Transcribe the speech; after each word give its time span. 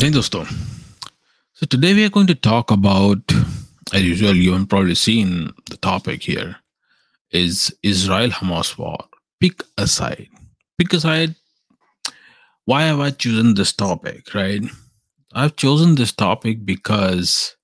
Hey 0.00 0.10
dosto. 0.10 0.44
So 1.52 1.66
today 1.66 1.94
we 1.94 2.04
are 2.04 2.10
going 2.10 2.26
to 2.26 2.34
talk 2.34 2.70
about, 2.70 3.32
as 3.92 4.02
usual, 4.02 4.34
you 4.34 4.52
have 4.52 4.68
probably 4.68 4.94
seen 4.94 5.52
the 5.70 5.76
topic 5.76 6.22
here, 6.22 6.56
is 7.30 7.74
Israel-Hamas 7.82 8.76
war. 8.76 8.98
Pick 9.40 9.62
a 9.78 9.86
side. 9.86 10.28
Pick 10.78 10.92
a 10.92 11.00
side. 11.00 11.34
Why 12.64 12.82
have 12.84 13.00
I 13.00 13.10
chosen 13.10 13.54
this 13.54 13.72
topic, 13.72 14.34
right? 14.34 14.62
I've 15.32 15.56
chosen 15.56 15.94
this 15.96 16.12
topic 16.12 16.64
because 16.64 17.56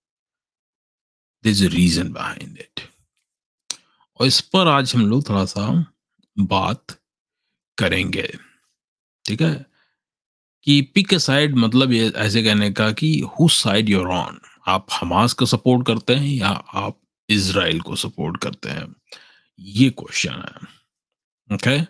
there's 1.43 1.63
a 1.63 1.71
reason 1.71 2.13
behind 2.13 2.59
it. 2.59 2.83
और 4.21 4.27
इस 4.27 4.41
पर 4.41 4.69
आज 4.69 4.95
हम 4.95 5.07
लोग 5.11 5.29
थोड़ा 5.29 5.45
सा 5.45 5.93
बात 6.39 6.99
करेंगे 7.79 8.29
ठीक 9.27 9.41
है 9.41 9.67
कि 10.66 10.82
पिक 10.96 11.14
अ 11.14 11.18
साइड 11.18 11.56
मतलब 11.56 11.92
ये 11.92 12.12
ऐसे 12.16 12.44
कहने 12.44 12.72
का 12.72 12.92
कि 12.92 13.20
हु 13.20 13.48
साइड 13.50 13.90
यूर 13.90 14.08
ऑन 14.08 14.40
आप 14.68 14.88
हमास 14.94 15.34
को 15.34 15.46
सपोर्ट 15.46 15.88
करते 15.88 16.16
हैं 16.16 16.28
या 16.28 16.50
आप 16.74 17.00
इसराइल 17.30 17.82
को 17.82 17.96
सपोर्ट 17.96 18.38
करते 18.38 18.70
हैं? 18.70 18.96
ये 19.60 19.90
क्वेश्चन 19.90 20.32
है। 20.32 21.56
ओके 21.56 21.82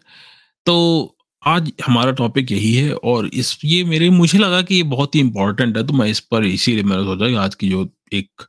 तो 0.66 1.18
आज 1.48 1.72
हमारा 1.86 2.12
टॉपिक 2.12 2.52
यही 2.52 2.74
है 2.74 2.96
और 2.96 3.28
इस 3.28 3.60
ये 3.66 3.84
मेरे 3.84 4.10
मुझे 4.10 4.38
लगा 4.40 4.62
कि 4.62 4.76
ये 4.76 4.84
बहुत 4.84 5.16
ही 5.16 5.20
इंपॉर्टेंट 5.20 5.78
है 5.78 5.88
तो 5.88 5.94
मैं 5.94 6.08
इस 6.08 6.20
पर 6.20 6.46
इसीलिए 6.46 6.84
मैंने 6.84 7.04
सोचा 7.04 7.28
कि 7.28 7.36
आज 7.36 7.56
की 7.56 7.70
जो 7.70 7.88
एक 8.14 8.42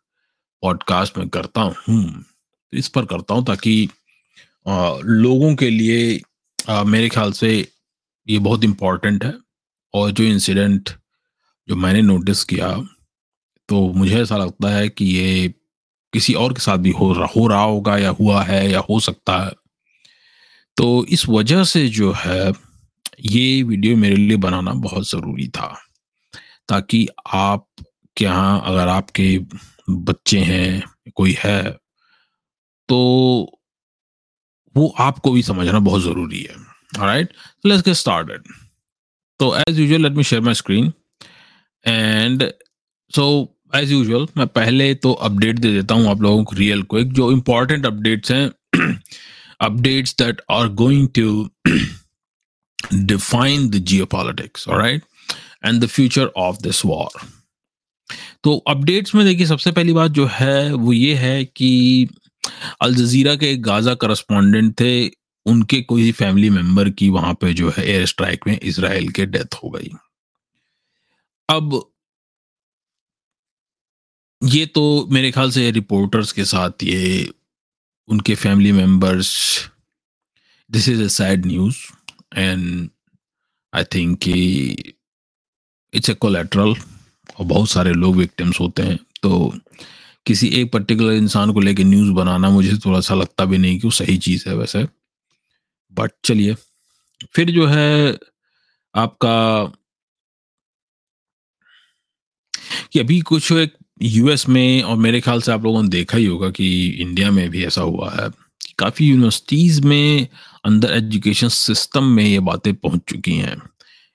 पॉडकास्ट 0.62 1.18
में 1.18 1.28
करता 1.28 1.60
हूँ 1.60 1.74
तो 2.72 2.78
इस 2.78 2.88
पर 2.88 3.04
करता 3.04 3.34
हूँ 3.34 3.44
ताकि 3.44 3.88
आ, 4.68 4.96
लोगों 5.04 5.54
के 5.56 5.70
लिए 5.70 6.20
आ, 6.70 6.82
मेरे 6.84 7.08
ख्याल 7.08 7.32
से 7.32 7.72
ये 8.28 8.38
बहुत 8.38 8.64
इंपॉर्टेंट 8.64 9.24
है। 9.24 9.45
और 9.96 10.10
जो 10.10 10.24
इंसिडेंट 10.24 10.90
जो 11.68 11.76
मैंने 11.76 12.02
नोटिस 12.02 12.44
किया 12.44 12.68
तो 13.68 13.80
मुझे 13.92 14.20
ऐसा 14.22 14.36
लगता 14.36 14.68
है 14.68 14.88
कि 14.88 15.04
ये 15.06 15.48
किसी 16.12 16.34
और 16.34 16.52
के 16.52 16.60
साथ 16.60 16.78
भी 16.78 16.90
हो 16.90 17.12
रहा 17.12 17.26
हो 17.36 17.46
रहा 17.46 17.62
होगा 17.62 17.96
या 17.98 18.10
हुआ 18.10 18.42
है 18.42 18.68
या 18.70 18.80
हो 18.80 18.98
सकता 19.00 19.38
है। 19.38 19.52
तो 20.76 21.04
इस 21.06 21.28
वजह 21.28 21.64
से 21.64 21.86
जो 21.88 22.12
है, 22.16 22.52
ये 23.22 23.62
वीडियो 23.62 23.96
मेरे 23.96 24.16
लिए 24.16 24.36
बनाना 24.36 24.72
बहुत 24.76 25.08
ज़रूरी 25.10 25.48
था, 25.48 25.74
ताकि 26.68 27.06
आप 27.34 27.66
यहाँ 28.16 28.62
अगर 28.66 28.88
आपके 28.88 29.38
बच्चे 29.90 30.40
हैं, 30.40 30.82
कोई 31.14 31.36
है 31.38 31.62
तो 32.88 32.98
वो 34.74 34.88
आपको 35.00 35.30
भी 35.30 35.42
समझना 35.42 35.78
बहुत 35.80 36.02
ज़रूरी 36.02 36.42
है। 36.42 36.56
राइट 36.98 37.32
लेट्स 37.66 37.84
गेट 37.84 37.94
स्टार्टेड 37.94 38.42
तो 39.38 39.56
as 39.58 39.78
usual 39.80 40.02
let 40.02 40.12
me 40.12 40.24
share 40.24 40.42
my 40.42 40.54
screen 40.54 40.92
and 41.86 42.50
so 43.16 43.54
as 43.74 43.92
usual 43.92 44.26
मैं 44.36 44.46
पहले 44.46 44.94
तो 44.94 45.12
अपडेट 45.12 45.58
दे 45.58 45.72
देता 45.72 45.94
हूँ 45.94 46.08
आप 46.08 46.20
लोगों 46.20 46.44
को 46.44 46.56
रियल 46.56 46.82
क्विक 46.82 47.12
जो 47.12 47.32
इंपॉर्टेंट 47.32 47.86
अपडेट्स 47.86 48.32
हैं 48.32 48.50
updates 49.60 50.14
that 50.18 50.40
are 50.50 50.68
going 50.68 51.08
to 51.08 51.50
define 52.94 53.68
the 53.68 53.74
geopolitics 54.06 54.68
right 54.68 55.02
and 55.64 55.84
the 55.84 55.86
future 55.86 56.26
of 56.36 56.56
this 56.62 56.84
war 56.84 57.20
तो 58.44 58.56
अपडेट्स 58.56 59.14
में 59.14 59.26
देखिए, 59.26 59.46
सबसे 59.46 59.72
पहली 59.72 59.92
बात 59.92 60.10
जो 60.10 60.28
है, 60.32 60.72
वो 60.72 60.92
ये 60.92 61.14
है 61.14 61.44
कि 61.44 62.08
अल 62.80 62.94
जजीरा 62.94 63.34
के 63.36 63.50
एक 63.50 63.62
गाजा 63.62 63.94
करस्पॉन्डेंट 63.94 64.80
थे 64.80 65.06
उनके 65.46 65.80
कोई 65.82 66.10
फैमिली 66.12 66.50
मेंबर 66.50 66.90
की 66.90 67.08
वहाँ 67.08 67.34
पे 67.40 67.52
जो 67.54 67.70
है 67.76 67.86
एयर 67.88 68.06
स्ट्राइक 68.06 68.46
में 68.46 68.58
इसराइल 68.58 69.08
के 69.10 69.26
डेथ 69.26 69.54
हो 69.54 69.70
गई। 69.70 69.90
अब 71.48 71.80
ये 74.42 74.64
तो 74.66 74.82
मेरे 75.12 75.30
ख्याल 75.32 75.50
से 75.50 75.70
रिपोर्टर्स 75.70 76.32
के 76.32 76.44
साथ 76.44 76.82
ये 76.82 77.30
उनके 78.08 78.34
family 78.34 78.72
members 78.72 79.30
this 80.70 80.88
is 80.88 81.02
a 81.02 81.06
sad 81.08 81.46
news 81.46 81.76
and 82.36 82.88
I 83.72 83.84
think 83.84 84.28
it's 84.28 86.10
a 86.10 86.14
collateral 86.14 86.74
और 87.38 87.44
बहुत 87.44 87.70
सारे 87.70 87.92
लोग 87.92 88.16
विक्टिम्स 88.16 88.60
होते 88.60 88.82
हैं। 88.82 88.98
तो 89.22 89.52
किसी 90.26 90.48
एक 90.60 90.72
पर्टिकुलर 90.72 91.12
इंसान 91.12 91.52
को 91.52 91.60
लेके 91.60 91.84
न्यूज़ 91.84 92.10
बनाना 92.12 92.50
मुझे 92.50 92.76
थोड़ा 92.86 93.00
सा 93.00 93.14
लगता 93.14 93.44
भी 93.44 93.58
नहीं 93.58 93.78
कि 93.80 93.86
वो 93.86 93.90
सही 93.90 94.16
चीज़ 94.18 94.48
है 94.48 94.54
वैसे। 94.56 94.86
बट 95.98 96.10
चलिए, 96.24 96.54
फिर 97.34 97.50
जो 97.50 97.66
है 97.66 98.18
आपका 98.94 99.36
कि 102.92 103.00
अभी 103.00 103.20
कुछ 103.20 103.52
एक 103.52 103.74
यूएस 104.02 104.48
में 104.48 104.82
और 104.82 104.96
मेरे 104.96 105.20
ख्याल 105.20 105.40
से 105.40 105.52
आप 105.52 105.64
लोगों 105.64 105.82
ने 105.82 105.88
देखा 105.88 106.18
ही 106.18 106.24
होगा 106.26 106.50
कि 106.50 106.66
इंडिया 107.00 107.30
में 107.30 107.48
भी 107.50 107.64
ऐसा 107.64 107.82
हुआ 107.82 108.10
है 108.10 108.28
काफ़ी 108.78 109.06
यूनिवर्सिटीज़ 109.06 109.80
में 109.82 110.28
अंदर 110.64 110.92
एजुकेशन 110.92 111.48
सिस्टम 111.48 112.04
में 112.04 112.24
ये 112.24 112.40
बातें 112.40 112.74
पहुँच 112.74 113.00
चुकी 113.08 113.34
हैं। 113.36 113.56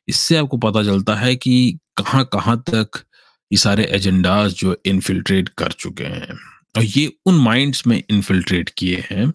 इससे 0.08 0.38
आपको 0.38 0.58
पता 0.58 0.84
चलता 0.84 1.16
है 1.16 1.36
कि 1.36 1.80
कहाँ 1.98 2.24
कहाँ 2.26 2.64
तक 2.70 3.04
ये 3.52 3.58
सारे 3.58 3.84
एजेंडाज 3.86 4.54
जो 4.54 4.76
इनफिल्ट्रेट 4.86 5.50
कर 5.50 5.72
चुके 5.72 6.04
हैं 6.04 6.38
और 6.78 6.84
ये 6.84 7.12
उन 7.26 7.36
माइंड्स 7.36 7.88
में 7.88 8.04
इनफिल्ट्रेट 8.10 8.70
किए 8.70 9.04
हैं 9.10 9.34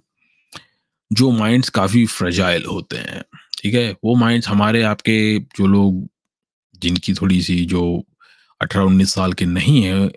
जो 1.11 1.31
माइंड्स 1.31 1.69
काफ़ी 1.71 2.05
फ्रेजाइल 2.07 2.65
होते 2.67 2.97
हैं, 2.97 3.23
ठीक 3.63 3.75
है? 3.75 3.91
वो 4.05 4.15
माइंड्स 4.17 4.49
हमारे 4.49 4.83
आपके 4.83 5.39
जो 5.59 5.67
लोग, 5.67 6.07
जिनकी 6.83 7.15
थोड़ी 7.15 7.41
सी 7.43 7.65
जो 7.67 7.83
अठारह 8.61 8.85
उन्नीस 8.85 9.15
साल 9.15 9.33
के 9.33 9.47
नहीं 9.47 9.83
है, 9.83 10.11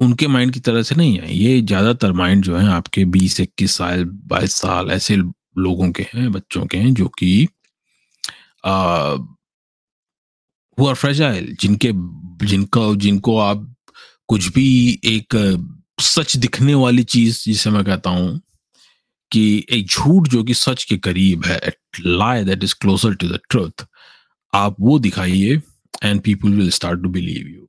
उनके 0.00 0.26
माइंड 0.26 0.52
की 0.52 0.60
तरह 0.60 0.82
से 0.82 0.94
नहीं 0.94 1.18
है। 1.18 1.34
ये 1.36 1.60
ज़्यादातर 1.60 2.12
माइंड 2.12 2.44
जो 2.44 2.56
है 2.56 2.68
आपके 2.68 3.04
बीस, 3.06 3.40
इक्कीस 3.40 3.76
साल, 3.76 4.04
बाईस 4.04 4.54
साल 4.54 4.90
ऐसे 4.90 5.16
लोगों 5.16 5.90
के 5.92 6.02
हैं, 6.14 6.30
बच्चों 6.32 6.64
के 6.66 6.78
हैं, 6.78 6.94
जो 6.94 7.08
कि 7.18 7.48
हु 10.78 10.86
आर 10.88 10.94
फ्रेजाइल 10.94 11.56
जिनके, 11.60 11.92
जिनका, 12.46 12.94
जिनको 12.96 13.38
आप 13.38 13.68
कुछ 14.28 14.48
भी 14.52 15.00
एक 15.04 15.36
सच 16.00 16.36
दिखने 16.36 16.74
वाली 16.74 17.02
चीज़, 17.04 17.42
जिसे 17.44 17.70
मैं 17.70 17.84
कहता 17.84 18.10
हूँ 18.10 18.40
कि 19.32 19.66
एक 19.70 19.86
झूठ 19.86 20.28
जो 20.28 20.44
कि 20.44 20.54
सच 20.54 20.84
के 20.84 20.98
करीब 20.98 21.44
है 21.44 21.60
lie 22.06 22.44
that 22.44 22.64
is 22.64 22.74
closer 22.80 23.14
to 23.14 23.28
the 23.28 23.40
truth 23.50 23.86
आप 24.54 24.76
वो 24.80 24.98
दिखाइए 24.98 25.60
and 26.04 26.20
people 26.20 26.48
will 26.48 26.70
start 26.70 27.02
to 27.02 27.08
believe 27.08 27.48
you 27.48 27.66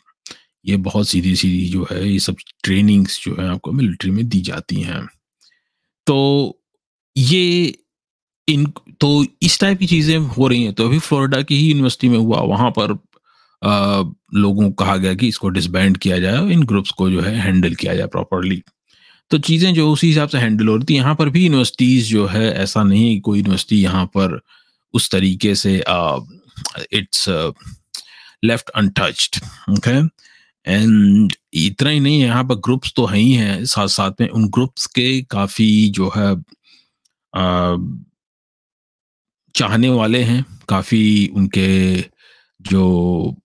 ये 0.66 0.78
बहुत 0.78 1.08
सीधी 1.08 1.36
सीधी 1.36 1.70
जो 1.70 1.88
है 1.92 2.10
ये 2.10 2.20
सब 2.20 2.36
ट्रेनिंग्स 2.64 3.24
जो 3.24 3.36
है 3.40 3.50
आपको 3.50 3.72
मिलिट्री 3.72 4.12
में 4.12 4.30
दी 4.30 4.42
जाती 4.42 4.82
हैं। 4.82 5.08
तो 6.08 6.18
ये 7.18 7.74
इन 8.48 8.66
तो 9.00 9.26
इस 9.42 9.60
टाइप 9.60 9.80
की 9.80 9.86
चीज़ें 9.86 10.18
हो 10.18 10.48
रही 10.48 10.64
हैं। 10.64 10.74
तो 10.74 10.86
अभी 10.86 11.00
फ्लोरिडा 11.00 11.42
की 11.42 11.56
ही 11.56 11.68
यूनिवर्सिटी 11.68 12.10
में 12.10 12.18
हुआ 12.18 12.42
वहाँ 12.42 12.72
पर 12.80 12.92
आ, 13.66 14.04
लोगों 14.34 14.64
को 14.64 14.72
कहा 14.72 14.98
गया 14.98 15.14
कि 15.14 15.28
इसको 15.28 15.50
डिसबैंड 15.50 15.98
किया 15.98 16.20
जाए 16.20 16.52
इन 16.52 16.64
ग्रुप्स 16.64 16.92
को 16.92 17.10
जो 17.10 17.22
है 17.22 17.36
हैंडल 17.36 17.76
किया 17.76 17.96
जाए 17.96 18.08
प्रॉपरली 18.08 18.64
तो 19.32 19.38
चीज़ें 19.40 19.74
जो 19.74 19.92
उसी 19.92 20.08
हिसाब 20.08 20.30
से 20.30 20.38
हैंडल 20.38 20.68
हो 20.68 20.76
रही 20.76 20.86
थी। 20.86 20.96
यहाँ 20.96 21.16
पर 21.16 21.30
भी 21.30 21.44
यूनिवर्सिटीज़ 21.44 22.10
जो 22.10 22.26
है, 22.28 22.52
ऐसा 22.54 22.84
नहीं 22.84 23.20
कोई 23.22 23.40
यूनिवर्सिटी 23.40 23.82
यहाँ 23.82 24.06
पर 24.18 24.40
उस 24.94 25.10
तरीके 25.12 25.54
से 25.56 25.76
it's 26.94 27.26
left 28.44 28.70
untouched 28.70 29.40
okay 29.72 29.98
and 30.66 31.34
इतना 31.54 31.90
ही 31.90 32.00
नहीं 32.00 32.20
है 32.22 32.28
यहाँ 32.28 32.44
पर 32.44 32.56
ग्रुप्स 32.66 32.94
तो 32.96 33.06
है 33.06 33.18
ही 33.18 33.32
हैं। 33.34 33.66
साथ 33.66 33.88
साथ 33.88 34.22
में 34.22 34.28
उन 34.30 34.48
ग्रुप्स 34.50 34.86
के 34.96 35.22
काफ़ी 35.32 35.90
जो 35.96 36.12
है 36.16 36.36
चाहने 39.56 39.90
वाले 39.90 40.22
हैं। 40.24 40.46
काफ़ी 40.70 41.28
उनके 41.36 42.00
जो 42.62 43.36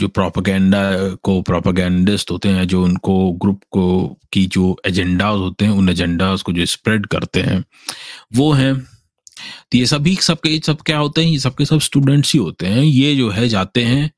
जो 0.00 0.08
प्रोपागेंडा 0.08 1.08
को 1.14 1.42
प्रोपागेंडिस्ट 1.42 2.30
होते 2.30 2.48
हैं, 2.48 2.68
जो 2.68 2.84
उनको 2.84 3.32
ग्रुप 3.32 3.60
को, 3.70 4.18
की 4.32 4.46
जो 4.46 4.80
एजेंडाज 4.86 5.38
होते 5.38 5.64
हैं, 5.64 5.72
उन 5.72 5.88
एजेंडाज 5.88 6.42
को 6.42 6.52
जो 6.52 6.66
स्प्रेड 6.66 7.06
करते 7.06 7.40
हैं, 7.40 7.64
वो 8.34 8.52
हैं। 8.52 8.80
तो 9.72 9.78
ये 9.78 9.86
सभी, 9.86 10.16
सबके, 10.16 10.60
सब 10.66 10.80
क्या 10.80 10.98
होते 10.98 11.24
हैं? 11.24 11.30
ये 11.30 11.38
सबके 11.38 11.64
सब 11.64 11.80
स्टूडेंट्स 11.80 12.32
ही 12.32 12.38
होते 12.38 12.66
हैं। 12.66 12.82
ये 12.82 13.16
जो 13.16 13.30
है, 13.30 13.48
जाते 13.48 13.84
हैं 13.84 14.10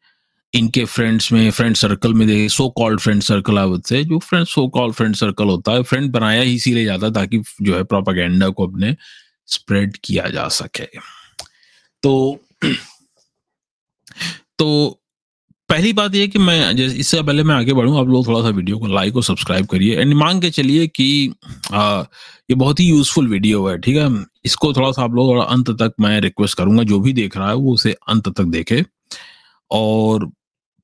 इनके 0.55 0.85
फ्रेंड्स 0.85 1.33
में 1.33 1.51
फ्रेंड 1.51 1.77
सर्कल 1.77 2.15
में 2.15 2.29
देखे 2.29 2.49
सो 2.49 2.69
कॉल्ड 2.69 3.01
फ्रेंड 3.01 3.23
सर्कल 3.23 3.81
से 3.87 4.05
जो 4.05 4.19
friend 4.19 4.47
so 4.47 4.69
called 4.69 4.95
friend 4.95 5.15
circle 5.15 5.45
होता 5.45 5.73
है 5.73 5.83
फ्रेंड 5.83 6.11
बनाया 6.11 6.43
ही 6.43 6.55
इसीलिए 6.55 6.85
जाता 6.85 7.11
ताकि 7.11 7.43
जो 7.63 7.77
है 7.77 7.85
प्रोपागेंडा 7.85 8.49
को 8.49 8.67
अपने 8.67 8.97
स्प्रेड 9.47 9.97
किया 10.05 10.29
जा 10.29 10.49
सके। 10.49 10.87
तो 12.03 12.41
तो 14.59 15.00
पहली 15.71 15.93
बात 15.93 16.15
ये 16.15 16.27
कि 16.29 16.39
मैं 16.39 16.73
इससे 16.75 17.23
पहले 17.23 17.43
मैं 17.43 17.55
आगे 17.55 17.73
बढ़ूं 17.73 17.99
आप 18.01 18.07
लोग 18.09 18.27
थोड़ा 18.27 18.41
सा 18.43 18.49
वीडियो 18.49 18.79
को 18.79 18.87
लाइक 18.87 19.17
और 19.17 19.23
सब्सक्राइब 19.23 19.67
करिए 19.67 20.01
एंड 20.01 20.15
मांग 20.15 20.41
के 20.43 20.51
चलिए 20.51 20.87
कि 20.87 21.35
आ, 21.73 22.01
ये 22.51 22.55
बहुत 22.55 22.81
ही 22.81 22.85
यूजफुल 22.85 23.29
वीडियो 23.29 23.67
है 23.67 23.77
ठीक 23.79 23.97
है? 23.97 24.09
इसको 24.45 24.73
थोड़ा 24.73 24.91
सा 24.93 25.03
आप 25.03 25.15
लोग 25.15 25.29
थोड़ा 25.29 25.45
अंत 25.45 25.71
तक 25.83 25.93
मैं 26.01 26.21
रिक्वेस्ट 26.21 26.59
करूँगा 26.59 26.83
जो 26.85 26.99
भी 27.01 27.13
देख 27.13 27.37
रहा 27.37 27.49
है 27.49 27.55
वो 27.55 27.75
उसे 27.75 27.93
अंत 28.09 28.29
तक 28.29 28.45
देखे। 28.57 28.85
और 29.71 30.27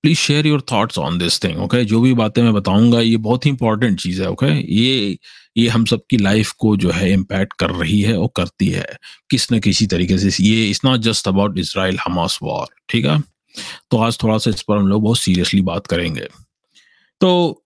please 0.05 0.19
share 0.19 0.47
your 0.47 0.63
thoughts 0.73 0.99
on 0.99 1.19
this 1.19 1.43
thing 1.45 1.61
okay 1.63 1.85
जो 1.85 2.01
भी 2.01 2.15
बातें 2.15 2.43
मैं 2.43 2.53
बताऊँगा 2.55 3.01
ये 3.01 3.17
बहुत 3.17 3.47
ही 3.47 3.51
इंपॉर्टेंट 3.51 4.01
चीज़ 4.01 4.23
है 4.23 4.31
ओके 4.31 4.47
okay? 4.47 4.65
ये 4.69 5.19
ये 5.57 5.69
हम 5.69 5.85
सबकी 5.85 6.17
लाइफ 6.17 6.53
को 6.59 6.77
जो 6.77 6.91
है 6.91 7.13
इम्पैक्ट 7.13 7.53
कर 7.53 7.71
रही 7.71 8.01
है 8.01 8.19
और 8.19 8.29
करती 8.37 8.69
है 8.69 8.87
किस 9.31 9.53
न 9.53 9.59
किसी 9.61 9.87
तरीके 9.87 10.19
से। 10.19 10.43
ये 10.45 10.69
it's 10.71 10.85
not 10.85 11.01
just 11.01 11.29
about 11.29 11.59
Israel 11.59 11.99
Hamas 11.99 12.39
war 12.43 12.67
ठीक 12.89 13.07
है? 13.07 13.23
तो 13.91 13.99
आज 13.99 14.19
थोड़ा 14.23 14.39
सा 14.39 14.51
इस 14.51 14.63
पर 14.63 14.77
हम 14.77 14.89
लोग 14.89 15.03
बहुत 15.03 15.19
सीरियसली 15.19 15.61
बात 15.63 15.87
करेंगे। 15.87 16.29
तो 17.21 17.63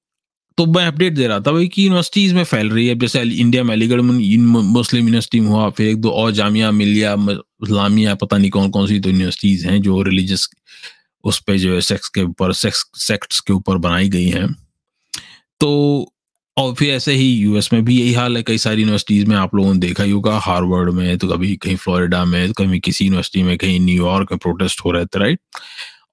तो 0.58 0.64
मैं 0.66 0.86
अपडेट 0.86 1.12
दे 1.14 1.26
रहा 1.26 1.40
था 1.40 1.52
भाई 1.52 1.68
कि 1.68 1.84
यूनिवर्सिटीज़ 1.84 2.34
में 2.34 2.42
फैल 2.44 2.70
रही 2.70 2.86
है। 2.86 2.94
जैसे 2.98 3.20
इंडिया 3.22 3.62
में 3.64 3.74
अलीगढ़ 3.74 4.00
मुस्लिम 4.00 5.04
यूनिवर्सिटी 5.04 5.40
में 5.40 5.48
हुआ, 5.48 5.68
फिर 5.70 5.88
एक 5.88 6.00
दो 6.00 6.10
और 6.10 6.32
जामिया 6.32 6.70
मिलिया 6.70 7.14
इस्लामिया 7.30 8.14
पता 8.14 8.36
नहीं 8.38 8.50
कौन 8.50 8.70
कौन 8.70 8.86
सी 8.86 8.98
तो 9.00 9.10
यूनिवर्सिटीज़ 9.10 9.66
हैं 9.68 9.80
जो 9.82 10.02
रिलीजियस 10.02 10.48
उस 11.24 11.38
पर 11.38 11.56
जो 11.56 11.74
है 11.74 11.80
सेक्स 11.80 12.08
के 12.08 12.22
ऊपर 12.22 12.52
सेक्स 12.52 12.84
सेक्ट्स 12.96 13.40
के 13.40 13.52
ऊपर 13.52 13.78
बनाई 13.78 14.08
गई 14.08 14.28
हैं। 14.28 14.52
तो 15.60 15.70
और 16.56 16.74
फिर 16.74 16.90
ऐसे 16.90 17.12
ही 17.12 17.32
यूएस 17.32 17.72
में 17.72 17.84
भी 17.84 17.98
यही 18.00 18.12
हाल 18.12 18.36
है, 18.36 18.42
कई 18.42 18.58
सारी 18.58 18.82
यूनिवर्सिटीज़ 18.82 19.26
में 19.26 19.36
आप 19.36 19.54
लोगों 19.54 19.72
ने 19.74 19.80
देखा 19.80 20.04
ही 20.04 20.10
होगा 20.10 20.38
हार्वर्ड 20.38 20.90
में 20.90 21.18
तो 21.18 21.28
कभी 21.28 21.54
कहीं 21.56 21.76
फ्लोरिडा 21.76 22.24
में 22.24 22.46
तो 22.52 22.64
कभी 22.64 22.80
किसी 22.80 23.04
यूनिवर्सिटी 23.04 23.42
में 23.42 23.56
कहीं 23.58 23.80
न्यूयॉर्क 23.80 24.32
में 24.32 24.38
प्रोटेस्ट 24.38 24.80
हो 24.84 24.90
रहे 24.90 25.06
थे 25.06 25.18
राइट 25.18 25.40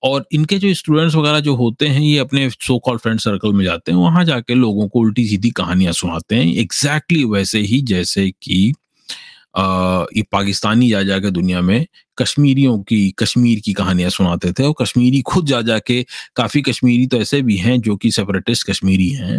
और 0.03 0.25
इनके 0.31 0.57
जो 0.59 0.73
स्टूडेंट्स 0.73 1.15
वगैरह 1.15 1.39
जो 1.39 1.55
होते 1.55 1.87
हैं, 1.87 2.01
ये 2.01 2.17
अपने 2.19 2.49
सो 2.49 2.77
कॉल 2.79 2.97
फ्रेंड 2.97 3.19
सर्कल 3.19 3.53
में 3.53 3.63
जाते 3.65 3.91
हैं, 3.91 3.99
वहाँ 3.99 4.23
जाके 4.25 4.53
लोगों 4.53 4.87
को 4.87 4.99
उल्टी 4.99 5.27
सीधी 5.27 5.49
कहानियाँ 5.49 5.93
सुनाते 5.93 6.35
हैं 6.35 6.45
एग्जैक्टली 6.45 7.17
exactly 7.17 7.33
वैसे 7.33 7.59
ही 7.59 7.81
जैसे 7.81 8.29
कि 8.31 8.73
ये 9.57 10.23
पाकिस्तानी 10.31 10.89
जा 10.89 11.01
जाके 11.03 11.29
दुनिया 11.31 11.61
में 11.61 11.85
कश्मीरियों 12.17 12.77
की, 12.79 13.09
कश्मीर 13.19 13.59
की 13.59 13.73
कहानियाँ 13.73 14.09
सुनाते 14.09 14.51
थे 14.53 14.63
और 14.63 14.73
कश्मीरी 14.81 15.21
खुद 15.21 15.45
जा 15.45 15.61
जाके, 15.61 16.01
काफ़ी 16.35 16.61
कश्मीरी 16.61 17.05
तो 17.07 17.17
ऐसे 17.17 17.41
भी 17.41 17.57
हैं 17.57 17.79
जो 17.81 17.95
कि 17.95 18.11
सेपरेटिस्ट 18.11 18.69
कश्मीरी 18.69 19.09
हैं। 19.09 19.37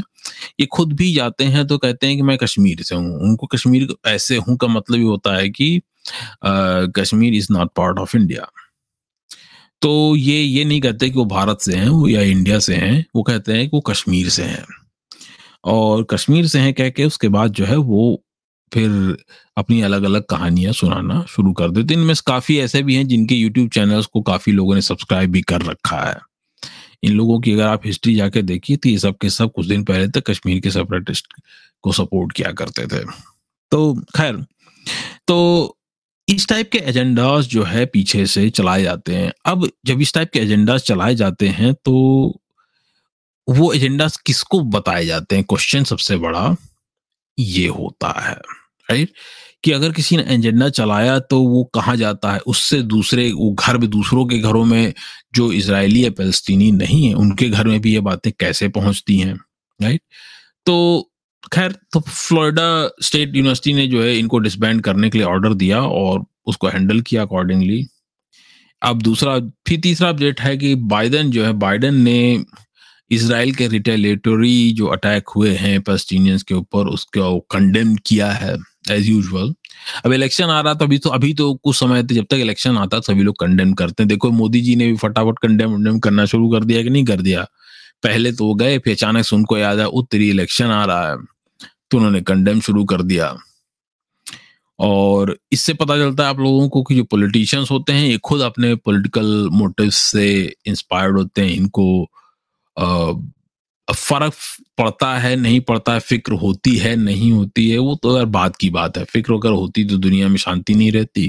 ये 0.60 0.66
खुद 0.66 0.92
भी 0.92 1.12
जाते 1.14 1.44
हैं 1.44 1.66
तो 1.66 1.78
कहते 1.78 2.06
हैं 2.06 2.16
कि 2.16 2.22
मैं 2.22 2.36
कश्मीर 2.38 2.82
से 2.82 2.94
हूँ। 2.94 3.18
उनको 3.20 3.46
कश्मीर 3.46 3.88
ऐसे 4.06 4.36
हूँ 4.38 4.56
का 4.56 4.66
मतलब 4.68 4.98
ये 4.98 5.04
होता 5.04 5.36
है 5.36 5.48
कि 5.50 5.80
Kashmir 6.44 7.34
is 7.34 7.52
not 7.52 7.70
part 7.76 7.98
of 7.98 8.16
India 8.16 8.50
तो 9.82 9.90
ये 10.16 10.40
ये 10.40 10.64
नहीं 10.64 10.80
कहते 10.80 11.08
कि 11.10 11.18
वो 11.18 11.24
भारत 11.24 11.58
से 11.60 11.74
हैं 11.76 12.08
या 12.10 12.22
इंडिया 12.22 12.58
से 12.58 12.74
हैं, 12.74 13.04
वो 13.16 13.22
कहते 13.22 13.52
हैं 13.52 13.64
कि 13.64 13.70
वो 13.74 13.80
कश्मीर 13.80 14.28
से 14.28 14.42
हैं। 14.42 14.64
और 15.64 16.02
कश्मीर 16.10 16.46
से 16.46 16.58
हैं 16.58 16.72
कह 16.74 16.88
के 16.90 17.04
उसके 17.04 17.28
बाद 17.28 17.52
जो 17.52 17.64
है 17.64 17.76
वो 17.76 18.22
फिर 18.74 19.16
अपनी 19.56 19.80
अलग 19.82 20.02
अलग 20.02 20.22
कहानियाँ 20.22 20.72
सुनाना 20.72 21.24
शुरू 21.28 21.52
कर 21.52 21.70
देते 21.70 21.94
इनमें 21.94 22.14
काफ़ी 22.26 22.58
ऐसे 22.58 22.82
भी 22.82 22.94
हैं 22.94 23.06
जिनके 23.08 23.34
यूट्यूब 23.34 23.68
चैनल्स 23.70 24.06
को 24.06 24.22
काफ़ी 24.22 24.52
लोगों 24.52 24.74
ने 24.74 24.82
सब्सक्राइब 24.82 25.30
भी 25.30 25.42
कर 25.42 25.62
रखा 25.62 26.00
है। 26.00 26.18
इन 27.02 27.12
लोगों 27.12 27.38
की 27.40 27.52
अगर 27.52 27.66
आप 27.66 27.86
हिस्ट्री 27.86 28.14
जाके 28.14 28.42
देखिए 28.42 28.76
तो 28.76 28.88
ये 28.88 28.98
सब 28.98 29.16
के 29.18 29.30
सब 29.30 29.52
कुछ 29.52 29.66
दिन 29.66 29.84
पहले 29.84 30.08
तक 30.08 30.30
कश्मीर 30.30 30.60
के 30.60 30.70
सेपरेटिस्ट 30.70 31.32
को 31.84 31.92
सपोर्ट 31.92 32.32
किया 32.32 32.52
करते 32.52 32.86
थे। 32.86 33.04
तो 33.72 33.94
खैर 34.16 34.44
तो 35.28 35.76
इस 36.28 36.48
टाइप 36.48 36.70
के 36.72 36.78
एजेंडाज 36.78 37.46
जो 37.46 37.62
है 37.62 37.84
पीछे 37.86 38.26
से 38.26 38.48
चलाए 38.50 38.82
जाते 38.82 39.14
हैं। 39.14 39.32
अब 39.46 39.68
जब 39.86 40.00
इस 40.00 40.12
टाइप 40.14 40.30
के 40.32 40.40
एजेंडाज 40.40 40.80
चलाए 40.80 41.14
जाते 41.14 41.48
हैं 41.48 41.72
तो 41.74 41.94
वो 43.48 43.72
एजेंडाज 43.72 44.16
किसको 44.16 44.60
बताए 44.60 45.04
जाते 45.06 45.36
हैं? 45.36 45.44
क्वेश्चन 45.44 45.84
सबसे 45.84 46.16
बड़ा 46.16 46.56
ये 47.38 47.66
होता 47.68 48.08
है। 48.20 48.36
राइट 48.88 49.12
कि 49.64 49.72
अगर 49.72 49.92
किसी 49.92 50.16
ने 50.16 50.22
एजेंडा 50.34 50.68
चलाया 50.70 51.18
तो 51.20 51.40
वो 51.40 51.62
कहाँ 51.74 51.96
जाता 51.96 52.32
है? 52.32 52.38
उससे 52.46 52.80
दूसरे, 52.84 53.30
वो 53.32 53.50
घर 53.52 53.78
में 53.78 53.88
दूसरों 53.90 54.26
के 54.26 54.38
घरों 54.38 54.64
में 54.64 54.92
जो 55.34 55.50
इसराइली 55.52 56.04
या 56.04 56.10
फलस्तीनी 56.18 56.70
नहीं 56.72 57.06
है, 57.08 57.14
उनके 57.14 57.48
घर 57.48 57.66
में 57.66 57.80
भी 57.80 57.92
ये 57.94 58.00
बातें 58.02 58.32
कैसे 58.40 58.68
पहुँचती 58.70 59.18
हैं 59.18 59.34
राइट 59.80 60.00
तो 60.66 61.10
खैर 61.52 61.72
तो 61.92 62.00
फ्लोरिडा 62.00 62.90
स्टेट 63.02 63.36
यूनिवर्सिटी 63.36 63.72
ने 63.72 63.86
जो 63.86 64.02
है 64.02 64.16
इनको 64.18 64.38
डिसबैंड 64.38 64.82
करने 64.82 65.10
के 65.10 65.18
लिए 65.18 65.26
ऑर्डर 65.26 65.54
दिया 65.54 65.80
और 65.82 66.24
उसको 66.46 66.68
हैंडल 66.68 67.00
किया 67.00 67.22
अकॉर्डिंगली। 67.22 67.84
अब 68.82 69.02
दूसरा, 69.02 69.38
फिर 69.68 69.80
तीसरा 69.80 70.08
अपडेट 70.08 70.40
है 70.40 70.56
कि 70.56 70.74
बाइडन 70.74 71.30
जो 71.30 71.44
है, 71.44 71.52
बाइडन 71.52 71.94
ने 71.94 72.44
इसराइल 73.10 73.54
के 73.54 73.68
रिटेलेटरी 73.68 74.72
जो 74.72 74.86
अटैक 74.86 75.28
हुए 75.36 75.54
हैं 75.56 75.80
पस्टिनियंस 75.82 76.42
के 76.42 76.54
ऊपर, 76.54 76.86
उसको 76.86 77.38
कंडेम 77.50 77.94
किया 78.06 78.30
है। 78.32 78.56
एज 78.90 79.08
यूजल 79.08 79.54
अब 80.04 80.12
इलेक्शन 80.12 80.44
आ 80.44 80.60
रहा 80.60 80.74
था 80.74 80.84
अभी 80.84 80.98
तो 80.98 81.10
अभी 81.10 81.34
तो 81.34 81.54
कुछ 81.54 81.76
समय 81.76 82.02
जब 82.02 82.24
तक 82.24 82.34
इलेक्शन 82.34 82.76
आता, 82.78 83.00
सभी 83.00 83.22
लोग 83.22 83.38
कंडेम 83.40 83.72
करते 83.72 84.02
हैं। 84.02 84.08
देखो, 84.08 84.30
मोदी 84.30 84.60
जी 84.60 84.76
ने 84.76 84.86
भी 84.86 84.96
फटाफट 84.96 85.38
कंडेम 85.38 85.70
वंडेम 85.70 85.98
करना 85.98 86.24
शुरू 86.24 86.50
कर 86.50 86.64
दिया 86.64 86.82
कि 86.82 86.90
नहीं 86.90 87.04
कर 87.04 87.20
दिया? 87.20 87.46
पहले 88.02 88.32
तो 88.32 88.54
गए, 88.54 88.78
फिर 88.78 88.94
अचानक 88.94 89.24
से 89.24 89.36
उनको 89.36 89.58
याद 89.58 89.78
है 89.78 89.86
उत्तरी 89.86 90.30
इलेक्शन 90.30 90.64
आ 90.64 90.84
रहा 90.84 91.10
है। 91.10 91.16
तो 91.90 91.96
उन्होंने 91.96 92.20
कंडेम 92.20 92.60
शुरू 92.60 92.84
कर 92.84 93.02
दिया। 93.02 93.36
और 94.78 95.38
इससे 95.52 95.74
पता 95.74 95.96
चलता 95.96 96.22
है 96.22 96.28
आप 96.28 96.38
लोगों 96.38 96.68
को 96.68 96.82
कि 96.82 96.94
जो 96.94 97.04
पॉलिटिशियंस 97.04 97.70
होते 97.70 97.92
हैं, 97.92 98.08
ये 98.08 98.18
खुद 98.18 98.40
अपने 98.40 98.74
पॉलिटिकल 98.74 99.48
मोटिव 99.52 99.90
से 99.90 100.56
इंस्पायर्ड 100.66 101.18
होते 101.18 101.42
हैं। 101.42 101.50
इनको 101.50 102.10
फ़र्क 103.94 104.34
पड़ता 104.78 105.16
है, 105.18 105.36
नहीं 105.36 105.60
पड़ता 105.60 105.92
है, 105.92 106.00
फ़िक्र 106.00 106.32
होती 106.32 106.76
है, 106.76 106.96
नहीं 106.96 107.32
होती 107.32 107.68
है, 107.70 107.78
वो 107.78 107.94
तो 108.02 108.16
यार 108.16 108.24
बात 108.24 108.56
की 108.56 108.70
बात 108.70 108.98
है। 108.98 109.04
फ़िक्र 109.04 109.34
अगर 109.34 109.50
होती 109.50 109.84
तो 109.84 109.96
दुनिया 109.96 110.28
में 110.28 110.36
शांति 110.36 110.74
नहीं 110.74 110.92
रहती। 110.92 111.26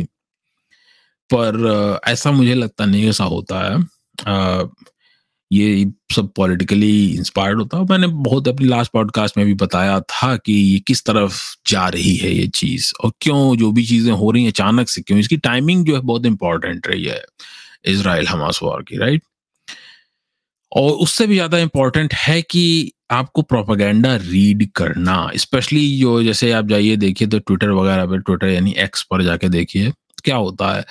पर 1.33 1.99
ऐसा 2.07 2.31
मुझे 2.31 2.53
लगता 2.55 2.85
नहीं 2.85 3.09
ऐसा 3.09 3.23
होता 3.23 3.59
है। 3.69 4.69
ये 5.51 5.91
सब 6.15 6.31
पॉलिटिकली 6.35 7.11
इंस्पायर्ड 7.15 7.59
होता 7.59 7.77
है। 7.77 7.85
मैंने 7.89 8.07
बहुत 8.07 8.47
अपनी 8.47 8.67
लास्ट 8.67 8.91
पॉडकास्ट 8.91 9.37
में 9.37 9.45
भी 9.45 9.53
बताया 9.53 9.99
था 9.99 10.35
कि 10.37 10.53
ये 10.53 10.79
किस 10.79 11.03
तरफ़ 11.05 11.41
जा 11.67 11.87
रही 11.87 12.15
है 12.15 12.33
ये 12.33 12.47
चीज़ 12.47 12.91
और 13.03 13.11
क्यों 13.21 13.55
जो 13.57 13.71
भी 13.71 13.85
चीज़ें 13.85 14.11
हो 14.13 14.31
रही 14.31 14.43
हैं 14.43 14.51
अचानक 14.51 14.89
से, 14.89 15.01
क्यों 15.01 15.19
इसकी 15.19 15.37
टाइमिंग 15.37 15.85
जो 15.85 15.95
है 15.95 16.01
बहुत 16.01 16.25
इंपॉर्टेंट 16.25 16.87
रही 16.87 17.03
है। 17.05 17.23
इसराइल 17.85 18.27
हमास 18.27 18.59
वॉर 18.63 18.83
की 18.83 18.97
राइट 18.97 19.23
और 20.71 20.91
उससे 20.93 21.27
भी 21.27 21.33
ज़्यादा 21.33 21.57
इंपॉर्टेंट 21.57 22.13
है 22.13 22.41
कि 22.41 22.91
आपको 23.11 23.41
प्रोपागेंडा 23.41 24.15
रीड 24.15 24.67
करना 24.75 25.29
स्पेशली 25.35 25.99
जो 25.99 26.21
जैसे 26.23 26.51
आप 26.51 26.67
जाइए, 26.67 26.95
देखिए 26.95 27.27
तो 27.27 27.39
ट्विटर 27.39 27.69
वगैरह 27.71 28.05
पर 28.05 28.19
ट्विटर 28.21 28.47
यानी 28.47 28.73
एक्स 28.77 29.03
पर 29.11 29.23
जाके 29.23 29.49
देखिए, 29.49 29.91
क्या 30.23 30.35
होता 30.35 30.75
है 30.75 30.83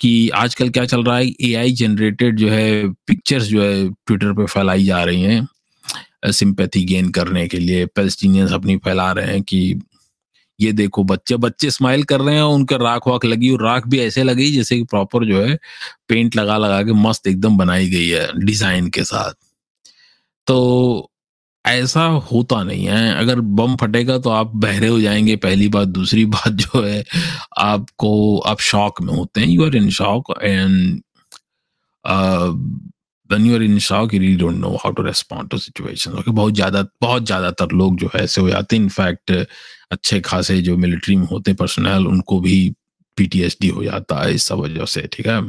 कि 0.00 0.28
आजकल 0.34 0.68
क्या 0.68 0.84
चल 0.84 1.02
रहा 1.04 1.16
है 1.16 1.30
एआई 1.40 1.72
जनरेटेड 1.72 2.36
जो 2.36 2.48
है 2.48 2.88
पिक्चर्स 3.06 3.44
जो 3.44 3.62
है 3.62 3.88
ट्विटर 4.06 4.32
पे 4.32 4.46
फैलाई 4.46 4.84
जा 4.84 5.02
रही 5.04 5.22
हैं 5.22 6.30
सिंपैथी 6.32 6.84
गेन 6.84 7.10
करने 7.10 7.46
के 7.48 7.58
लिए 7.58 7.86
पेल्स्टीनियंस 7.86 8.52
अपनी 8.52 8.76
फैला 8.76 9.10
रहे 9.12 9.26
हैं 9.26 9.42
कि 9.42 9.62
ये 10.60 10.72
देखो, 10.72 11.04
बच्चे 11.04 11.36
बच्चे 11.36 11.70
स्माइल 11.70 12.02
कर 12.04 12.20
रहे 12.20 12.34
हैं, 12.34 12.42
उनके 12.42 12.76
राख 12.76 13.08
वाख 13.08 13.24
लगी 13.24 13.50
और 13.50 13.62
राख 13.64 13.86
भी 13.88 14.00
ऐसे 14.00 14.22
लगी 14.24 14.50
जैसे 14.52 14.76
कि 14.76 14.84
प्रॉपर 14.84 15.24
जो 15.24 15.42
है 15.42 15.58
पेंट 16.08 16.36
लगा 16.36 16.56
लगा 16.58 16.82
के 16.82 16.92
मस्त 16.92 17.26
एकदम 17.26 17.56
बनाई 17.58 17.88
गई 17.88 18.08
है 18.08 18.28
डिज़ाइन 18.46 18.88
के 18.90 19.04
साथ। 19.04 19.32
तो 20.46 21.10
ऐसा 21.66 22.04
होता 22.32 22.62
नहीं 22.64 22.84
है। 22.86 23.14
अगर 23.16 23.40
बम 23.40 23.76
फटेगा 23.76 24.18
तो 24.18 24.30
आप 24.30 24.52
बहरे 24.56 24.88
हो 24.88 25.00
जाएँगे 25.00 25.36
पहली 25.36 25.68
बात। 25.68 25.88
दूसरी 25.88 26.24
बात 26.36 26.52
जो 26.52 26.82
है, 26.84 27.04
आपको, 27.58 28.38
आप 28.38 28.60
शॉक 28.60 29.02
में 29.02 29.14
होते 29.14 29.40
हैं। 29.40 29.48
You 29.48 29.66
are 29.66 29.76
in 29.76 29.90
shock 29.90 30.34
and 30.42 31.02
when 33.32 33.46
you 33.48 33.56
are 33.56 33.62
in 33.62 33.78
shock, 33.78 34.12
you 34.12 34.20
really 34.20 34.36
don't 34.36 34.60
know 34.60 34.76
how 34.82 34.92
to 34.92 35.02
respond 35.02 35.50
to 35.50 35.58
situations. 35.58 36.18
Okay, 36.20 36.32
बहुत 36.32 36.54
ज़्यादा, 36.54 36.82
बहुत 37.02 37.26
ज़्यादातर 37.26 37.72
लोग 37.82 37.96
जो 37.98 38.10
है 38.14 38.22
ऐसे 38.24 38.40
हो 38.40 38.48
जाते 38.48 38.76
हैं। 38.76 38.82
इनफैक्ट 38.82 39.32
अच्छे 39.92 40.20
खासे 40.20 40.60
जो 40.62 40.76
मिलिट्री 40.76 41.16
में 41.16 41.26
होते 41.26 41.50
हैं 41.50 41.56
पर्सनल 41.56 42.06
उनको 42.06 42.40
भी 42.40 42.58
पीटीएसडी 43.18 43.68
हो 43.68 43.84
जाता 43.84 44.22
है 44.22 44.34
इस 44.34 44.46
सब 44.46 44.58
वजह 44.58 44.84
से, 44.84 45.06
ठीक 45.12 45.26
है? 45.26 45.40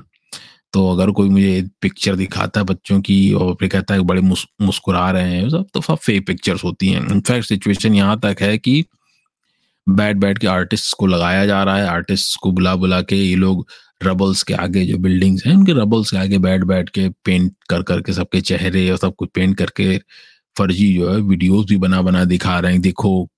तो 0.74 0.88
अगर 0.92 1.12
कोई 1.18 1.30
मुझे 1.30 1.62
पिक्चर 1.82 2.16
दिखाता 2.16 2.60
है 2.60 2.66
बच्चों 2.66 3.00
की 3.02 3.18
और 3.34 3.54
फिर 3.60 3.70
कहता 3.70 3.94
है 3.94 4.02
बड़े 4.12 4.22
मुस्कुरा 4.22 5.10
रहे 5.12 5.36
हैं 5.36 5.50
सब 5.50 5.68
तो 5.74 5.82
सब 5.82 5.98
फेक 6.06 6.26
पिक्चर्स 6.28 6.64
होती 6.64 6.90
हैं। 6.90 7.02
इनफैक्ट 7.12 7.48
सिचुएशन 7.48 7.96
यहाँ 7.96 8.20
तक 8.20 8.42
है 8.42 8.58
कि 8.58 8.84
बैठ 9.88 10.16
बैठ 10.16 10.38
के 10.38 10.48
आर्टिस्ट 10.48 10.96
को 11.00 11.08
लगाया 11.08 11.46
जा 11.46 11.64
रहा 11.64 11.78
है। 11.78 11.88
आर्टिस्ट 11.88 12.38
को 12.42 12.52
बुला 12.52 12.76
बुला 12.76 13.02
के 13.02 13.16
ये 13.16 13.36
लोग 13.36 13.68
रबल्स 14.04 14.44
के 14.44 14.54
आगे 14.54 14.86
जो 14.86 14.98
बिल्डिंग्स 14.98 15.46
हैं, 15.46 15.54
उनके 15.56 15.72
रबल्स 15.72 16.12
के 16.12 16.18
आगे 16.18 16.38
बैठ 16.38 16.64
बैठ 16.64 16.90
के 16.90 17.08
पेंट 17.26 17.54
कर 17.70 17.84
करके 17.84 18.14
सबके 18.14 18.42
चेहरे 18.42 18.90
और 18.92 18.98
सब 18.98 19.16
कुछ 19.16 19.30
पेंट 19.36 19.58
करके 19.58 19.98
फर्जी 20.58 20.94
जो 20.96 21.12
है 21.12 21.20
वीडियोस 21.22 21.66
भी 21.66 21.78
बना 21.78 22.02
बना 22.02 22.24
दिखा 22.26 22.60
रहे 22.60 22.72
हैं। 22.72 22.82
देखो 22.82 23.30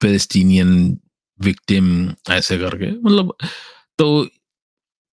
फेलेस्टीनियन 0.00 0.98
विक्टिम 1.40 2.10
ऐसे 2.30 2.58
करके। 2.58 2.90
मतलब 3.00 3.34
तो 3.98 4.26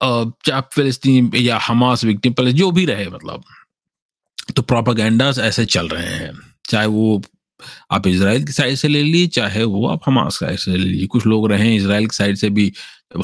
चाहे 0.02 0.62
फिलिस्तीन 0.74 1.32
या 1.36 1.58
हमास 1.58 2.04
विक्टिम 2.04 2.34
पहले 2.34 2.52
जो 2.54 2.72
भी 2.72 2.86
रहे 2.86 3.08
मतलब। 3.08 3.44
तो 4.56 4.62
प्रोपागेंडास 4.62 5.40
ऐसे 5.40 5.66
चल 5.66 5.88
रहे 5.88 6.08
हैं। 6.08 6.32
चाहे 6.70 6.88
वो 6.88 7.22
आप 7.92 8.08
इसराइल 8.08 8.44
की 8.46 8.52
साइड 8.52 8.76
से 8.76 8.88
ले 8.88 9.02
लीजिए 9.04 9.28
चाहे 9.36 9.64
वो 9.66 9.88
आप 9.88 10.02
हमास 10.06 10.40
साइड 10.40 10.60
से 10.60 10.72
ले 10.72 10.78
लीजिए। 10.78 11.08
कुछ 11.08 11.26
लोग 11.28 11.50
रहे 11.52 11.76
इसराइल 11.76 12.08
की 12.08 12.16
साइड 12.16 12.36
से 12.38 12.50
भी 12.50 12.72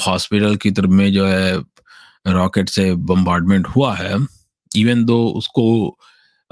हॉस्पिटल 0.08 0.56
की 0.56 0.72
तरफ़ 0.72 0.92
में 0.92 1.12
जो 1.14 1.26
है 1.26 1.58
रॉकेट 2.28 2.70
से 2.70 2.94
बम्बार्डमेंट 3.06 3.68
हुआ 3.68 3.96
है 3.96 4.18
इवन 4.72 5.04
दो 5.06 5.24
उसको 5.30 5.98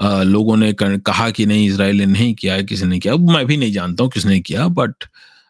आ, 0.00 0.22
लोगों 0.22 0.56
ने 0.56 0.72
कहा 0.78 1.28
कि 1.30 1.46
नहीं 1.46 1.68
इसराइल 1.68 1.96
ने 1.96 2.06
नहीं 2.06 2.34
किया 2.34 2.60
किसी 2.62 2.86
ने 2.86 2.98
किया। 2.98 3.14
मैं 3.16 3.44
भी 3.46 3.56
नहीं 3.56 3.72
जानता 3.72 4.04
हूँ 4.04 4.10
किसने 4.12 4.40
किया 4.40 4.66
बट 4.70 5.04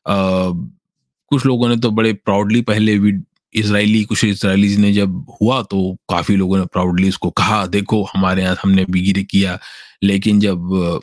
कुछ 0.06 1.46
लोगों 1.46 1.68
ने 1.68 1.76
तो 1.76 1.90
बड़े 1.90 2.12
प्राउडली 2.14 2.60
पहले 2.62 2.98
भी 2.98 3.12
इसराइली 3.54 4.02
कुछ 4.04 4.24
इसराइलीज 4.24 4.78
ने 4.78 4.92
जब 4.92 5.24
हुआ 5.40 5.60
तो 5.62 5.80
काफ़ी 6.10 6.36
लोगों 6.36 6.58
ने 6.58 6.64
प्राउडली 6.66 7.08
उसको 7.08 7.30
कहा 7.30 7.64
देखो 7.66 8.02
हमारे 8.04 8.42
यहाँ 8.42 8.56
हमने 8.62 8.84
भी 8.90 9.00
गिर 9.02 9.22
किया। 9.30 9.58
लेकिन 10.02 10.40
जब 10.40 11.00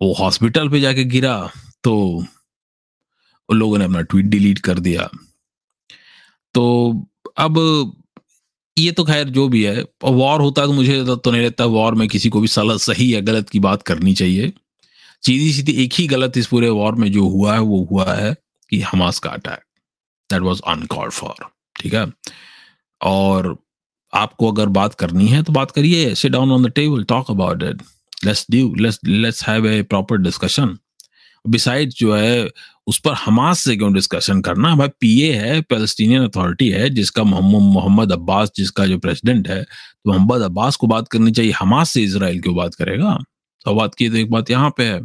वो 0.00 0.12
हॉस्पिटल 0.12 0.68
पे 0.68 0.80
जाके 0.80 1.04
गिरा 1.04 1.36
तो 1.84 2.24
लोगों 3.48 3.78
ने 3.78 3.84
अपना 3.84 4.00
ट्वीट 4.00 4.26
डिलीट 4.26 4.58
कर 4.58 4.78
दिया। 4.78 5.08
तो 6.54 7.06
अब 7.38 7.58
ये 8.76 8.92
तो 8.92 9.04
खैर 9.04 9.28
जो 9.28 9.48
भी 9.48 9.62
है 9.64 9.84
वॉर 10.04 10.40
होता 10.40 10.66
तो 10.66 10.72
मुझे 10.72 11.04
तो, 11.04 11.16
तो 11.16 11.30
नहीं 11.30 11.44
लगता 11.46 11.64
वॉर 11.64 11.94
में 11.94 12.08
किसी 12.08 12.28
को 12.28 12.40
भी 12.40 12.48
सला 12.48 12.76
सही 12.76 13.14
या 13.14 13.20
गलत 13.20 13.48
की 13.50 13.60
बात 13.60 13.82
करनी 13.82 14.14
चाहिए। 14.14 14.52
सीधी 15.22 15.52
सीधी 15.52 15.72
एक 15.84 15.92
ही 15.94 16.06
गलत 16.06 16.36
इस 16.36 16.46
पूरे 16.46 16.68
वॉर 16.70 16.94
में 16.94 17.10
जो 17.12 17.28
हुआ 17.28 17.54
है 17.54 17.60
वो 17.60 17.84
हुआ 17.90 18.14
है 18.14 18.34
कि 18.72 18.80
हमास 18.82 19.18
का 19.18 19.30
attack 19.30 19.64
that 20.30 20.42
was 20.42 20.60
uncalled 20.68 21.12
for 21.12 21.46
ठीक 21.80 21.94
है? 21.94 22.06
और 23.00 23.56
आपको 24.12 24.50
अगर 24.52 24.68
बात 24.68 24.94
करनी 24.94 25.26
है 25.26 25.42
तो 25.42 25.52
बात 25.52 25.70
करिए 25.70 26.14
sit 26.14 26.32
down 26.32 26.52
on 26.52 26.64
the 26.64 26.70
table 26.72 27.04
talk 27.04 27.30
about 27.30 27.62
it 27.62 27.82
let's 28.24 28.46
do 28.50 28.74
let's 28.74 28.98
let's 29.06 29.48
have 29.48 29.66
a 29.66 29.82
proper 29.84 30.18
discussion 30.18 30.76
beside 31.44 31.90
जो 31.90 32.14
है 32.14 32.48
उस 32.86 32.98
पर 32.98 33.12
हमास 33.14 33.60
से 33.60 33.76
क्यों 33.76 33.92
डिस्कशन 33.94 34.40
करना? 34.40 34.74
भाई 34.76 34.88
पीए 35.00 35.32
है 35.32 35.60
पैलेस्टीनियन 35.62 36.24
अथॉरिटी 36.24 36.68
है 36.70 36.88
जिसका 36.90 37.22
मोहम्मद 37.24 38.12
अब्बास 38.12 38.52
जिसका 38.56 38.86
जो 38.86 38.98
प्रेसिडेंट 38.98 39.48
है 39.48 39.62
तो 39.62 40.10
मोहम्मद 40.10 40.42
अब्बास 40.42 40.76
को 40.76 40.86
बात 40.86 41.08
करनी 41.08 41.30
चाहिए। 41.30 41.52
हमास 41.52 41.90
से 41.90 42.02
इसराइल 42.02 42.40
क्यों 42.40 42.54
बात 42.56 42.74
करेगा? 42.74 43.16
तो 43.66 43.74
बात 43.74 43.94
की 43.94 44.08
तो 44.08 44.16
एक 44.16 44.30
बात 44.30 44.50
यहाँ 44.50 44.70
पे 44.76 44.84
है। 44.84 45.00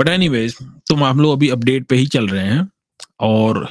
बट 0.00 0.08
एनी 0.08 0.28
वेज 0.28 0.56
तो 0.88 0.94
हम 0.96 1.20
लोग 1.20 1.32
अभी 1.32 1.48
अपडेट 1.50 1.86
पे 1.86 1.96
ही 1.96 2.06
चल 2.06 2.28
रहे 2.28 2.46
हैं। 2.46 2.68
और 3.20 3.62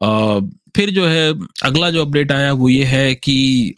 आ, 0.00 0.40
फिर 0.76 0.90
जो 0.90 1.06
है 1.06 1.32
अगला 1.64 1.90
जो 1.90 2.04
अपडेट 2.04 2.32
आया 2.32 2.52
वो 2.52 2.68
ये 2.68 2.84
है 2.84 3.14
कि 3.14 3.74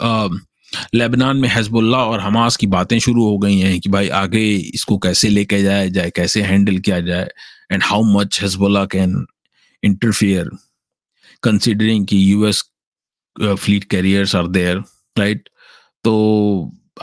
लेबनान 0.95 1.37
में 1.37 1.49
हजबुल्ला 1.49 1.99
और 1.99 2.21
हमास 2.21 2.57
की 2.57 2.67
बातें 2.67 2.99
शुरू 2.99 3.25
हो 3.25 3.39
गई 3.39 3.59
हैं 3.59 3.79
कि 3.81 3.89
भाई 3.89 4.09
आगे 4.09 4.45
इसको 4.75 4.99
कैसे 4.99 5.29
लेके 5.29 5.63
जाया 5.63 5.87
जाए, 5.87 6.11
कैसे 6.11 6.43
हैंडल 6.43 6.79
किया 6.79 7.01
जाए 7.01 7.29
and 7.73 7.83
how 7.83 8.03
much 8.13 8.43
Hezbollah 8.43 8.85
can 8.87 9.25
interfere 9.83 10.51
considering 11.43 12.07
कि 12.07 12.33
US 12.33 12.63
fleet 13.41 13.85
carriers 13.85 14.35
are 14.37 14.47
there 14.49 14.79
right 15.19 15.49
तो 16.05 16.13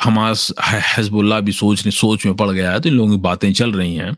हमास 0.03 0.51
हजबुल्ला 0.97 1.39
भी 1.39 1.51
सोच 1.51 1.87
सोच 1.87 2.25
में 2.25 2.35
पड़ 2.35 2.49
गया 2.51 2.71
है 2.71 2.79
तो 2.79 2.89
इन 2.89 2.95
लोगों 2.95 3.11
की 3.11 3.21
बातें 3.21 3.51
चल 3.53 3.71
रही 3.71 3.95
हैं। 3.95 4.13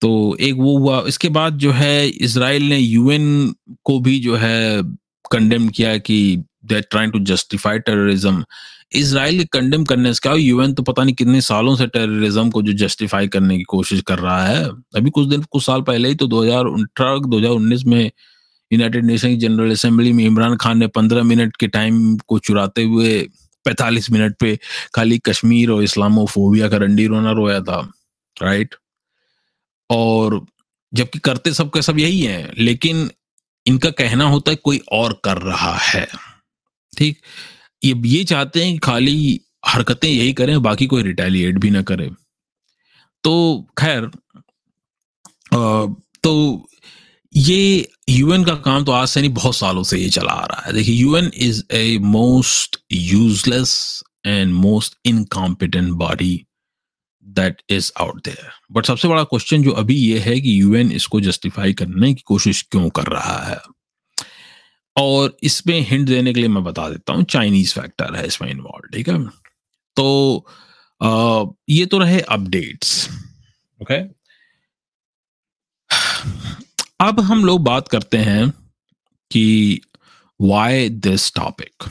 तो 0.00 0.36
एक 0.40 0.54
वो 0.54 0.76
हुआ, 0.78 1.02
इसके 1.08 1.28
बाद 1.28 1.56
जो 1.58 1.72
है, 1.72 2.08
इसराइल 2.08 2.62
ने 2.62 2.78
यूएन 2.78 3.54
को 3.84 3.98
भी 4.00 4.18
जो 4.20 4.36
है 4.36 4.82
कंडेम 5.32 5.68
किया 5.68 5.96
कि 5.98 6.44
they 6.64 6.80
trying 6.80 7.12
to 7.12 7.18
justify 7.18 7.78
terrorism 7.78 8.44
Israel 8.92 9.44
condemn 9.44 9.84
करने 9.84 10.12
से 10.14 10.20
क्या 10.22 10.32
यूएन 10.32 10.72
तो 10.74 10.82
पता 10.82 11.02
नहीं 11.04 11.14
कितने 11.14 11.40
सालों 11.40 11.76
से 11.76 11.86
टेररिज्म 11.86 12.50
को 12.50 12.62
जो 12.62 12.72
जस्टिफाई 12.72 13.28
करने 13.28 13.56
की 13.58 13.62
कोशिश 13.62 14.00
कर 14.00 14.18
रहा 14.18 14.46
है। 14.46 14.64
अभी 14.96 15.10
कुछ 15.10 15.28
दिन, 15.28 15.42
कुछ 15.42 15.64
साल 15.64 15.82
पहले 15.82 16.08
ही 16.08 16.14
तो 16.14 16.26
2018 16.26 17.26
2019 17.26 17.84
में 17.84 18.10
यूनाइटेड 18.72 19.04
नेशन 19.04 19.28
की 19.28 19.36
जनरल 19.36 19.70
असेंबली 19.70 20.12
में 20.12 20.24
इमरान 20.24 20.56
खान 20.56 20.78
ने 20.78 20.86
15 20.88 21.22
मिनट 21.22 21.56
के 21.56 21.68
टाइम 21.68 22.16
को 22.16 22.38
चुराते 22.38 22.82
हुए 22.82 23.28
45 23.64 24.10
मिनट 24.10 24.36
पे 24.40 24.58
खाली 24.94 25.18
कश्मीर 25.18 25.70
और 25.70 25.82
इस्लामोफोबिया 25.82 26.68
का 26.68 26.76
रंडी 26.76 27.06
रोना 27.06 27.32
रोया 27.32 27.60
था 27.60 27.80
राइट 28.42 28.74
और 29.90 30.40
जबकि 30.94 31.18
करते 31.18 31.52
सब 31.52 31.70
का 31.70 31.80
सब 31.80 31.98
यही 31.98 32.20
है, 32.20 32.52
लेकिन 32.58 33.10
इनका 33.66 33.90
कहना 33.90 34.24
होता 34.24 34.50
है 34.50 34.56
कोई 34.56 34.80
और 34.92 35.20
कर 35.24 35.38
रहा 35.38 35.74
है। 35.74 36.29
ठीक? 36.98 37.18
ये 37.82 37.94
ये 38.06 38.24
चाहते 38.24 38.64
हैं 38.64 38.78
खाली 38.78 39.40
हरकतें 39.66 40.08
यही 40.08 40.32
करें, 40.32 40.60
बाकी 40.62 40.86
कोई 40.86 41.02
रिटेलिएट 41.02 41.58
भी 41.58 41.70
ना 41.70 41.82
करे। 41.82 42.10
तो 43.24 43.66
खैर 43.78 44.10
तो 46.24 46.66
ये 47.32 47.88
यूएन 48.08 48.44
का 48.44 48.54
काम 48.56 48.84
तो 48.84 48.92
आज 48.92 49.08
से 49.08 49.20
नहीं, 49.20 49.32
बहुत 49.32 49.56
सालों 49.56 49.82
से 49.82 49.98
ये 49.98 50.08
चला 50.10 50.32
आ 50.32 50.44
रहा 50.46 50.62
है। 50.66 50.72
देखिए 50.72 50.94
UN 50.94 51.30
is 51.34 51.62
a 51.72 51.98
most 52.02 52.78
useless 52.92 54.02
and 54.26 54.52
most 54.54 54.96
incompetent 55.06 55.90
body 55.94 56.46
that 57.26 57.62
is 57.70 57.90
out 58.00 58.24
there 58.24 58.50
but 58.72 58.86
सबसे 58.86 59.08
बड़ा 59.08 59.22
क्वेश्चन 59.24 59.62
जो 59.62 59.70
अभी 59.72 59.94
ये 59.96 60.18
है 60.18 60.40
कि 60.40 60.60
यूएन 60.60 60.92
इसको 60.92 61.20
जस्टिफाई 61.20 61.72
करने 61.74 62.12
की 62.14 62.22
कोशिश 62.26 62.62
क्यों 62.70 62.88
कर 62.90 63.06
रहा 63.08 63.38
है? 63.44 63.60
और 64.96 65.36
इसमें 65.42 65.78
हिंट 65.80 66.06
देने 66.08 66.32
के 66.34 66.40
लिए 66.40 66.48
मैं 66.48 66.62
बता 66.64 66.88
देता 66.90 67.12
हूँ 67.12 67.24
चाइनीज़ 67.24 67.74
फैक्टर 67.74 68.14
है 68.16 68.26
इसमें 68.26 68.50
इन्वॉल्व 68.50 68.88
ठीक 68.92 69.08
है? 69.08 69.18
तो 69.96 70.46
आ, 71.00 71.44
ये 71.68 71.86
तो 71.86 71.98
रहे 71.98 72.20
अपडेट्स 72.20 73.08
ओके 73.80 73.94
okay? 73.94 74.14
अब 77.00 77.20
हम 77.20 77.44
लोग 77.44 77.62
बात 77.64 77.88
करते 77.88 78.18
हैं 78.18 78.50
कि 79.30 79.80
why 80.40 80.88
this 80.88 81.32
topic 81.34 81.84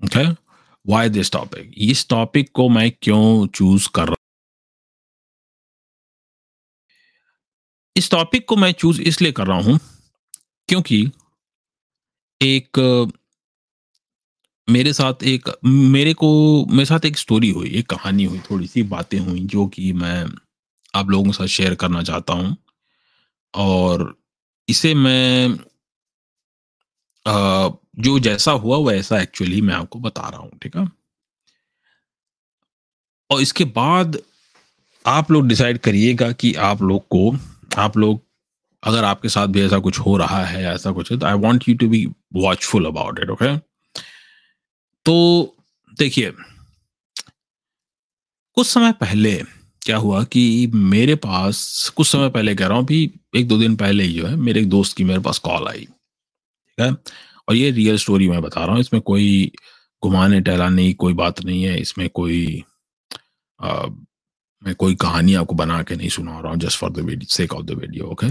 okay 0.00 0.24
why 0.86 1.08
this 1.08 1.32
topic 1.32 1.72
इस 1.90 2.08
टॉपिक 2.08 2.50
को 2.52 2.68
मैं 2.68 2.90
क्यों 3.02 3.46
चूज़ 3.46 3.88
कर 3.94 4.04
रहा 4.04 4.14
इस 7.96 8.10
टॉपिक 8.10 8.44
को 8.48 8.56
मैं 8.56 8.72
चूज़ 8.72 9.00
इसलिए 9.02 9.32
कर 9.32 9.46
रहा 9.46 9.58
हूँ 9.60 9.78
क्योंकि 10.68 11.04
एक 12.42 12.78
मेरे 14.70 14.92
साथ 14.92 15.22
एक 15.22 15.48
मेरे 15.64 16.14
को 16.14 16.66
मेरे 16.66 16.84
साथ 16.84 17.04
एक 17.04 17.18
स्टोरी 17.18 17.50
हुई 17.50 17.70
एक 17.70 17.90
कहानी 17.90 18.24
हुई 18.24 18.38
थोड़ी 18.38 18.66
सी 18.66 18.82
बातें 18.82 19.18
हुई 19.18 19.40
जो 19.40 19.66
कि 19.66 19.92
मैं 19.92 20.26
आप 20.94 21.10
लोगों 21.10 21.24
के 21.24 21.32
साथ 21.32 21.46
शेयर 21.46 21.74
करना 21.74 22.02
चाहता 22.02 22.32
हूँ। 22.32 22.56
और 23.54 24.18
इसे 24.68 24.94
मैं 24.94 25.48
आ, 27.26 27.68
जो 27.98 28.18
जैसा 28.18 28.52
हुआ 28.52 28.78
वैसा 28.78 29.20
एक्चुअली 29.20 29.60
मैं 29.60 29.74
आपको 29.74 29.98
बता 29.98 30.28
रहा 30.28 30.40
हूँ 30.40 30.58
ठीक 30.62 30.76
है? 30.76 30.88
और 33.30 33.40
इसके 33.40 33.64
बाद 33.64 34.18
आप 35.06 35.30
लोग 35.30 35.48
डिसाइड 35.48 35.78
करिएगा 35.78 36.32
कि 36.32 36.54
आप 36.54 36.82
लोग 36.82 37.08
को 37.08 37.36
आप 37.78 37.96
लोग 37.96 38.25
अगर 38.86 39.04
आपके 39.04 39.28
साथ 39.28 39.46
भी 39.46 39.62
ऐसा 39.62 39.78
कुछ 39.78 39.98
हो 39.98 40.16
रहा 40.16 40.44
है 40.44 40.64
ऐसा 40.74 40.92
कुछ 40.92 41.12
है 41.12 41.18
तो 41.18 41.26
I 41.26 41.38
want 41.38 41.68
you 41.68 41.74
to 41.76 41.88
be 41.88 42.04
watchful 42.34 42.86
about 42.86 43.18
it 43.18 43.30
okay 43.30 43.56
तो 45.06 45.16
देखिए 45.98 46.32
कुछ 48.56 48.66
समय 48.66 48.92
पहले 48.92 49.36
क्या 49.82 49.96
हुआ 49.96 50.22
कि 50.24 50.70
मेरे 50.74 51.14
पास 51.14 51.88
कुछ 51.96 52.06
समय 52.06 52.30
पहले 52.30 52.54
कह 52.54 52.66
रहा 52.66 52.76
हूँ 52.76 52.84
अभी 52.84 53.02
एक 53.36 53.48
दो 53.48 53.58
दिन 53.58 53.76
पहले 53.76 54.04
ही 54.04 54.12
जो 54.12 54.26
है 54.26 54.36
मेरे 54.36 54.60
एक 54.60 54.68
दोस्त 54.68 54.96
की 54.96 55.04
मेरे 55.04 55.20
पास 55.20 55.38
कॉल 55.38 55.68
आई 55.68 55.84
ठीक 55.84 56.80
है? 56.80 56.90
और 57.48 57.56
ये 57.56 57.70
रियल 57.70 57.96
स्टोरी 57.96 58.28
मैं 58.28 58.40
बता 58.42 58.64
रहा 58.64 58.72
हूँ 58.72 58.80
इसमें 58.80 59.00
कोई 59.02 59.52
घुमाने 60.02 60.40
टहलाने 60.40 60.86
की 60.86 60.92
कोई 60.94 61.12
बात 61.14 61.44
नहीं 61.44 61.62
है 61.62 61.78
इसमें 61.80 62.08
कोई 62.08 62.62
आ, 63.60 63.86
मैं 64.62 64.74
कोई 64.74 64.94
कहानी 64.94 65.34
आपको 65.34 65.54
बना 65.54 65.82
के 65.82 65.96
नहीं 65.96 66.08
सुना 66.08 66.40
रहा 66.40 66.52
हूँ 66.52 66.58
just 66.58 66.78
for 66.78 66.90
the 66.90 67.26
sake 67.28 67.54
of 67.54 67.64
the 67.66 67.70
video 67.70 68.04
okay 68.04 68.26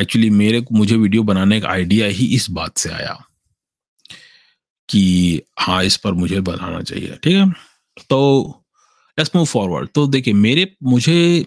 actually 0.00 0.30
मेरे 0.30 0.64
मुझे 0.72 0.96
वीडियो 0.96 1.22
बनाने 1.22 1.60
का 1.60 1.68
आइडिया 1.68 2.06
ही 2.06 2.26
इस 2.26 2.50
बात 2.50 2.76
से 2.76 2.90
आया 2.90 3.24
कि 4.88 5.42
हाँ 5.58 5.84
इस 5.84 5.96
पर 5.96 6.12
मुझे 6.12 6.40
बनाना 6.40 6.82
चाहिए, 6.82 7.16
ठीक 7.24 7.36
है? 7.36 7.50
तो 8.10 8.48
लेट्स 9.18 9.30
मूव 9.36 9.44
फॉरवर्ड 9.44 9.88
तो 9.88 10.06
देखिए, 10.06 10.34
मेरे, 10.34 10.76
मुझे, 10.82 11.46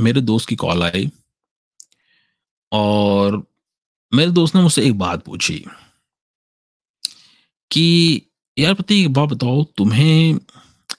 मेरे 0.00 0.20
दोस्त 0.20 0.48
की 0.48 0.56
कॉल 0.56 0.82
आई 0.82 1.10
और 2.72 3.46
मेरे 4.14 4.30
दोस्त 4.30 4.54
ने 4.54 4.62
मुझसे 4.62 4.82
एक 4.82 4.98
बात 4.98 5.24
पूछी 5.24 5.64
कि, 7.70 8.22
यार 8.58 8.74
पति, 8.74 9.00
एक 9.00 9.12
बात 9.12 9.28
बताओ, 9.28 9.64
तुम्हें 9.64 10.38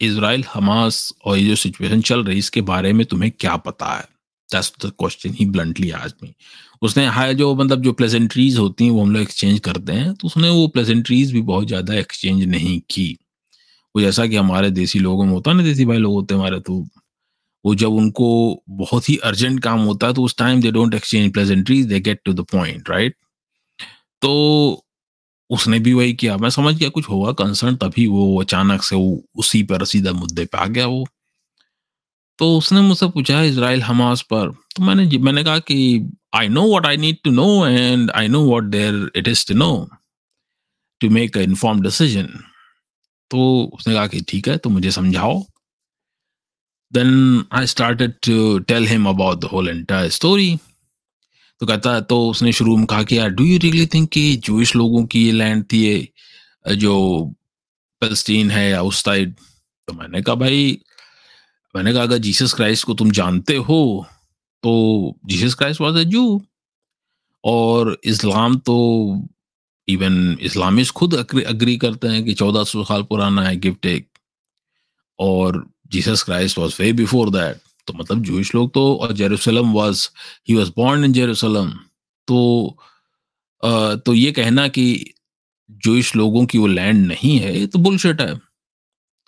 इसराइल 0.01 0.43
हमास 0.43 1.13
और 1.25 1.37
ये 1.37 1.47
जो 1.47 1.55
सिचुएशन 1.55 2.01
चल 2.01 2.23
रही 2.23 2.35
है, 2.35 2.39
इसके 2.39 2.61
बारे 2.61 2.93
में 2.93 3.05
तुम्हें 3.05 3.31
क्या 3.31 3.55
पता 3.55 3.85
है? 3.85 4.16
दैट्स 4.49 4.71
द 4.85 4.91
क्वेश्चन 4.99 5.33
ही 5.33 5.45
ब्लंटली 5.47 5.91
आज 5.91 6.13
मी 6.23 6.33
उसने 6.81 7.05
हाय 7.07 7.33
जो 7.33 7.53
मतलब 7.55 7.81
जो 7.81 7.93
प्लेजेंट्रीज 7.93 8.57
होती 8.57 8.83
हैं 8.83 8.91
वो 8.91 9.01
हम 9.01 9.11
लोग 9.11 9.21
एक्सचेंज 9.21 9.59
करते 9.59 9.93
हैं 9.93 10.13
तो 10.13 10.27
उसने 10.27 10.49
वो 10.49 10.67
प्लेजेंट्रीज 10.69 11.31
भी 11.33 11.41
बहुत 11.43 11.67
ज़्यादा 11.67 11.93
एक्सचेंज 11.95 12.43
नहीं 12.45 12.79
की। 12.89 13.17
वो 13.95 14.01
जैसा 14.01 14.25
कि 14.27 14.35
हमारे 14.35 14.69
देसी 14.71 14.99
लोगों 14.99 15.25
में 15.25 15.31
होता 15.33 15.51
है 15.51 15.57
ना, 15.57 15.63
देसी 15.63 15.85
भाई 15.85 15.97
लोग 15.97 16.13
होते 16.13 16.33
हैं 16.33 16.41
हमारे 16.41 16.59
तो 16.59 16.85
वो 17.65 17.73
जब 17.75 17.93
उनको 17.93 18.27
बहुत 18.71 19.09
ही 19.09 19.17
अर्जेंट 19.25 19.59
काम 19.63 19.79
होता 19.81 20.07
है 20.07 20.13
तो 20.13 20.23
उस 20.23 20.37
time 20.37 20.61
they 20.61 20.71
don't 20.71 20.93
exchange 20.93 21.31
pleasantries 21.33 21.85
they 21.85 21.99
get 21.99 22.21
to 22.25 22.33
the 22.33 22.45
point 22.51 22.89
right 22.89 23.15
तो 24.21 24.83
उसने 25.49 25.79
भी 25.79 25.93
वही 25.93 26.13
किया। 26.13 26.37
मैं 26.37 26.49
समझ 26.49 26.75
गया 26.75 26.89
कुछ 26.89 27.09
होगा 27.09 27.31
कंसर्न 27.35 27.75
तभी 27.75 28.07
वो 28.07 28.39
अचानक 28.41 28.83
से 28.83 28.95
वो 28.95 29.21
उसी 29.35 29.61
पर 29.63 29.85
सीधा 29.85 30.11
मुद्दे 30.13 30.45
पे 30.45 30.57
आ 30.57 30.65
गया 30.67 30.87
वो। 30.87 31.05
तो 32.39 32.57
उसने 32.57 32.81
मुझसे 32.81 33.07
पूछा 33.09 33.41
इसराइल 33.43 33.81
हमास 33.83 34.21
पर। 34.33 34.49
तो 34.75 34.83
मैंने 34.83 35.17
मैंने 35.17 35.43
कहा 35.43 35.59
कि 35.59 35.77
I 36.35 36.47
know 36.47 36.67
what 36.69 36.85
I 36.85 36.97
need 36.97 37.17
to 37.23 37.31
know 37.31 37.65
and 37.67 38.11
I 38.11 38.27
know 38.27 38.43
what 38.45 38.63
there 38.71 39.11
it 39.15 39.27
is 39.27 39.47
to 39.47 39.53
know 39.53 39.69
to 41.01 41.09
make 41.09 41.37
a 41.37 41.41
inform 41.41 41.81
decision 41.81 42.27
तो 43.31 43.39
उसने 43.73 43.93
कहा 43.93 44.07
कि, 44.07 44.21
ठीक 44.21 44.47
है 44.47 44.57
तो 44.57 44.69
मुझे 44.69 44.91
समझाओ। 44.91 45.39
Then 46.91 47.43
I 47.53 47.65
started 47.67 48.13
to 48.25 48.59
tell 48.59 48.87
him 48.87 49.09
about 49.09 49.39
the 49.41 49.49
whole 49.53 49.69
entire 49.69 50.09
story 50.09 50.55
तो 51.61 51.65
कहता 51.65 51.93
है 51.93 52.01
तो 52.01 52.19
उसने 52.29 52.51
शुरू 52.53 52.75
में 52.77 52.85
कहा 52.85 53.03
कि, 53.03 53.17
यार 53.17 53.29
डू 53.29 53.43
यू 53.43 53.57
रियली 53.59 53.85
थिंक 53.87 54.09
कि 54.09 54.35
जूश 54.45 54.75
लोगों 54.75 55.05
की 55.05 55.25
ये 55.25 55.31
लैंड 55.31 55.63
थी 55.63 56.13
जो 56.77 56.93
फलस्तीन 58.01 58.51
है 58.51 58.69
या 58.69 58.81
उस 58.81 59.03
साइड 59.03 59.33
तो 59.87 59.93
मैंने 59.93 60.21
कहा, 60.21 60.35
भाई 60.35 60.79
मैंने 61.77 61.93
कहा 61.93 62.03
अगर 62.03 62.17
जीसस 62.19 62.53
क्राइस्ट 62.53 62.85
को 62.85 62.93
तुम 62.93 63.11
जानते 63.11 63.55
हो 63.69 64.05
तो 64.63 64.71
जीसस 65.25 65.53
क्राइस्ट 65.53 65.81
वॉज़ 65.81 65.97
ए 65.97 66.05
जू। 66.05 66.41
और 67.43 67.97
इस्लाम 68.05 68.55
तो 68.59 68.77
इवन 69.87 70.37
इस्लामिस्ट 70.41 70.93
खुद 70.93 71.13
अग्री 71.15 71.77
करते 71.77 72.07
हैं 72.07 72.23
कि 72.25 72.33
चौदह 72.33 72.63
सौ 72.63 72.83
साल 72.83 73.03
पुराना 73.03 73.41
है 73.43 73.55
गिफ्ट 73.57 73.85
एक 73.85 74.07
और 75.19 75.65
Jesus 75.91 76.23
Christ 76.23 76.57
was 76.57 76.81
way 76.81 76.91
before 76.93 77.29
that. 77.29 77.61
तो 77.87 77.93
मतलब 77.93 78.23
जूश 78.23 78.53
लोग 78.55 78.73
तो 78.73 78.93
और 78.95 79.11
Jerusalem 79.13 79.71
was 79.73 80.09
he 80.49 80.55
was 80.55 80.71
born 80.77 81.05
in 81.05 81.13
Jerusalem. 81.13 81.69
तो 82.27 82.77
आ, 83.63 83.95
तो 83.95 84.13
ये 84.13 84.31
कहना 84.31 84.67
कि 84.67 85.13
जूश 85.83 86.15
लोगों 86.15 86.45
की 86.45 86.57
वो 86.57 86.67
लैंड 86.67 87.05
नहीं 87.07 87.37
है 87.39 87.57
ये 87.59 87.67
तो 87.67 87.79
बुलशट 87.79 88.21
है। 88.21 88.33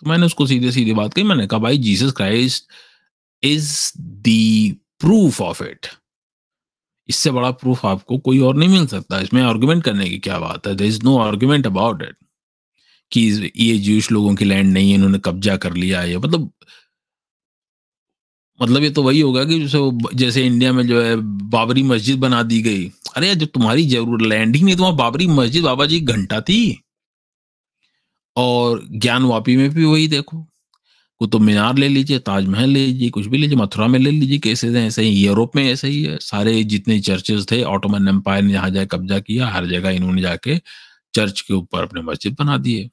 तो 0.02 0.10
मैंने 0.10 0.26
उसको 0.26 0.46
सीधे 0.48 0.72
सीधे 0.72 0.94
बात 0.94 1.14
कही, 1.14 1.24
मैंने 1.24 1.48
कहा, 1.48 1.60
भाई 1.60 1.78
Jesus 1.80 2.12
Christ 2.18 2.72
is 3.44 3.72
the 3.98 4.76
proof 5.00 5.42
of 5.42 5.64
it 5.64 5.88
इससे 7.10 7.32
बड़ा 7.32 7.50
प्रूफ 7.54 7.86
आपको 7.86 8.18
कोई 8.20 8.40
और 8.40 8.56
नहीं 8.56 8.70
मिल 8.70 8.86
सकता। 8.88 9.20
इसमें 9.22 9.42
आर्गुमेंट 9.44 9.84
करने 9.84 10.10
की 10.10 10.18
क्या 10.20 10.40
बात 10.40 10.68
है? 10.68 10.76
There 10.76 10.88
is 10.88 11.04
no 11.04 11.18
argument 11.20 11.68
about 11.68 12.02
it 12.04 12.16
कि 13.12 13.52
ये 13.58 13.78
जूश 13.80 14.12
लोगों 14.12 14.34
की 14.36 14.46
लैंड 14.46 14.72
नहीं 14.74 14.90
है, 14.90 14.96
इन्होंने 14.96 15.20
कब्जा 15.26 15.56
कर 15.58 15.74
लिया 15.76 16.02
है 16.02 16.18
मतलब 16.18 16.52
मतलब 18.60 18.84
ये 18.84 18.90
तो 18.90 19.04
वही 19.04 19.20
होगा 19.20 19.44
कि 19.46 19.60
जैसे 19.60 20.16
जैसे 20.18 20.46
इंडिया 20.46 20.72
में 20.74 20.86
जो 20.88 21.02
है 21.02 21.16
बाबरी 21.50 21.84
मस्जिद 21.84 22.20
बना 22.20 22.42
दी 22.44 22.62
गई। 22.62 22.86
अरे 23.18 23.34
जब 23.36 23.48
तुम्हारी 23.54 23.88
ज़रूर 23.90 24.22
लैंड 24.22 24.56
ही 24.56 24.62
नहीं 24.62 24.76
तो 24.76 24.78
तुम्हारा 24.78 24.98
बाबरी 24.98 25.28
मस्जिद 25.28 25.64
बाबा 25.64 25.86
जी 25.86 26.00
घंटा 26.02 26.40
थी। 26.42 26.60
और 28.36 28.86
ज्ञान 28.92 29.24
वापी 29.24 29.56
में 29.58 29.70
भी 29.70 29.86
वही 29.86 30.08
देखो। 30.08 30.46
कुतुब 31.22 31.42
मीनार 31.42 31.78
ले 31.78 31.88
लीजिए, 31.88 32.20
ताजमहल 32.20 32.70
ले 32.70 32.86
लीजिए, 32.86 33.10
कुछ 33.10 33.26
भी 33.26 33.38
लीजिए, 33.38 33.56
मथुरा 33.58 33.88
में 33.88 34.00
ले 34.00 34.12
लीजिए, 34.12 34.38
कैसे 34.40 34.68
ऐसे 34.80 35.02
ही 35.02 35.26
यूरोप 35.26 35.56
में 35.56 35.64
ऐसे 35.64 35.88
ही 35.88 36.02
है। 36.04 36.18
सारे 36.22 36.64
जितने 36.66 37.00
चर्चेस 37.00 37.46
थे, 37.52 37.62
ऑटोमन 37.64 38.08
एम्पायर 38.08 38.44
ने 38.44 38.54
जहाँ 38.54 38.70
जाए 38.70 38.86
कब्जा 38.86 39.20
किया, 39.20 39.48
हर 39.48 39.66
जगह 39.68 39.90
इन्होंने 39.90 40.22
जाके 40.22 40.58
चर्च 41.14 41.42
के 41.42 41.54
ऊपर 41.54 41.84
अपने 41.84 42.02
मस्जिद 42.02 42.36
बना 42.40 42.58
दिए। 42.58 42.90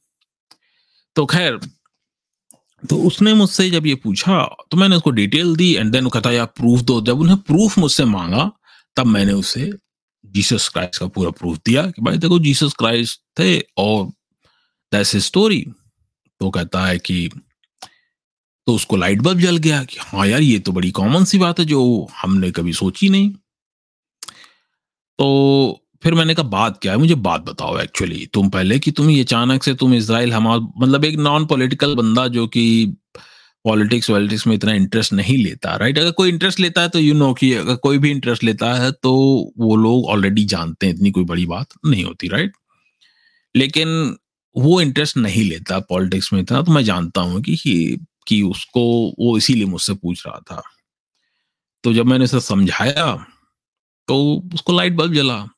तो 1.17 1.27
खैर 1.27 1.59
तो 2.83 2.97
उसने 2.99 3.33
मुझसे 3.35 3.69
जब 3.71 3.87
ये 3.87 3.95
पूछा 3.95 4.43
तो 4.71 4.77
मैंने 4.77 4.97
उसको 4.97 5.11
डिटेल 5.11 5.55
दी 5.57 5.73
एंड 5.75 5.93
देन 5.93 6.09
कहता, 6.09 6.31
यार 6.31 6.47
प्रूफ 6.47 6.81
दो। 6.81 7.01
जब 7.01 7.21
उन्हें 7.21 7.39
प्रूफ 7.39 7.79
मुझसे 7.79 8.05
मांगा, 8.05 8.51
तब 8.97 9.07
मैंने 9.07 9.33
उसे 9.33 9.71
जीसस 10.27 10.69
क्राइस्ट 10.69 10.99
का 11.01 11.07
पूरा 11.07 11.31
प्रूफ 11.31 11.59
दिया 11.67 11.83
कि 11.87 12.03
भाई 12.03 12.19
देखो 12.19 12.39
जीसस 12.39 12.75
क्राइस्ट 12.79 13.21
थे 13.39 13.59
और 13.79 14.11
दैट्स 14.93 15.17
स्टोरी 15.25 15.61
तो 16.41 16.51
कहता 16.51 16.85
है 16.87 16.99
कि 16.99 17.29
तो 18.67 18.75
उसको 18.75 18.97
लाइट 18.97 19.21
बल्ब 19.23 19.41
जल 19.41 19.57
गया 19.57 19.83
कि 19.85 19.97
हाँ 20.01 20.27
यार, 20.27 20.43
ये 20.43 20.59
तो 20.59 20.73
बड़ी 20.73 20.91
कॉमन 20.91 21.25
सी 21.25 21.39
बात 21.39 21.59
है 21.61 21.65
जो 21.65 22.09
हमने 22.23 22.51
कभी 22.51 22.73
सोची 22.73 23.09
नहीं। 23.09 23.31
तो 25.19 25.83
फिर 26.03 26.15
मैंने 26.15 26.35
कहा, 26.35 26.49
बात 26.49 26.79
क्या 26.83 26.93
है? 26.93 26.99
मुझे 26.99 27.15
बात 27.15 27.41
बताओ 27.41 27.79
एक्चुअली 27.79 28.27
तुम 28.27 28.49
पहले 28.51 28.79
कि 28.79 28.91
तुम 28.91 29.11
ये 29.11 29.21
अचानक 29.21 29.63
से 29.63 29.75
तुम 29.75 29.95
इसराइल 29.95 30.33
हमारा 30.33 30.67
मतलब 30.79 31.05
एक 31.05 31.17
नॉन 31.19 31.47
पॉलिटिकल 31.47 31.95
बंदा 31.95 32.27
जो 32.29 32.47
कि 32.49 32.65
पॉलिटिक्स 33.65 34.11
वॉलिटिक्स 34.11 34.47
में 34.47 34.55
इतना 34.57 34.73
इंटरेस्ट 34.73 35.13
नहीं 35.13 35.37
लेता 35.39 35.77
राइट 35.77 35.99
अगर 35.99 36.11
कोई 36.11 36.29
इंटरेस्ट 36.29 36.61
लेता 36.61 36.83
है 36.83 36.89
तो 36.89 36.99
यू 36.99 37.15
नो 37.15 37.33
कि 37.35 37.53
अगर 37.55 37.77
कोई 37.77 37.99
भी 37.99 38.11
इंटरेस्ट 38.11 38.45
लेता 38.45 38.75
है 38.75 38.93
तो 38.93 39.13
वो 39.59 39.77
लोग 39.77 40.07
ऑलरेडी 40.07 40.45
जानते 40.45 40.87
हैं, 40.87 40.95
इतनी 40.95 41.11
कोई 41.11 41.25
बड़ी 41.25 41.47
बात 41.47 41.67
नहीं 41.87 42.05
होती 42.05 42.29
राइट 42.29 42.53
लेकिन 43.55 44.17
वो 44.57 44.81
इंटरेस्ट 44.81 45.17
नहीं 45.17 45.45
लेता 45.45 45.79
पॉलिटिक्स 45.81 46.33
में 46.33 46.41
इतना 46.41 46.63
तो 46.63 46.73
मैं 46.73 46.85
जानता 46.85 47.21
हूँ 47.21 47.43
कि 47.43 47.99
कि 48.29 48.43
उसको 48.43 49.15
वो 49.19 49.39
इसीलिए 49.39 49.65
मुझसे 49.65 49.95
पूछ 49.95 50.27
रहा 50.27 50.41
था। 50.41 50.63
तो 51.85 51.93
जब 51.93 52.07
मैंने 52.07 52.25
उसे 52.25 52.41
समझाया 52.41 53.27
तो 54.09 54.43
उसको 54.55 54.73
लाइट 54.73 54.93
बल्ब 54.93 55.15
जला। 55.15 55.49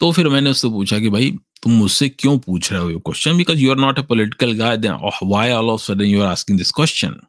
तो 0.00 0.12
फिर 0.12 0.28
मैंने 0.28 0.50
उससे 0.50 0.68
पूछा 0.68 0.98
कि 0.98 1.08
भाई, 1.08 1.30
तुम 1.62 1.72
मुझसे 1.72 2.08
क्यों 2.08 2.38
पूछ 2.38 2.72
रहे 2.72 2.82
हो 2.82 2.90
ये 2.90 2.96
question 2.96 3.36
because 3.36 3.58
you 3.58 3.70
are 3.70 3.76
not 3.76 3.98
a 3.98 4.02
political 4.02 4.52
guy 4.52 6.06
you 6.06 6.22
are 6.22 6.28
asking 6.28 6.58
this 6.58 6.70
question 6.70 7.20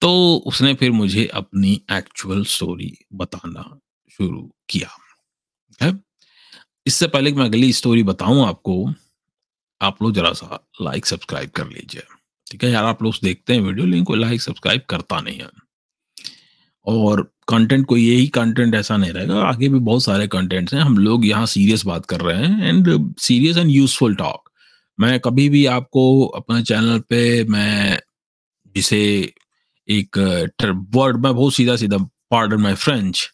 तो 0.00 0.36
उसने 0.46 0.74
फिर 0.74 0.90
मुझे 0.90 1.26
अपनी 1.26 1.82
एक्चुअल 1.92 2.44
स्टोरी 2.44 2.98
बताना 3.12 3.78
शुरू 4.10 4.54
किया। 4.70 4.88
है? 5.82 5.98
इससे 6.86 7.06
पहले 7.06 7.32
कि 7.32 7.38
मैं 7.38 7.44
अगली 7.44 7.72
स्टोरी 7.72 8.02
बताऊँ 8.02 8.46
आपको 8.46 8.94
आप 9.80 10.02
लोग 10.02 10.12
जरा 10.14 10.32
सा 10.32 10.58
लाइक 10.82 11.06
सब्सक्राइब 11.06 11.50
कर 11.50 11.66
लीजिए। 11.66 12.02
ठीक 12.46 12.64
है 12.64 12.70
यार, 12.70 12.84
आप 12.84 13.02
लोग 13.02 13.14
देखते 13.22 13.54
हैं 13.54 13.60
वीडियो 13.60 13.86
लिंक 13.86 14.06
को 14.06 14.14
लाइक 14.14 14.40
सब्सक्राइब 14.42 14.82
करता 14.90 15.20
नहीं 15.20 15.38
है। 15.38 15.48
और 16.86 17.22
कंटेंट 17.48 17.86
कोई 17.86 18.02
यही 18.02 18.26
कंटेंट 18.28 18.74
ऐसा 18.74 18.96
नहीं 18.96 19.12
रहेगा, 19.12 19.40
आगे 19.42 19.68
भी 19.68 19.78
बहुत 19.80 20.02
सारे 20.02 20.26
कंटेंट्स 20.28 20.74
हैं, 20.74 20.80
हम 20.80 20.98
लोग 20.98 21.26
यहाँ 21.26 21.46
सीरियस 21.46 21.84
बात 21.86 22.06
कर 22.06 22.20
रहे 22.20 22.46
हैं 22.46 22.68
and 22.68 23.14
serious 23.18 23.56
and 23.56 23.70
useful 23.70 24.14
talk 24.16 24.50
मैं 24.98 25.18
कभी 25.20 25.48
भी 25.48 25.64
आपको 25.66 26.24
अपने 26.26 26.62
चैनल 26.62 26.98
पे 27.08 27.44
मैं 27.44 27.98
जिसे 28.74 29.00
एक 29.88 30.18
वर्ड 30.94 31.16
में 31.16 31.34
बहुत 31.34 31.54
सीधा 31.54 31.76
सीधा 31.76 31.96
पार्डन 32.30 32.60
माई 32.60 32.74
फ्रेंच 32.76 33.28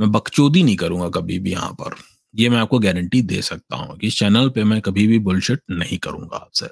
मैं 0.00 0.10
बकचोदी 0.12 0.62
नहीं 0.62 0.76
करूँगा 0.76 1.08
कभी 1.10 1.38
भी 1.38 1.50
यहाँ 1.52 1.72
पर। 1.80 1.94
ये 2.34 2.48
मैं 2.48 2.58
आपको 2.58 2.78
गारंटी 2.78 3.20
दे 3.22 3.40
सकता 3.42 3.76
हूँ 3.76 3.96
कि 3.98 4.10
चैनल 4.10 4.48
पे 4.48 4.64
मैं 4.64 4.80
कभी 4.80 5.06
भी 5.06 5.18
बुलशिट 5.18 5.60
नहीं 5.70 5.98
करूँगा 5.98 6.36
आपसे 6.36 6.68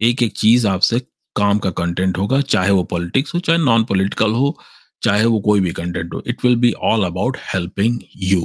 एक 0.00 0.22
एक 0.22 0.36
चीज़ 0.36 0.66
आपसे 0.68 1.00
काम 1.36 1.58
का 1.58 1.70
कंटेंट 1.70 2.18
होगा 2.18 2.40
चाहे 2.52 2.70
वो 2.70 2.82
पॉलिटिक्स 2.84 3.34
हो 3.34 3.40
चाहे 3.40 3.58
नॉन 3.58 3.84
पॉलिटिकल 3.84 4.32
हो 4.32 4.56
चाहे 5.02 5.24
वो 5.24 5.40
कोई 5.40 5.60
भी 5.60 5.72
कंटेंट 5.72 6.14
हो 6.14 6.22
it 6.26 6.44
will 6.44 6.56
be 6.56 6.72
all 6.82 7.04
about 7.04 7.36
helping 7.54 7.98
you 8.22 8.40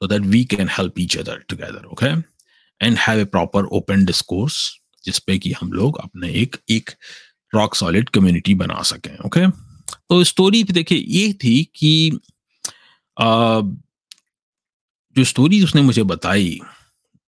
so 0.00 0.06
that 0.06 0.22
we 0.26 0.44
can 0.44 0.68
help 0.68 0.98
each 1.00 1.16
other 1.18 1.42
together 1.48 1.84
okay 1.86 2.10
and 2.80 2.98
have 2.98 3.20
a 3.20 3.24
proper 3.26 3.64
open 3.78 4.04
discourse 4.04 4.58
जिसपे 5.04 5.38
कि 5.38 5.52
हम 5.52 5.72
लोग 5.72 5.98
अपने 5.98 6.32
एक 6.42 6.56
एक 6.70 6.90
रॉक 7.52 7.74
सॉलिड 7.74 8.08
कम्युनिटी 8.08 8.54
बना 8.54 8.82
सकें 8.82 9.16
ओके 9.16 9.40
okay? 9.40 9.52
तो 10.08 10.22
स्टोरी 10.24 10.62
देखिए 10.64 10.98
ये 10.98 11.32
थी 11.34 11.62
कि 11.76 12.18
आ, 13.16 13.60
जो 15.16 15.24
स्टोरी 15.24 15.62
उसने 15.64 15.82
मुझे 15.82 16.02
बताई 16.04 16.58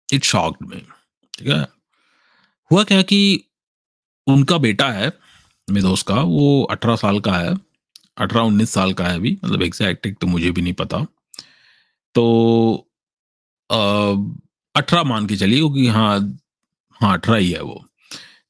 इट 0.09 0.25
शॉक्ड 0.25 0.66
में 0.68 0.81
ठीक 0.81 1.49
है? 1.49 1.66
हुआ 2.70 2.85
क्या 2.85 3.03
कि 3.03 3.20
उनका 4.27 4.59
बेटा 4.59 4.88
है, 4.90 5.12
मेरे 5.68 5.83
दोस्त 5.83 6.07
का, 6.09 6.14
वो 6.14 6.62
अठारह 6.70 6.96
साल 6.96 7.20
का 7.20 7.33
है, 7.33 7.55
अठारह 8.18 8.42
उन्नीस 8.42 8.70
साल 8.70 8.92
का 8.92 9.07
है 9.07 9.14
अभी 9.14 9.38
मतलब 9.44 9.62
एग्जैक्ट 9.62 10.09
तो 10.20 10.27
मुझे 10.27 10.51
भी 10.51 10.62
नहीं 10.62 10.72
पता। 10.75 11.07
तो 12.14 12.87
अठारह 14.75 15.03
मान 15.05 15.27
के 15.27 15.37
चलिए, 15.37 15.59
क्योंकि 15.59 15.87
हाँ 15.88 16.18
हाँ 17.01 17.12
अठारह 17.14 17.38
ही 17.38 17.51
है 17.51 17.62
वो। 17.62 17.83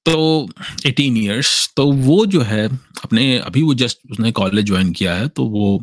तो 0.07 0.49
एटीन 0.87 1.16
ईयर्स 1.16 1.72
तो 1.77 1.90
वो 1.92 2.25
जो 2.27 2.40
है, 2.42 2.66
अपने, 3.05 3.38
अभी 3.38 3.62
वो 3.62 3.75
जस्ट 3.75 3.99
उसने 4.11 4.33
कॉलेज 4.33 4.66
ज्वाइन 4.66 4.92
किया 4.92 5.14
है 5.14 5.29
तो 5.29 5.44
वो 5.49 5.83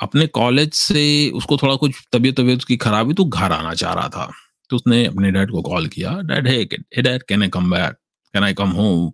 अपने 0.00 0.26
कॉलेज 0.26 0.72
से 0.74 1.30
उसको 1.34 1.56
थोड़ा 1.56 1.76
कुछ 1.76 1.94
तबीयत 2.12 2.36
तबीयत 2.40 2.58
उसकी 2.58 2.76
खराब 2.76 3.12
तो 3.12 3.24
घर 3.24 3.52
आना 3.52 3.74
चाह 3.74 3.94
रहा 3.94 4.08
था। 4.08 4.32
तो 4.70 4.76
उसने 4.76 5.06
अपने 5.06 5.30
डैड 5.30 5.50
को 5.50 5.62
कॉल 5.62 5.86
किया, 5.86 6.20
डैड 6.22 6.48
है 6.48 6.64
dad 7.02 7.22
can 7.22 7.42
I 7.42 7.48
come 7.48 7.70
back 7.70 7.92
can 8.34 8.42
I 8.42 8.54
come 8.54 8.68
home 8.68 9.12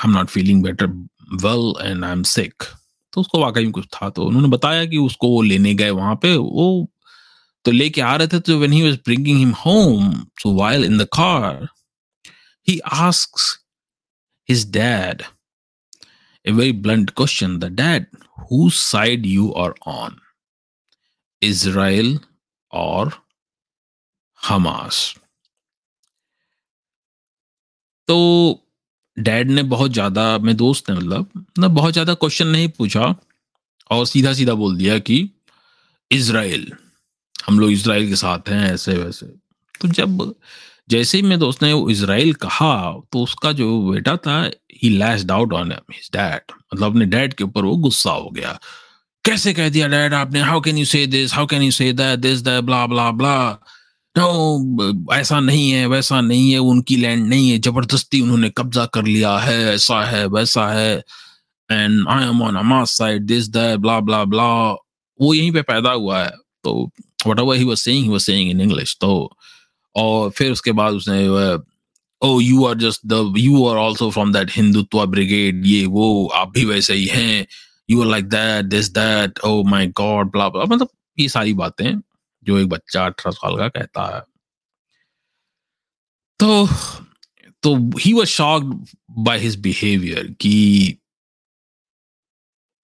I 0.00 0.10
am 0.10 0.18
not 0.18 0.26
feeling 0.26 0.62
better 0.62 0.86
well 1.32 1.90
and 1.90 2.04
I 2.04 2.12
am 2.12 2.22
sick 2.22 2.54
तो 3.12 3.20
उसको 3.20 3.38
वाकई 3.38 3.62
में 3.62 3.72
कुछ 3.72 3.86
था 3.86 4.10
तो 4.10 4.24
उन्होंने 4.24 4.48
बताया 4.48 4.84
कि 4.84 4.96
उसको 4.96 5.28
वो 5.28 5.42
लेने 5.42 5.74
गए 5.74 5.90
वहाँ 5.90 6.14
पे, 6.14 6.36
वो 6.36 6.90
तो 7.64 7.70
लेके 7.70 8.00
आ 8.00 8.16
रहे 8.16 8.28
थे 8.28 8.40
तो 8.40 8.58
when 8.58 8.72
he 8.72 8.82
was 8.82 8.94
bringing 8.94 9.38
him 9.38 9.50
home 9.50 10.26
so 10.42 10.56
while 10.56 10.84
in 10.84 10.98
the 10.98 11.02
car 11.02 11.68
he 12.68 12.74
asks 12.92 13.42
his 14.48 14.62
dad 14.64 15.22
a 16.44 16.52
very 16.52 16.72
blunt 16.72 17.14
question, 17.14 17.58
the 17.58 17.68
dad 17.70 18.06
whose 18.36 18.76
side 18.76 19.26
you 19.26 19.52
are 19.54 19.74
on, 19.86 20.16
israel 21.42 22.18
or 22.72 23.12
Hamas 24.40 25.14
तो 28.08 28.16
डैड 29.16 29.50
ने 29.50 29.62
बहुत 29.62 29.90
ज़्यादा 29.90 30.26
मेरे 30.38 30.56
दोस्त 30.58 30.90
ने 30.90 30.96
मतलब 30.96 31.44
ना 31.58 31.68
बहुत 31.68 31.92
ज़्यादा 31.92 32.14
क्वेश्चन 32.14 32.46
नहीं 32.46 32.68
पूछा 32.68 33.14
और 33.90 34.06
सीधा 34.06 34.32
सीधा 34.32 34.54
बोल 34.54 34.76
दिया 34.76 34.98
कि 34.98 35.18
इसराइल 36.10 36.72
हम 37.46 37.58
लोग 37.60 37.70
इसराइल 37.70 38.08
के 38.08 38.16
साथ 38.16 38.48
हैं 38.48 38.72
ऐसे 38.72 38.96
वैसे 38.98 39.26
तो 39.80 39.88
जब 39.88 40.34
जैसे 40.88 41.18
ही 41.18 41.22
मेरे 41.22 41.36
दोस्त 41.36 41.62
ने 41.62 41.72
इसराइल 41.92 42.32
कहा 42.40 42.74
तो 43.12 43.22
उसका 43.22 43.52
जो 43.52 43.80
बेटा 43.82 44.16
था 44.16 44.38
ही 44.82 44.88
lashed 44.88 45.30
out 45.30 45.52
on 45.52 45.72
his 45.72 46.10
dad 46.12 46.52
मतलब 46.52 46.90
अपने 46.90 47.06
डैड 47.06 47.34
के 47.34 47.44
ऊपर 47.44 47.64
वो 47.64 47.76
गुस्सा 47.78 48.10
हो 48.10 48.30
गया। 48.30 48.58
कैसे 49.24 49.52
कह 49.54 49.68
दिया 49.68 49.86
डैड 49.88 50.14
आपने? 50.14 50.40
How 50.40 50.60
can 50.60 50.78
you 50.78 50.84
say 50.84 51.06
this 51.06 51.34
how 51.34 51.46
can 51.46 51.62
you 51.62 51.70
say 51.70 51.92
that 51.92 52.18
this 52.18 52.40
that 52.40 52.64
blah 52.64 52.86
blah 52.86 53.10
blah 53.12 53.36
no 54.16 55.14
ऐसा 55.14 55.38
नहीं 55.40 55.70
है, 55.70 55.86
वैसा 55.86 56.20
नहीं 56.20 56.50
है, 56.52 56.58
उनकी 56.60 56.96
लैंड 56.96 57.26
नहीं 57.28 57.48
है। 57.50 57.58
ज़बरदस्ती 57.58 58.20
उन्होंने 58.20 58.50
कब्जा 58.50 58.84
कर 58.94 59.04
लिया 59.04 59.36
है, 59.38 59.58
ऐसा 59.74 60.04
है, 60.06 60.26
वैसा 60.26 60.68
है। 60.72 60.96
And 61.70 62.08
I 62.08 62.24
am 62.24 62.42
on 62.42 62.56
Hamas 62.56 62.96
side 62.98 63.22
this 63.26 63.48
that 63.48 63.78
blah 63.78 63.98
blah 64.00 64.24
blah 64.24 64.46
वो 65.20 65.32
यहीं 65.34 65.50
पे 65.52 65.62
पैदा 65.62 65.90
हुआ 65.92 66.22
है। 66.22 66.30
तो 66.64 66.90
whatever 67.40 67.56
he 67.56 67.64
was 67.64 67.78
saying 67.78 68.04
he 68.04 68.10
was 68.10 68.20
saying 68.20 68.50
in 68.50 68.60
English 68.60 68.96
तो 69.00 69.10
और 69.96 70.30
फिर 70.30 70.52
उसके 70.52 70.72
बाद 70.72 70.94
उसने 70.94 71.28
ओ 72.28 72.40
you 72.40 72.64
are 72.66 72.74
just 72.74 73.00
the 73.06 73.34
you 73.38 73.66
are 73.66 73.76
also 73.78 74.10
from 74.10 74.32
that 74.32 74.50
Hindutva 74.52 75.06
brigade 75.06 75.66
ये, 75.66 75.86
वो, 75.86 76.26
आप 76.34 76.50
भी 76.50 76.64
वैसे 76.64 76.94
ही 76.94 77.06
हैं 77.06 77.46
you 77.90 78.02
are 78.02 78.08
like 78.08 78.24
that 78.24 78.64
this 78.64 78.88
that 78.88 79.38
oh 79.38 79.62
my 79.62 79.86
God 79.86 80.30
blah 80.32 80.48
blah 80.48 80.64
मतलब 80.64 80.88
ये 81.18 81.28
सारी 81.28 81.52
बातें 81.54 82.00
जो 82.44 82.58
एक 82.58 82.68
बच्चा 82.68 83.06
अठारह 83.06 83.32
साल 83.32 83.56
का 83.56 83.68
कहता 83.68 84.16
है। 84.16 84.22
तो 86.38 86.68
तो 87.62 87.98
he 87.98 88.12
was 88.12 88.26
shocked 88.26 88.86
by 89.10 89.38
his 89.38 89.56
behaviour 89.56 90.26
कि 90.40 90.96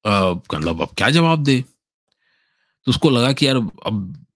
मतलब 0.07 0.83
अब 0.83 0.89
क्या 0.99 1.11
जवाब 1.11 1.43
दे? 1.45 1.61
तो 2.85 2.91
उसको 2.91 3.11
लगा 3.11 3.33
कि 3.33 3.47
यार 3.47 3.57
अब 3.57 4.27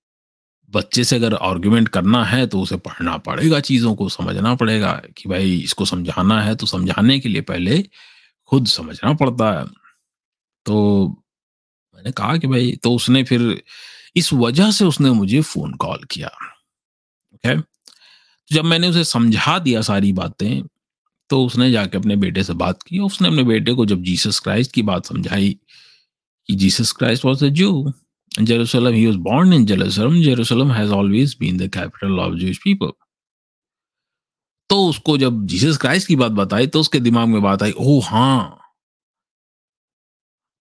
बच्चे 0.75 1.05
से 1.05 1.17
अगर 1.17 1.35
आर्ग्यूमेंट 1.35 1.89
करना 1.89 2.25
है 2.25 2.47
तो 2.47 2.61
उसे 2.61 2.77
पढ़ना 2.77 3.17
पड़ेगा, 3.19 3.61
चीज़ों 3.61 3.95
को 3.95 4.09
समझना 4.09 4.55
पड़ेगा 4.55 4.93
कि 5.17 5.29
भाई 5.29 5.59
इसको 5.59 5.85
समझाना 5.85 6.41
है 6.43 6.55
तो 6.57 6.67
समझाने 6.67 7.19
के 7.21 7.29
लिए 7.29 7.43
पहले 7.43 7.83
खुद 8.47 8.67
समझना 8.67 9.13
पड़ता 9.15 9.51
है। 9.61 9.67
तो 10.67 11.07
मैंने 11.97 12.13
कहा 12.13 12.37
कि 12.37 12.47
भाई 12.47 12.73
तो 12.83 12.95
उसने 12.95 13.25
फिर 13.25 13.63
इस 14.17 14.33
वजह 14.33 14.71
से 14.71 14.85
उसने 14.85 15.11
मुझे 15.11 15.41
फ़ोन 15.41 15.75
कॉल 15.75 16.05
किया 16.11 16.29
ओके 17.35 17.57
तो 17.61 18.55
जब 18.55 18.65
मैंने 18.65 18.89
उसे 18.89 19.05
समझा 19.05 19.59
दिया 19.59 19.81
सारी 19.83 20.13
बातें 20.13 20.63
तो 21.31 21.45
उसने 21.45 21.71
जाके 21.73 21.99
अपने 21.99 22.17
बेटे 22.17 22.43
से 22.45 22.53
बात 22.53 22.83
की 22.83 22.99
उसने 22.99 23.29
अपने 23.29 23.43
बेटे 23.43 23.73
को 23.73 23.87
जब 23.87 24.03
जीसस 24.03 24.39
क्राइस्ट 24.41 24.73
की 24.73 24.83
बात 24.83 25.07
समझाई 25.07 25.59
कि 26.49 26.55
जीसस 26.55 26.93
क्राइस्ट 26.93 27.25
वॉज़ 27.25 27.45
अ 27.45 27.49
जू 27.49 27.93
Jerusalem, 28.35 28.95
he 28.95 29.07
was 29.07 29.17
born 29.17 29.53
in 29.53 29.67
Jerusalem. 29.67 30.21
Jerusalem 30.23 30.71
has 30.71 30.91
always 30.91 31.35
been 31.35 31.57
the 31.57 31.69
capital 31.69 32.21
of 32.21 32.37
Jewish 32.37 32.61
people. 32.61 32.93
तो 34.71 34.87
उसको 34.89 35.17
जब 35.19 35.45
जीसस 35.47 35.77
क्राइस्ट 35.77 36.09
की 36.09 36.17
बात 36.17 36.33
बताई 36.33 36.67
तो 36.67 36.81
उसके 36.81 37.01
दिमाग 37.01 37.29
में 37.29 37.43
बात 37.43 37.63
आई 37.63 37.73
ओ 37.79 37.99
हाँ 38.01 38.61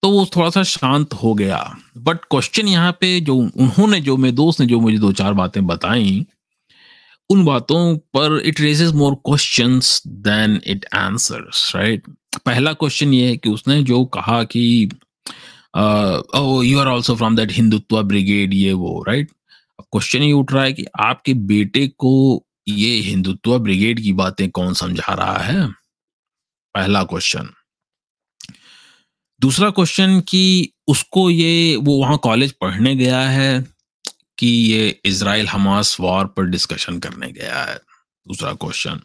तो 0.04 0.10
वो 0.12 0.26
थोड़ा 0.36 0.50
सा 0.50 0.64
शांत 0.64 1.14
हो 1.14 1.34
गया 1.34 1.60
बट 1.98 2.26
क्वेश्चन 2.32 2.68
यहाँ 2.68 2.92
पे 3.02 3.20
जो 3.22 3.36
उन्होंने 3.36 4.00
जो 4.02 4.16
मेरे 4.18 4.36
दोस्त 4.36 4.60
ने 4.60 4.66
जो 4.68 4.80
मुझे 4.80 4.98
दो 5.00 5.12
चार 5.12 5.34
बातें 5.34 5.66
बताई 5.68 6.26
उन 7.30 7.44
बातों 7.46 7.96
पर 8.16 8.40
it 8.46 8.60
raises 8.62 8.92
more 8.94 9.16
question 9.26 9.80
then 10.28 10.60
it 10.68 10.86
answers 10.96 11.72
right 11.76 12.08
पहला 12.46 12.74
क्वेश्चन 12.74 13.14
ये 13.14 13.30
है 13.30 13.38
कि 13.38 13.50
उसने 13.50 13.82
जो 13.84 14.04
कहा 14.16 14.44
कि 14.44 14.90
you 16.64 16.80
are 16.80 16.88
also 16.88 17.16
from 17.16 17.36
that 17.36 17.52
Hindutva 17.52 18.04
brigade 18.04 18.54
ये 18.54 18.74
वो 18.74 19.04
राइट 19.08 19.32
अब 19.80 19.86
क्वेश्चन 19.92 20.24
ये 20.24 20.32
उठ 20.32 20.52
रहा 20.52 20.64
है 20.64 20.74
कि 20.74 20.86
आपके 21.00 21.34
बेटे 21.34 21.88
को 21.88 22.46
ये 22.68 23.00
हिंदुत्व 23.00 23.60
ब्रिगेड 23.60 24.00
की 24.00 24.14
बातें 24.14 24.50
कौन 24.52 24.74
समझा 24.74 25.14
रहा 25.14 25.38
है? 25.38 25.68
पहला 26.76 27.04
क्वेश्चन 27.04 27.50
दूसरा 29.42 29.70
क्वेश्चन 29.70 30.22
कि 30.22 30.72
उसको 30.88 31.30
ये, 31.30 31.76
वो 31.76 32.00
वहाँ 32.00 32.18
कॉलेज 32.18 32.52
पढ़ने 32.52 32.96
गया 32.96 33.22
है 33.22 33.66
कि 34.38 34.48
ये 34.48 35.00
इसराइल 35.06 35.48
हमास 35.48 35.98
वॉर 36.00 36.26
पर 36.26 36.44
डिस्कशन 36.44 37.00
करने 37.00 37.32
गया 37.32 37.64
है? 37.64 37.76
दूसरा 38.28 38.54
क्वेश्चन 38.54 39.02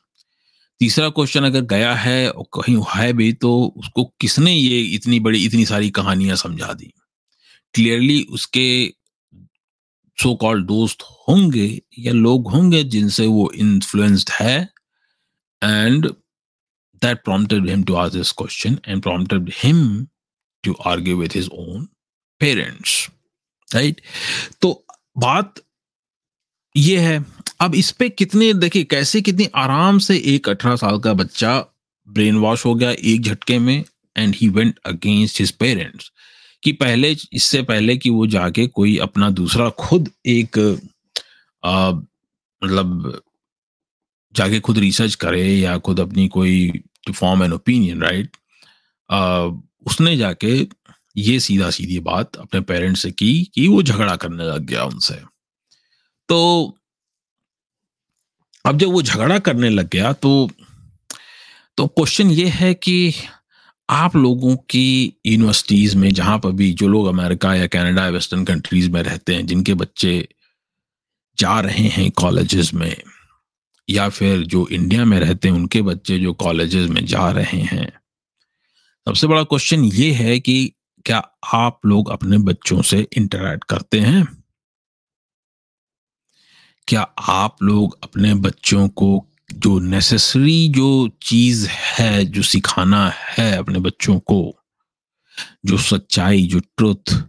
तीसरा 0.80 1.08
क्वेश्चन 1.08 1.44
अगर 1.44 1.60
गया 1.60 1.94
है 1.94 2.30
और 2.30 2.44
कहीं 2.54 2.84
है 2.96 3.12
भी 3.12 3.32
तो 3.32 3.74
उसको 3.76 4.04
किसने 4.20 4.52
ये 4.52 4.82
इतनी 4.82 5.20
बड़ी, 5.20 5.44
इतनी 5.44 5.66
सारी 5.66 5.90
कहानियाँ 5.90 6.36
समझा 6.36 6.72
दी? 6.72 6.92
क्लियरली 7.74 8.22
उसके 8.22 8.94
सो 10.22 10.34
कॉल्ड 10.34 10.66
दोस्त 10.66 11.02
होंगे 11.02 11.80
या 11.98 12.12
लोग 12.12 12.50
होंगे 12.50 12.84
जिनसे 12.84 13.26
वो 13.26 13.50
इन्फ्लुएंस्ड 13.50 14.30
है 14.30 14.68
and 15.64 16.06
that 17.02 17.24
prompted 17.24 17.68
him 17.68 17.82
to 17.82 17.94
ask 17.94 18.16
this 18.16 18.32
question 18.32 18.78
and 18.88 19.02
prompted 19.02 19.52
him 19.56 20.06
to 20.64 20.72
argue 20.72 21.16
with 21.16 21.28
his 21.34 21.48
own 21.52 21.88
parents 22.40 23.10
right 23.74 24.00
तो 24.60 24.86
बात 25.18 25.54
ये 26.78 26.98
है, 26.98 27.24
अब 27.60 27.74
इस 27.74 27.90
पे 27.90 28.08
कितने, 28.08 28.52
देखिए, 28.54 28.84
कैसे 28.84 29.20
कितनी 29.20 29.48
आराम 29.56 29.98
से 29.98 30.16
एक 30.34 30.48
अठारह 30.48 30.76
साल 30.76 30.98
का 31.00 31.12
बच्चा 31.12 31.58
ब्रेन 32.08 32.36
वॉश 32.36 32.64
हो 32.66 32.74
गया 32.74 32.90
एक 32.90 33.22
झटके 33.22 33.58
में 33.58 33.84
and 34.16 34.34
he 34.34 34.48
went 34.48 34.78
against 34.86 35.40
his 35.40 35.50
parents 35.52 36.10
कि 36.62 36.72
पहले, 36.72 37.16
इससे 37.32 37.62
पहले 37.62 37.96
कि 37.96 38.10
वो 38.10 38.26
जाके 38.26 38.66
कोई 38.66 38.96
अपना 38.98 39.30
दूसरा 39.30 39.68
खुद 39.78 40.10
एक 40.26 40.58
मतलब 42.62 43.20
जाके 44.34 44.60
खुद 44.60 44.78
रिसर्च 44.78 45.14
करे 45.14 45.44
या 45.44 45.76
खुद 45.78 46.00
अपनी 46.00 46.26
कोई 46.28 46.68
to 47.06 47.12
form 47.12 47.42
an 47.44 47.52
opinion 47.52 48.02
right 48.02 48.36
उसने 49.86 50.16
जाके 50.16 50.54
ये 51.16 51.38
सीधा 51.40 51.70
सीधी 51.70 51.98
बात 52.00 52.36
अपने 52.36 52.60
पेरेंट्स 52.60 53.02
से 53.02 53.10
की 53.10 53.32
कि 53.54 53.66
वो 53.68 53.82
झगड़ा 53.82 54.16
करने 54.16 54.44
लग 54.44 54.64
गया 54.66 54.84
उनसे। 54.84 55.20
तो 56.28 56.74
अब 58.64 58.78
जब 58.78 58.86
वो 58.86 59.02
झगड़ा 59.02 59.38
करने 59.38 59.70
लग 59.70 59.88
गया 59.88 60.12
तो 60.12 60.50
तो 61.76 61.86
क्वेश्चन 61.86 62.30
ये 62.30 62.48
है 62.48 62.74
कि 62.74 63.14
आप 63.90 64.16
लोगों 64.16 64.56
की 64.56 65.12
यूनिवर्सिटीज 65.26 65.94
में, 65.94 66.14
जहाँ 66.14 66.38
पर 66.38 66.50
भी 66.50 66.72
जो 66.72 66.88
लोग 66.88 67.06
अमेरिका 67.06 67.54
या 67.54 67.66
कनाडा 67.66 68.04
या 68.04 68.08
वेस्टर्न 68.08 68.44
कंट्रीज़ 68.44 68.90
में 68.90 69.02
रहते 69.02 69.34
हैं, 69.34 69.46
जिनके 69.46 69.74
बच्चे 69.74 70.28
जा 71.38 71.60
रहे 71.60 71.88
हैं 71.88 72.10
कॉलेजेस 72.10 72.74
में, 72.74 72.96
या 73.90 74.08
फिर 74.08 74.38
जो 74.38 74.68
इंडिया 74.68 75.04
में 75.04 75.20
रहते 75.20 75.48
हैं, 75.48 75.54
उनके 75.54 75.82
बच्चे 75.82 76.18
जो 76.18 76.32
कॉलेजेस 76.32 76.90
में 76.90 77.06
जा 77.06 77.30
रहे 77.30 77.60
हैं, 77.60 77.92
सबसे 79.08 79.26
बड़ा 79.26 79.42
क्वेश्चन 79.42 79.84
ये 79.84 80.12
है 80.12 80.40
कि 80.40 80.72
क्या 81.04 81.18
आप 81.54 81.80
लोग 81.86 82.10
अपने 82.10 82.38
बच्चों 82.38 82.82
से 82.82 83.08
इंटरेक्ट 83.16 83.64
करते 83.64 84.00
हैं? 84.00 84.37
क्या 86.88 87.02
आप 87.28 87.56
लोग 87.62 87.98
अपने 88.02 88.34
बच्चों 88.34 88.88
को 88.88 89.26
जो 89.52 89.78
नेसेसरी 89.78 90.68
जो 90.68 91.10
चीज़ 91.22 91.68
है, 91.68 92.24
जो 92.24 92.42
सिखाना 92.42 93.10
है 93.10 93.56
अपने 93.56 93.78
बच्चों 93.78 94.18
को, 94.18 94.56
जो 95.66 95.78
सच्चाई, 95.78 96.46
जो 96.46 96.58
ट्रुथ 96.58 97.22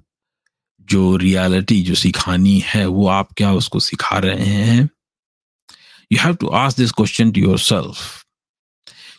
जो 0.82 1.18
रियलिटी 1.18 1.82
जो 1.82 1.96
सिखानी 1.96 2.64
है, 2.66 2.86
वो 2.86 3.08
आप 3.08 3.34
क्या 3.38 3.54
उसको 3.54 3.80
सिखा 3.80 4.18
रहे 4.18 4.46
हैं? 4.46 4.90
You 6.12 6.20
have 6.20 6.36
to 6.36 6.48
ask 6.48 6.78
this 6.78 6.92
question 6.92 7.32
to 7.32 7.42
your 7.42 7.60
self 7.60 8.26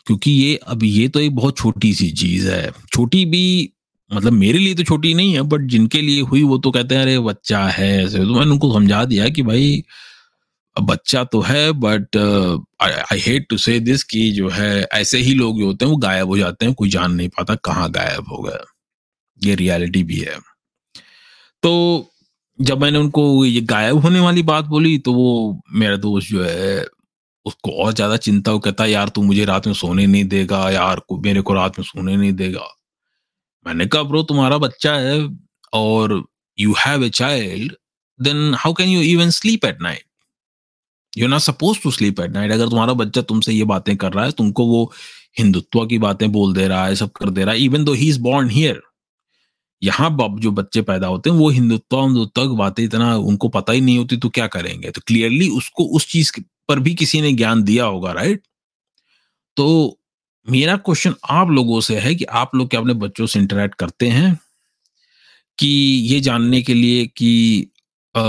क्योंकि 0.05 0.31
ये, 0.31 0.55
अब 0.55 0.83
ये 0.83 1.07
तो 1.07 1.19
एक 1.19 1.35
बहुत 1.35 1.57
छोटी 1.57 1.93
सी 1.93 2.11
चीज़ 2.11 2.49
है। 2.49 2.71
छोटी 2.71 3.25
भी 3.25 3.73
मतलब 4.13 4.33
मेरे 4.33 4.59
लिए 4.59 4.75
तो 4.75 4.83
छोटी 4.83 5.13
नहीं 5.13 5.33
है 5.33 5.41
बट 5.41 5.61
जिनके 5.61 6.01
लिए 6.01 6.21
हुई 6.21 6.43
वो 6.43 6.57
तो 6.57 6.71
कहते 6.71 6.95
हैं, 6.95 7.01
अरे, 7.01 7.19
बच्चा 7.19 7.67
है 7.67 8.05
ऐसे। 8.05 8.17
तो 8.17 8.35
मैंने 8.35 8.51
उनको 8.51 8.73
समझा 8.73 9.05
दिया 9.05 9.29
कि 9.29 9.41
भाई 9.41 9.83
बच्चा 10.75 11.23
तो 11.23 11.39
है 11.41 11.71
but 11.73 12.17
I 12.81 13.19
hate 13.19 13.47
to 13.49 13.57
say 13.57 13.79
this 13.79 14.03
कि 14.03 14.29
जो 14.31 14.49
है, 14.49 14.81
ऐसे 14.83 15.17
ही 15.17 15.33
लोग 15.33 15.59
जो 15.59 15.65
होते 15.65 15.85
हैं, 15.85 15.91
वो 15.91 15.97
गायब 15.97 16.27
हो 16.27 16.37
जाते 16.37 16.65
हैं, 16.65 16.73
कोई 16.73 16.89
जान 16.89 17.11
नहीं 17.11 17.29
पाता 17.29 17.55
कहाँ 17.65 17.89
गायब 17.91 18.31
हो 18.31 18.41
गया 18.43 18.63
ये 19.41 19.55
रियलिटी 19.55 20.03
भी 20.03 20.19
है। 20.19 20.37
तो 21.63 22.07
जब 22.59 22.81
मैंने 22.81 22.99
उनको 22.99 23.23
ये 23.45 23.61
गायब 23.61 23.97
होने 23.97 24.19
वाली 24.19 24.43
बात 24.43 24.65
बोली 24.65 24.97
तो 24.99 25.13
वो 25.13 25.61
मेरा 25.73 25.95
दोस्त 25.97 26.29
जो 26.29 26.43
है, 26.43 26.85
उसको 27.45 27.71
और 27.83 27.93
ज़्यादा 27.93 28.17
चिंता 28.17 28.51
वो 28.51 28.59
कहता, 28.59 28.85
यार, 28.85 29.09
तू 29.09 29.21
मुझे 29.21 29.45
रात 29.45 29.67
में 29.67 29.73
सोने 29.73 30.05
नहीं 30.07 30.25
देगा, 30.25 30.69
यार, 30.69 30.99
को, 30.99 31.17
मेरे 31.21 31.41
को 31.41 31.53
रात 31.53 31.79
में 31.79 31.85
सोने 31.85 32.15
नहीं 32.17 32.33
देगा। 32.33 32.67
मैंने 33.65 33.85
कहा, 33.85 34.03
ब्रो, 34.03 34.21
तुम्हारा 34.23 34.57
बच्चा 34.57 34.93
है, 34.95 35.17
और 35.73 36.23
you 36.57 36.73
have 36.79 37.03
a 37.03 37.09
child 37.11 37.73
then 38.19 38.53
how 38.55 38.73
can 38.73 38.89
you 38.89 39.01
even 39.01 39.29
sleep 39.29 39.65
at 39.65 39.81
night 39.81 40.03
you 41.17 41.27
not 41.27 41.39
suppose 41.39 41.77
to 41.83 41.91
sleep 41.91 42.19
at 42.19 42.31
night 42.31 42.51
अगर 42.51 42.69
तुम्हारा 42.69 42.93
बच्चा 42.93 43.21
तुमसे 43.21 43.53
ये 43.53 43.63
बातें 43.63 43.97
कर 43.97 44.13
रहा 44.13 44.25
है 44.25 44.31
तुमको 44.31 44.65
वो 44.65 44.93
हिंदुत्व 45.39 45.85
की 45.85 45.97
बातें 45.97 46.31
बोल 46.31 46.53
दे 46.53 46.67
रहा 46.67 46.85
है 46.85 46.95
सब 46.95 47.11
कर 47.11 47.29
दे 47.29 47.43
रहा 47.43 47.53
है 47.53 47.61
even 47.61 47.83
though 47.83 47.93
he 47.93 48.09
is 48.09 48.19
born 48.19 48.49
here 48.49 48.81
यहाँ 49.83 50.17
जो 50.39 50.51
बच्चे 50.51 50.81
पैदा 50.81 51.07
होते 51.07 51.29
हैं 51.29 51.37
वो 51.37 51.49
हिंदुत्व 51.49 52.01
हिंदुत्व 52.01 52.51
की 52.51 52.57
बातें 52.57 52.83
इतना 52.83 53.15
उनको 53.15 53.47
पता 53.47 53.73
ही 53.73 53.81
नहीं 53.81 53.97
होती 53.97 54.17
तो 54.17 54.29
क्या 54.29 54.47
करेंगे? 54.47 54.91
तो 54.91 55.01
क्लियरली 55.07 55.49
उसको 55.49 55.83
उस 55.83 56.07
चीज़ 56.07 56.31
पर 56.67 56.79
भी 56.79 56.95
किसी 56.95 57.21
ने 57.21 57.33
ज्ञान 57.33 57.63
दिया 57.63 57.85
होगा 57.85 58.11
राइट 58.11 58.41
तो 59.55 59.97
मेरा 60.49 60.75
क्वेश्चन 60.75 61.15
आप 61.29 61.49
लोगों 61.49 61.81
से 61.81 61.99
है 61.99 62.15
कि 62.15 62.23
आप 62.23 62.55
लोग 62.55 62.69
क्या 62.69 62.79
अपने 62.79 62.93
बच्चों 62.93 63.25
से 63.25 63.39
इंटरेक्ट 63.39 63.75
करते 63.75 64.07
हैं? 64.07 64.39
कि 65.59 65.67
ये 66.07 66.19
जानने 66.19 66.61
के 66.61 66.73
लिए 66.73 67.07
कि 67.07 67.67
आ, 68.15 68.21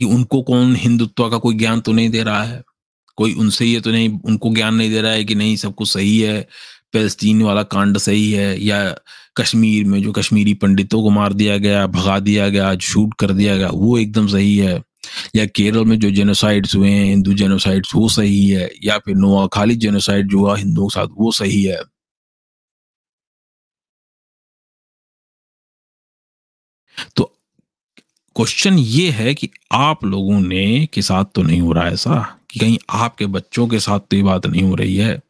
कि 0.00 0.06
उनको 0.06 0.42
कौन 0.42 0.76
हिंदुत्व 0.76 1.30
का 1.30 1.38
कोई 1.38 1.54
ज्ञान 1.54 1.80
तो 1.80 1.92
नहीं 1.92 2.10
दे 2.10 2.22
रहा 2.22 2.44
है? 2.44 2.62
कोई 3.16 3.34
उनसे 3.34 3.66
ये 3.66 3.80
तो 3.80 3.90
नहीं, 3.90 4.20
उनको 4.20 4.54
ज्ञान 4.54 4.74
नहीं 4.74 4.90
दे 4.90 5.00
रहा 5.00 5.12
है 5.12 5.24
कि 5.24 5.34
नहीं, 5.34 5.56
सब 5.56 5.74
कुछ 5.74 5.90
सही 5.90 6.20
है, 6.20 6.48
पैलस्तीन 6.92 7.42
वाला 7.42 7.62
कांड 7.62 7.98
सही 7.98 8.32
है, 8.32 8.64
या 8.64 8.96
कश्मीर 9.36 9.84
में 9.84 10.02
जो 10.02 10.12
कश्मीरी 10.12 10.54
पंडितों 10.54 11.02
को 11.02 11.10
मार 11.10 11.32
दिया 11.32 11.58
गया, 11.58 11.86
भगा 11.86 12.20
दिया 12.20 12.48
गया 12.48 12.78
शूट 12.78 13.14
कर 13.14 13.32
दिया 13.32 13.56
गया, 13.56 13.68
वो 13.68 13.98
एकदम 13.98 14.26
सही 14.28 14.58
है? 14.58 14.82
या 15.36 15.46
केरल 15.46 15.84
में 15.84 15.98
जो 15.98 16.10
जेनोसाइड्स 16.10 16.76
हुए 16.76 16.90
हैं, 16.90 17.06
हिंदू 17.06 17.34
जेनोसाइड्स 17.34 17.94
वो 17.94 18.08
सही 18.08 18.50
है? 18.50 18.70
या 18.84 18.98
फिर 18.98 19.16
नोआ 19.16 19.46
खाली 19.46 19.76
जेनोसाइड 19.76 20.28
जो 20.28 20.38
हुआ 20.38 20.56
हिंदुओं 20.56 20.88
के 20.88 21.00
साथ, 21.00 21.06
वो 21.12 21.32
सही 21.32 21.64
है? 21.64 21.82
तो 27.16 27.39
क्वेश्चन 28.40 28.78
ये 28.78 29.10
है 29.10 29.34
कि 29.34 29.48
आप 29.72 30.04
लोगों 30.04 30.40
ने 30.40 30.86
के 30.86 31.02
साथ 31.02 31.24
तो 31.34 31.42
नहीं 31.42 31.60
हो 31.60 31.72
रहा 31.72 31.88
ऐसा? 31.88 32.38
कि 32.50 32.60
कहीं 32.60 32.78
आपके 32.90 33.26
बच्चों 33.26 33.66
के 33.68 33.80
साथ 33.80 34.00
तो 34.00 34.16
ये 34.16 34.22
बात 34.22 34.46
नहीं 34.46 34.62
हो 34.62 34.74
रही 34.74 34.96
है? 34.96 35.20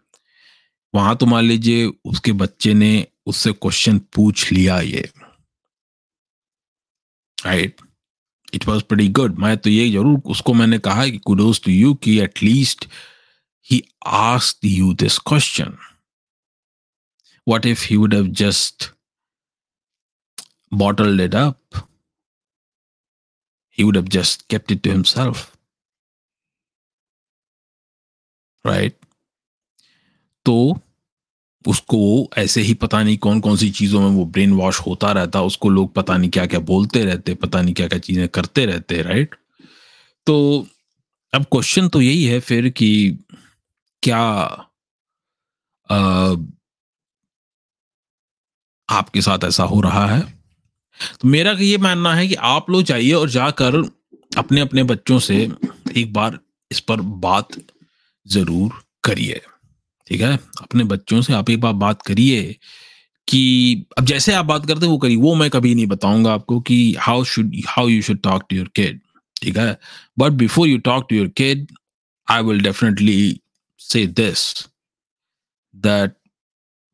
वहाँ 0.94 1.16
तो 1.16 1.26
मान 1.26 1.44
लीजिए 1.44 1.86
उसके 2.04 2.32
बच्चे 2.32 2.74
ने 2.74 3.06
उससे 3.26 3.52
क्वेश्चन 3.52 3.98
पूछ 4.14 4.52
लिया 4.52 4.80
ये। 4.80 5.10
Right 7.46 7.80
it 8.54 8.68
was 8.68 8.82
pretty 8.82 9.08
good 9.08 9.38
मैं 9.38 9.56
तो 9.56 9.70
ये 9.70 9.90
ज़रूर, 9.90 10.20
उसको 10.26 10.54
मैंने 10.54 10.78
कहा 10.78 11.06
कि 11.06 11.18
कुडोज 11.18 11.62
टू 11.62 11.72
यू 11.72 11.94
कि 11.94 12.18
at least 12.20 12.88
he 13.70 13.82
ask 14.06 14.64
you 14.64 14.92
this 14.94 15.18
question 15.18 15.76
what 17.48 17.66
if 17.66 17.86
he 17.88 18.02
would 18.02 18.18
have 18.20 18.32
just 18.46 18.92
bottled 20.72 21.28
it 21.28 21.40
up? 21.46 21.86
He 23.80 23.84
would 23.84 23.96
have 23.96 24.10
just 24.10 24.46
kept 24.48 24.70
it 24.70 24.82
to 24.82 24.90
himself. 24.90 25.56
Right? 28.64 28.94
तो 30.46 30.80
उसको 31.64 32.00
ऐसे 32.38 32.60
ही 32.60 32.74
पता 32.74 33.02
नहीं 33.02 33.16
कौन 33.18 33.40
कौन 33.40 33.56
सी 33.56 33.70
चीज़ों 33.70 34.00
में 34.00 34.16
वो 34.16 34.24
ब्रेन 34.26 34.52
वॉश 34.52 34.80
होता 34.80 35.12
रहता 35.12 35.42
उसको 35.42 35.68
लोग 35.68 35.92
पता 35.94 36.16
नहीं 36.16 36.30
क्या 36.30 36.46
क्या 36.46 36.60
बोलते 36.70 37.04
रहते 37.04 37.34
पता 37.34 37.60
नहीं 37.62 37.74
क्या 37.74 37.88
क्या 37.88 37.98
चीज़ें 37.98 38.28
करते 38.28 38.64
रहते 38.66 39.02
राइट 39.02 39.34
तो 40.26 40.36
अब 41.32 41.44
क्वेश्चन 41.52 41.88
तो 41.88 42.00
यही 42.00 42.24
है 42.24 42.40
फिर 42.40 42.68
कि 42.68 42.90
क्या 44.02 44.20
आ, 45.90 46.34
आपके 48.88 49.22
साथ 49.22 49.44
ऐसा 49.44 49.64
हो 49.64 49.80
रहा 49.80 50.06
है 50.06 50.22
तो 51.20 51.28
मेरा 51.28 51.52
ये 51.52 51.78
मानना 51.78 52.14
है 52.14 52.26
कि 52.28 52.34
आप 52.34 52.70
लोग 52.70 52.82
जाइए 52.82 53.12
और 53.12 53.30
जाकर 53.30 53.76
अपने 54.36 54.60
अपने 54.60 54.82
बच्चों 54.82 55.18
से 55.18 55.36
एक 55.96 56.12
बार 56.12 56.38
इस 56.70 56.80
पर 56.80 57.00
बात 57.00 57.48
ज़रूर 58.26 58.72
करिए। 59.04 59.40
ठीक 60.06 60.20
है? 60.20 60.38
अपने 60.62 60.84
बच्चों 60.84 61.20
से 61.22 61.32
आप 61.32 61.50
एक 61.50 61.60
बार 61.60 61.72
बात 61.72 62.02
करिए 62.02 62.56
कि 63.28 63.84
अब 63.98 64.04
जैसे 64.04 64.32
आप 64.34 64.44
बात 64.44 64.66
करते 64.66 64.80
हैं, 64.80 64.92
वो 64.92 64.98
करिए। 64.98 65.16
वो 65.16 65.34
मैं 65.34 65.50
कभी 65.50 65.74
नहीं 65.74 65.86
बताऊँगा 65.86 66.32
आपको 66.32 66.60
कि 66.60 66.96
how 67.00 67.24
should 67.24 67.54
how 67.68 67.88
you 67.88 68.02
should 68.02 68.20
talk 68.22 68.46
to 68.50 68.56
your 68.56 68.70
kid 68.74 69.00
ठीक 69.42 69.56
है? 69.56 69.78
But 70.18 70.32
before 70.32 70.68
you 70.68 70.78
talk 70.78 71.06
to 71.10 71.16
your 71.16 71.28
kid 71.28 71.66
I 72.30 72.42
will 72.42 72.60
definitely 72.60 73.40
say 73.80 74.06
this 74.06 74.66
that 75.74 76.14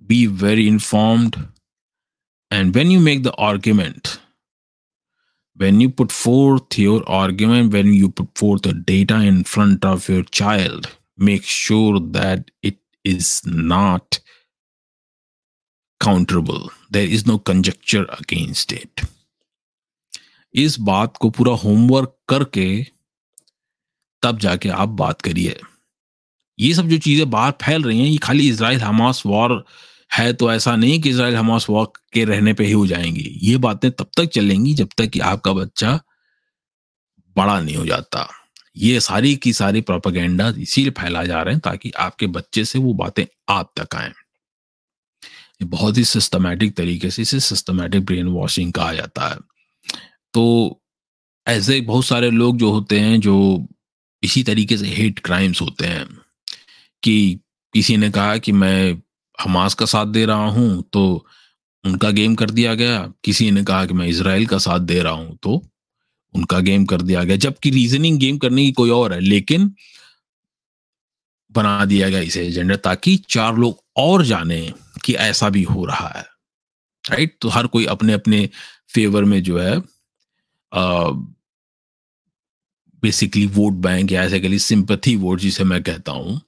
be 0.02 0.26
very 0.40 0.64
informed 0.68 1.36
and 2.51 2.75
when 2.75 2.91
you 2.91 2.99
make 2.99 3.23
the 3.23 3.36
argument 3.49 4.19
when 5.57 5.79
you 5.81 5.89
put 5.89 6.12
forth 6.12 6.77
your 6.77 7.03
argument 7.07 7.73
when 7.73 7.93
you 7.93 8.10
put 8.10 8.29
forth 8.36 8.62
the 8.63 8.73
data 8.73 9.21
in 9.31 9.43
front 9.43 9.86
of 9.86 10.10
your 10.10 10.23
child 10.23 10.91
make 11.17 11.43
sure 11.43 11.99
that 11.99 12.51
it 12.63 12.77
is 13.03 13.41
not 13.45 14.19
counterable. 16.01 16.69
There 16.89 17.05
is 17.05 17.25
no 17.27 17.38
conjecture 17.38 18.05
against 18.19 18.71
it. 18.71 19.07
इस 20.55 20.79
बात 20.88 21.17
को 21.17 21.29
पूरा 21.29 21.53
homework 21.57 22.15
करके 22.29 22.65
तब 24.23 24.39
जाके 24.39 24.69
आप 24.84 24.89
बात 25.01 25.21
करिए 25.21 25.60
ये 26.60 26.73
सब 26.73 26.88
जो 26.89 26.97
चीजें 27.05 27.29
बाहर 27.29 27.51
फैल 27.62 27.84
रही 27.84 27.99
हैं 27.99 28.07
ये 28.07 28.17
खाली 28.23 28.49
इसराइल 28.49 28.81
हमास 28.81 29.21
वॉर 29.25 29.53
है 30.14 30.32
तो 30.32 30.52
ऐसा 30.52 30.76
नहीं 30.76 31.00
कि 31.00 31.10
इसराइल 31.10 31.36
हमास 31.36 31.66
वॉर 31.70 31.92
के 32.12 32.24
रहने 32.24 32.52
पे 32.52 32.64
ही 32.64 32.72
हो 32.72 32.86
जाएँगी 32.86 33.40
ये 33.42 33.56
बातें 33.56 33.90
तब 33.90 34.10
तक 34.16 34.24
चलेंगी 34.24 34.74
जब 34.74 34.88
तक 34.98 35.06
कि 35.06 35.20
आपका 35.20 35.52
बच्चा 35.52 36.00
बड़ा 37.36 37.60
नहीं 37.60 37.76
हो 37.76 37.86
जाता। 37.86 38.28
ये 38.76 39.00
सारी 39.00 39.36
की 39.36 39.52
सारी 39.52 39.80
प्रोपागेंडा 39.80 40.54
इसीलिए 40.58 40.90
फैलाए 40.90 41.26
जा 41.26 41.42
रहे 41.42 41.54
हैं 41.54 41.60
ताकि 41.60 41.90
आपके 41.90 42.26
बच्चे 42.26 42.64
से 42.64 42.78
वो 42.78 42.94
बातें 42.94 43.24
आप 43.48 43.72
तक 43.78 43.96
आए। 43.96 44.12
बहुत 45.62 45.96
ही 45.96 46.04
सिस्टमेटिक 46.04 46.76
तरीके 46.76 47.10
से 47.10 47.22
इसे 47.22 47.40
सिस्टमेटिक 47.40 48.04
ब्रेन 48.04 48.26
वॉशिंग 48.26 48.72
कहा 48.72 48.94
जाता 48.94 49.28
है। 49.28 49.36
तो 50.34 50.82
ऐसे 51.46 51.80
बहुत 51.80 52.04
सारे 52.04 52.30
लोग 52.30 52.56
जो 52.56 52.70
होते 52.70 53.00
हैं 53.00 53.20
जो 53.20 53.66
इसी 54.22 54.42
तरीके 54.42 54.76
से 54.76 54.86
हेट 54.86 55.18
क्राइम्स 55.18 55.62
होते 55.62 55.86
हैं 55.86 56.06
कि 57.02 57.40
किसी 57.72 57.96
ने 57.96 58.10
कहा 58.10 58.36
कि 58.36 58.52
मैं 58.52 59.02
हमास 59.38 59.75
का 59.75 59.87
साथ 59.87 60.07
दे 60.07 60.25
रहा 60.27 60.49
हूँ 60.51 60.83
तो 60.92 61.05
उनका 61.85 62.11
गेम 62.11 62.35
कर 62.35 62.51
दिया 62.51 62.75
गया। 62.75 63.01
किसी 63.25 63.51
ने 63.51 63.62
कहा 63.64 63.85
कि 63.87 63.94
मैं 63.94 64.07
इसराइल 64.09 64.46
का 64.46 64.59
साथ 64.59 64.81
दे 64.81 65.01
रहा 65.03 65.12
हूँ 65.12 65.37
तो 65.42 65.62
उनका 66.35 66.59
गेम 66.61 66.85
कर 66.85 67.03
दिया 67.03 67.25
गया। 67.25 67.37
जबकि 67.37 67.70
रीजनिंग 67.70 68.18
गेम 68.18 68.38
करने 68.38 68.64
की 68.64 68.72
कोई 68.72 68.90
और 68.90 69.12
है, 69.12 69.20
लेकिन 69.20 69.75
बना 71.53 71.85
दिया 71.85 72.09
गया 72.09 72.20
इसे 72.20 72.46
एजेंडा 72.46 72.77
ताकि 72.77 73.16
चार 73.29 73.57
लोग 73.57 73.83
और 73.96 74.25
जाने 74.25 74.61
कि 75.05 75.14
ऐसा 75.14 75.49
भी 75.49 75.62
हो 75.62 75.85
रहा 75.85 76.09
है 76.09 76.25
राइट 77.05 77.37
तो 77.40 77.49
हर 77.49 77.66
कोई 77.66 77.85
अपने 77.87 78.12
अपने 78.12 78.49
फेवर 78.94 79.25
में 79.25 79.42
जो 79.42 79.59
है 79.59 79.79
बेसिकली 83.03 83.46
वोट 83.46 83.72
बैंक 83.72 84.12
या 84.12 84.22
ऐसे 84.25 84.40
कह 84.40 84.57
सिंपथी 84.59 85.16
वोट 85.16 85.40
जिसे 85.40 85.64
मैं 85.64 85.83
कहता 85.83 86.12
हूँ 86.12 86.40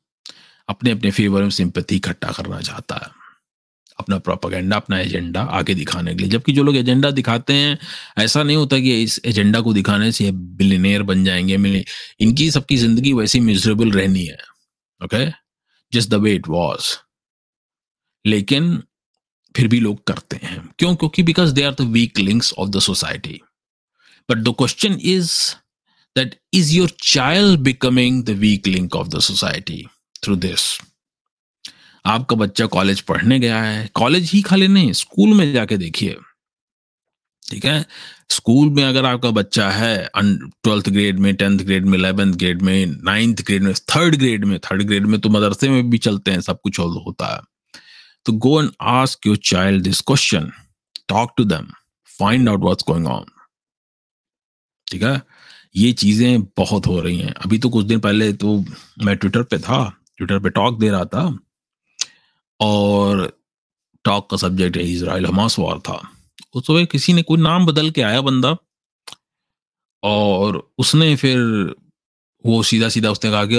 अपने 0.68 0.90
अपने 0.90 1.10
फेवर 1.10 1.42
में 1.42 1.50
सिंपथी 1.50 1.96
इकट्ठा 1.96 2.32
करना 2.32 2.60
चाहता 2.60 2.94
है। 2.94 3.16
अपना 3.98 4.18
प्रोपागेंडा 4.18 4.76
अपना 4.76 4.98
एजेंडा 5.00 5.40
आगे 5.58 5.74
दिखाने 5.74 6.14
के 6.14 6.18
लिए। 6.18 6.28
जबकि 6.30 6.52
जो 6.52 6.62
लोग 6.62 6.76
एजेंडा 6.76 7.10
दिखाते 7.10 7.52
हैं, 7.52 7.78
ऐसा 8.18 8.42
नहीं 8.42 8.56
होता 8.56 8.78
कि 8.78 9.02
इस 9.02 9.20
एजेंडा 9.26 9.60
को 9.60 9.72
दिखाने 9.72 10.10
से 10.12 10.30
बिलीनियर 10.32 11.02
बन 11.02 11.24
जाएँगे। 11.24 11.84
इनकी 12.20 12.50
सबकी 12.50 12.76
ज़िंदगी 12.76 13.12
वैसी 13.12 13.40
मिजरेबल 13.40 13.90
रहनी 13.92 14.24
है। 14.24 14.38
Okay 15.00 15.26
just 15.92 16.10
the 16.10 16.14
way 16.14 16.34
it 16.34 16.48
was 16.48 16.94
लेकिन 18.24 18.82
फिर 19.54 19.68
भी 19.68 19.80
लोग 19.80 20.02
करते 20.06 20.36
हैं। 20.42 20.58
क्यों? 20.78 20.94
क्योंकि 20.96 21.22
because 21.22 21.52
they 21.54 21.62
are 21.62 21.74
the 21.74 21.80
weak 21.92 22.18
links 22.18 22.52
of 22.58 22.68
the 22.70 22.80
society 22.80 23.40
but 24.28 24.38
the 24.38 24.54
question 24.58 24.98
is 25.02 25.32
that 26.16 26.40
is 26.54 26.72
your 26.74 26.90
child 27.02 27.60
becoming 27.60 28.24
the 28.24 28.30
weak 28.38 28.66
link 28.66 28.96
of 28.96 29.08
the 29.08 29.20
society 29.20 29.86
through 30.22 30.36
this 30.36 30.66
आपका 32.04 32.36
बच्चा 32.36 32.66
कॉलेज 32.68 33.00
पढ़ने 33.00 33.38
गया 33.38 33.60
है 33.62 33.88
कॉलेज 33.94 34.30
ही 34.30 34.40
खाली 34.42 34.68
नहीं 34.68 34.92
स्कूल 34.94 35.34
में 35.34 35.52
जाके 35.52 35.76
देखिए। 35.76 36.16
ठीक 37.42 37.64
है? 37.64 37.84
स्कूल 38.30 38.70
में 38.70 38.82
अगर 38.84 39.04
आपका 39.04 39.30
बच्चा 39.30 39.68
है 39.70 40.08
ट्वेल्थ 40.16 40.88
ग्रेड 40.88 41.18
में 41.18 41.34
टेंथ 41.34 41.58
ग्रेड 41.58 41.86
में 41.86 41.98
इलेवेंथ 41.98 42.34
ग्रेड 42.34 42.62
में 42.62 42.86
नाइन्थ 42.86 43.42
ग्रेड 43.42 43.62
में 43.62 43.74
थर्ड 43.74 44.16
ग्रेड 44.16 44.44
में 44.44 44.58
थर्ड 44.60 44.82
ग्रेड 44.82 45.06
में 45.06 45.20
तो 45.20 45.28
मदरसे 45.28 45.68
में 45.68 45.90
भी 45.90 45.98
चलते 45.98 46.30
हैं, 46.30 46.40
सब 46.40 46.60
कुछ 46.60 46.78
होता 46.78 47.34
है। 47.34 47.40
तो 48.26 48.32
go 48.34 48.60
and 48.62 48.70
ask 48.80 49.26
your 49.26 49.36
child 49.44 49.82
this 49.82 50.00
question 50.00 50.50
talk 51.08 51.32
to 51.36 51.44
them 51.44 51.70
find 52.18 52.48
out 52.48 52.60
what's 52.60 52.84
going 52.88 53.06
on 53.06 53.24
ठीक 54.86 55.02
है? 55.02 55.20
ये 55.76 55.92
चीज़ें 55.94 56.42
बहुत 56.56 56.86
हो 56.86 57.00
रही 57.00 57.18
हैं। 57.18 57.32
अभी 57.34 57.58
तो 57.58 57.68
कुछ 57.70 57.86
दिन 57.86 58.00
पहले 58.00 58.32
तो 58.34 58.58
मैं 59.04 59.16
ट्विटर 59.16 59.42
पे 59.42 59.58
था। 59.58 59.80
ट्विटर 60.18 60.38
पे 60.38 60.50
टॉक 60.50 60.78
दे 60.80 60.90
रहा 60.90 61.04
था 61.04 61.38
और 62.60 63.38
टॉक 64.04 64.30
का 64.30 64.36
सब्जेक्ट 64.36 64.76
है 64.76 64.82
इसराइल 64.82 65.26
हमास 65.26 65.58
वॉर 65.58 65.78
था। 65.80 66.00
उस 66.54 66.66
समय 66.66 66.86
किसी 66.86 67.12
ने 67.12 67.22
कोई 67.22 67.40
नाम 67.40 67.66
बदल 67.66 67.90
के 67.90 68.02
आया 68.02 68.20
बंदा 68.20 68.56
और 70.02 70.70
उसने 70.78 71.14
फिर 71.16 71.38
वो 72.46 72.62
सीधा 72.62 72.88
सीधा 72.88 73.10
उसने 73.10 73.30
कहा 73.30 73.44
कि 73.44 73.56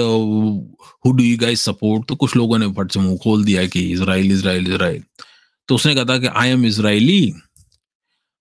who 1.06 1.12
do 1.12 1.24
you 1.24 1.36
guys 1.38 1.60
support 1.60 2.08
तो 2.08 2.16
कुछ 2.16 2.36
लोगों 2.36 2.58
ने 2.58 2.68
फट 2.68 2.92
से 2.92 3.00
मुँह 3.00 3.18
खोल 3.18 3.44
दिया 3.44 3.66
कि 3.66 3.90
इसराइल 3.92 4.32
इसराइल 4.32 4.72
इसराइल 4.72 5.02
तो 5.68 5.74
उसने 5.74 5.94
कहा 5.94 6.04
था 6.04 6.18
कि 6.18 6.26
I 6.26 6.48
am 6.48 6.64
Israeli 6.66 7.32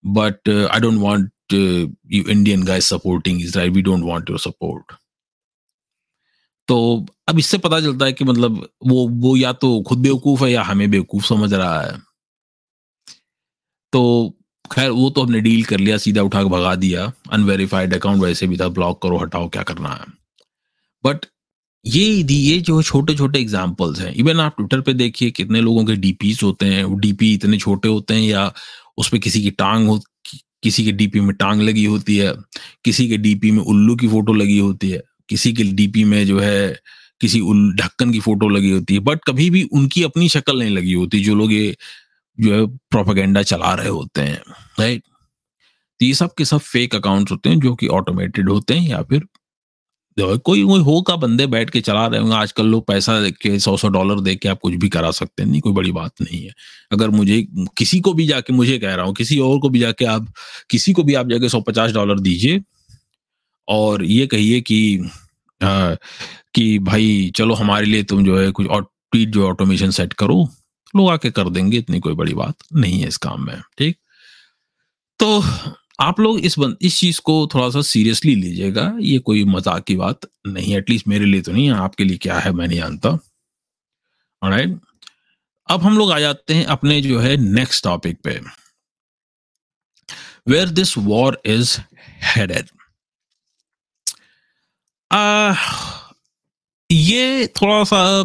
but 0.04 0.50
I 0.50 0.80
don't 0.80 1.00
want 1.00 1.32
you 1.54 2.24
Indian 2.24 2.64
guys 2.64 2.90
supporting 2.90 3.42
Israel 3.42 3.70
we 3.70 3.82
don't 3.82 4.04
want 4.04 4.30
your 4.30 4.40
support 4.40 4.94
तो 6.70 7.06
अब 7.28 7.40
इससे 7.40 7.58
पता 7.58 7.80
चलता 7.82 8.06
है 8.06 8.14
कि 8.14 8.26
मतलब 8.26 8.68
वो 8.88 9.08
वो 9.22 9.36
या 9.38 9.54
तो 9.54 9.82
खुद 9.82 10.00
बेवकूफ़ 10.00 10.44
है 10.44 10.52
या 10.52 10.64
हमें 10.64 10.90
बेवकूफ़ 10.92 11.26
समझ 11.26 11.54
रहा 11.54 11.82
है। 11.82 11.98
तो 13.94 14.36
खैर, 14.72 14.90
वो 14.92 15.10
तो 15.10 15.24
हमने 15.24 15.40
डील 15.42 15.64
कर 15.64 15.80
लिया, 15.80 15.98
सीधा 15.98 16.22
उठा 16.22 16.44
के 16.44 16.50
भगा 16.50 16.76
दिया। 16.76 17.12
अनवेरीफाइड 17.32 17.94
अकाउंट 17.94 18.22
वैसे 18.22 18.48
भी 18.48 18.58
था 18.58 18.68
ब्लॉक 18.70 19.02
करो, 19.02 19.18
हटाओ, 19.18 19.50
क्या 19.50 19.64
करना 19.64 19.90
है। 19.90 20.06
बट 21.04 21.26
ये 21.86 22.06
ये 22.32 22.60
जो 22.62 22.82
छोटे 22.84 23.16
छोटे 23.16 23.40
एग्जाम्पल्स 23.40 24.00
हैं 24.00 24.14
इवन 24.14 24.40
आप 24.40 24.56
ट्विटर 24.58 24.82
पे 24.82 24.94
देखिए, 24.94 25.32
कितने 25.32 25.62
लोगों 25.62 25.86
के 25.86 25.96
डीपीज 25.96 26.40
होते 26.44 26.66
हैं 26.66 27.00
डीपी 27.00 27.34
इतने 27.34 27.58
छोटे 27.58 27.90
होते 27.90 28.14
हैं 28.14 28.22
या 28.22 28.52
उस 28.98 29.10
पर 29.10 29.18
किसी 29.18 29.42
की 29.44 29.52
टांग 29.52 29.88
हो 29.90 30.00
किसी 30.64 30.86
के 30.86 30.92
डीपी 30.92 31.20
में 31.20 31.36
टांग 31.36 31.62
लगी 31.62 31.86
होती 31.86 32.18
है, 32.18 32.34
किसी 32.86 33.08
के 33.10 33.18
डीपी 33.18 33.52
में 33.52 33.64
उल्लू 33.64 33.96
की 33.96 34.08
फ़ोटो 34.08 34.34
लगी 34.34 34.58
होती 34.60 34.90
है। 34.90 35.02
किसी 35.30 35.54
के 35.54 35.64
डीपी 35.74 36.04
में 36.04 36.26
जो 36.28 36.40
है, 36.40 36.80
किसी 37.22 37.42
ढक्कन 37.78 38.12
की 38.12 38.20
फ़ोटो 38.20 38.50
लगी 38.50 38.70
होती 38.72 38.94
है 38.94 39.00
बट 39.02 39.24
कभी 39.28 39.50
भी 39.50 39.64
उनकी 39.74 40.04
अपनी 40.04 40.30
शक्ल 40.30 40.60
नहीं 40.60 40.70
लगी 40.72 40.94
होती, 40.94 41.24
जो 41.24 41.36
लोग 41.36 41.54
ये 41.54 41.76
जो 42.38 42.54
है 42.54 42.66
प्रोपागेंडा 42.92 43.44
चला 43.44 43.74
रहे 43.74 43.90
होते 43.90 44.22
हैं 44.22 44.42
राइट 44.80 45.04
तो 46.00 46.06
ये 46.06 46.14
सब 46.14 46.34
के 46.34 46.46
सब 46.46 46.60
फेक 46.60 46.96
अकाउंट्स 46.96 47.32
होते 47.32 47.50
हैं, 47.50 47.60
जो 47.60 47.74
कि 47.76 47.88
ऑटोमेटेड 47.90 48.50
होते 48.50 48.74
हैं, 48.74 48.90
या 48.90 49.02
फिर 49.04 49.24
कोई 50.18 50.64
कोई 50.64 50.80
हो 50.82 51.02
का 51.02 51.16
बंदे 51.16 51.46
बैठ 51.48 51.70
के 51.70 51.82
चला 51.82 52.06
रहे 52.08 52.20
होंगे। 52.20 52.36
आजकल 52.36 52.66
लोग 52.68 52.86
पैसा 52.88 53.20
दे 53.22 53.32
के 53.32 53.60
सौ 53.60 53.76
सौ 53.78 53.88
डॉलर 53.90 54.20
दे 54.22 54.36
के 54.36 54.50
आप 54.50 54.60
कुछ 54.62 54.74
भी 54.76 54.90
करा 54.90 55.12
सकते 55.12 55.44
हैं, 55.44 55.50
नहीं, 55.50 55.62
कोई 55.62 55.74
बड़ी 55.74 55.92
बात 55.92 56.22
नहीं 56.22 56.42
है। 56.44 56.54
अगर 56.92 57.10
मुझे 57.10 57.42
किसी 57.78 58.00
को 58.00 58.14
भी 58.14 58.26
जाके, 58.28 58.54
मुझे 58.54 58.78
कह 58.80 58.96
रहा 58.96 59.06
हूँ, 59.06 59.14
किसी 59.16 59.40
और 59.40 59.60
को 59.60 59.70
भी 59.70 59.80
जाके 59.80 60.06
आप, 60.06 60.34
किसी 60.70 60.94
को 60.94 61.04
भी 61.04 61.14
आप 61.14 61.30
जाके 61.30 61.50
सौ 61.50 61.62
पचास 61.62 61.92
डॉलर 61.92 62.20
दीजिए 62.20 62.62
और 63.70 64.04
ये 64.04 64.28
कहिए 64.28 64.62
कि 64.62 65.10
आ, 65.64 65.96
कि 66.56 66.80
भाई 66.80 67.32
चलो 67.36 67.54
हमारे 67.54 67.86
लिए 67.86 68.04
तुम 68.04 68.24
जो 68.26 68.40
है 68.40 68.52
कुछ 68.52 68.68
ट्वीट 69.12 69.30
जो 69.30 69.48
ऑटोमेशन 69.50 69.92
सेट 69.92 70.14
करो 70.14 70.50
लोग 70.96 71.10
आके 71.10 71.32
कर 71.32 71.50
देंगे 71.50 71.78
इतनी 71.78 72.00
कोई 72.00 72.14
बड़ी 72.14 72.34
बात 72.34 72.56
नहीं 72.76 73.02
है 73.02 73.08
इस 73.08 73.18
काम 73.18 73.46
में 73.48 73.62
ठीक? 73.78 73.98
तो 75.20 75.44
आप 76.00 76.20
लोग 76.20 76.40
इस 76.40 76.58
बंद 76.60 76.78
इस 76.82 77.00
चीज़ 77.00 77.20
को 77.22 77.50
थोड़ा 77.54 77.70
सा 77.70 77.82
सीरियसली 77.82 78.36
लीजिएगा 78.36 78.94
ये 79.00 79.20
कोई 79.20 79.44
मज़ाक 79.46 79.84
की 79.84 79.96
बात 79.96 80.20
नहीं 80.48 80.76
एटलीस्ट 80.78 81.08
मेरे 81.08 81.26
लिए 81.26 81.42
तो 81.42 81.52
नहीं 81.52 81.66
है 81.66 81.74
आपके 81.74 82.04
लिए 82.04 82.18
क्या 82.18 82.40
है 82.40 82.52
मैं 82.52 82.68
नहीं 82.68 82.80
जानता। 82.80 83.10
राइट 84.44 84.80
अब 85.70 85.84
हम 85.84 85.98
लोग 85.98 86.12
आ 86.12 86.20
जाते 86.20 86.54
हैं 86.54 86.66
अपने 86.66 87.02
जो 87.02 87.20
है 87.20 87.38
नेक्स्ट 87.38 87.84
टॉपिक 87.84 88.22
पे 88.24 88.40
where 90.48 90.70
this 90.70 90.98
war 90.98 91.42
is 91.46 91.78
headed 92.36 92.70
ये 96.92 97.48
थोड़ा 97.48 97.84
सा 97.84 98.24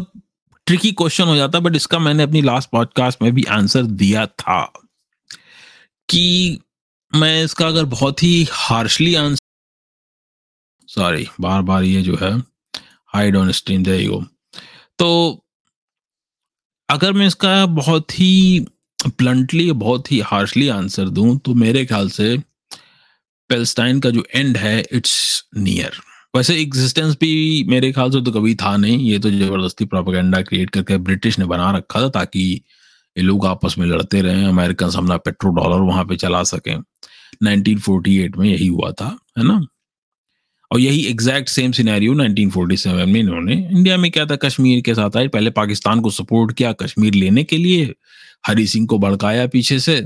ट्रिकी 0.67 0.91
क्वेश्चन 0.91 1.23
हो 1.23 1.35
जाता 1.35 1.59
बट 1.59 1.75
इसका 1.75 1.99
मैंने 1.99 2.23
अपनी 2.23 2.41
लास्ट 2.41 2.69
पॉडकास्ट 2.69 3.21
में 3.21 3.31
भी 3.33 3.43
आंसर 3.43 3.83
दिया 3.83 4.25
था 4.25 4.73
कि 6.09 6.59
मैं 7.15 7.43
इसका 7.43 7.67
अगर 7.67 7.85
बहुत 7.85 8.23
ही 8.23 8.47
हार्शली 8.51 9.15
आंसर 9.15 9.43
सॉरी 10.89 11.27
बार 11.41 11.61
बार 11.61 11.83
ये 11.83 12.01
जो 12.01 12.17
है 12.21 12.37
हाइड 13.13 13.35
ऑन 13.35 13.51
स्क्रीन 13.51 13.83
दे 13.83 14.07
तो 14.99 15.41
अगर 16.89 17.13
मैं 17.13 17.27
इसका 17.27 17.65
बहुत 17.65 18.19
ही 18.19 18.65
ब्लंटली 19.07 19.71
बहुत 19.71 20.11
ही 20.11 20.19
हार्शली 20.19 20.67
आंसर 20.67 21.09
दूँ 21.09 21.37
तो 21.37 21.53
मेरे 21.53 21.85
ख्याल 21.85 22.09
से 22.09 22.37
पेल्स्टाइन 23.49 23.99
का 23.99 24.09
जो 24.09 24.23
एंड 24.35 24.57
है 24.57 24.83
इट्स 24.91 25.43
नियर 25.57 26.01
वैसे 26.35 26.61
एग्जिस्टेंस 26.61 27.15
भी 27.15 27.63
मेरे 27.63 27.91
ख्याल 27.91 28.11
से 28.11 28.21
तो 28.21 28.31
कभी 28.31 28.55
था 28.55 28.77
नहीं। 28.77 28.97
ये 29.09 29.19
तो 29.19 29.31
ज़बरदस्ती 29.31 29.85
प्रोपागेंडा 29.85 30.41
क्रिएट 30.41 30.69
करके 30.69 30.97
ब्रिटिश 30.97 31.39
ने 31.39 31.45
बना 31.45 31.71
रखा 31.71 32.01
था 32.01 32.09
ताकि 32.09 32.61
ये 33.17 33.23
लोग 33.23 33.45
आपस 33.45 33.75
में 33.77 33.85
लड़ते 33.87 34.21
रहे 34.21 34.45
अमेरिकन 34.45 34.89
अपना 34.89 35.17
पेट्रोल 35.17 35.55
डॉलर 35.55 35.81
वहाँ 35.81 36.05
पे 36.05 36.15
चला 36.15 36.43
सके। 36.43 36.75
1948 37.43 38.37
में 38.37 38.49
यही 38.49 38.67
हुआ 38.67 38.91
था, 38.91 39.17
है 39.37 39.43
ना? 39.43 39.61
और 40.71 40.79
यही 40.79 41.05
एग्जैक्ट 41.05 41.49
सेम 41.49 41.71
सिनेरियो 41.71 42.13
1947 42.13 43.05
में 43.05 43.19
इन्होंने। 43.19 43.55
इंडिया 43.71 43.97
में 43.97 44.11
क्या 44.11 44.25
था? 44.25 44.35
कश्मीर 44.35 44.81
के 44.81 44.93
साथ 44.93 45.17
आए, 45.17 45.27
पहले 45.27 45.49
पाकिस्तान 45.49 45.99
को 46.01 46.09
सपोर्ट 46.09 46.53
किया 46.53 46.71
कश्मीर 46.71 47.13
लेने 47.13 47.43
के 47.43 47.57
लिए। 47.57 47.93
हरी 48.47 48.67
सिंह 48.67 48.87
को 48.87 48.97
भड़काया 48.99 49.47
पीछे 49.47 49.79
से। 49.79 50.05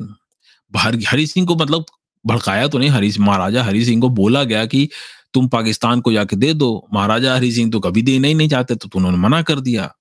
हरी 1.08 1.28
सिंह 1.28 1.48
को 1.48 1.56
मतलब 1.56 1.86
भड़काया 2.26 2.68
तो 2.68 2.78
नहीं, 2.78 2.90
हरी, 2.90 3.12
महाराजा 3.20 3.64
हरी 3.64 3.86
सिंह 3.86 4.02
को 4.02 4.10
बोला 4.10 4.44
गया 4.44 4.66
कि 4.66 4.90
तुम 5.34 5.48
पाकिस्तान 5.48 6.02
को 6.02 6.12
जाके 6.14 6.36
दे 6.36 6.54
दो, 6.54 6.88
महाराजा 6.94 7.36
हरी 7.36 7.52
सिंह 7.52 7.72
तो 7.72 7.80
कभी 7.80 8.02
देना 8.02 8.28
ही 8.28 8.34
नहीं 8.34 8.50
चाहते 8.50 8.76
तो 8.76 8.90
उन्होंने 8.96 9.18
मना 9.20 9.42
कर 9.42 9.60
दिया। 9.62 9.92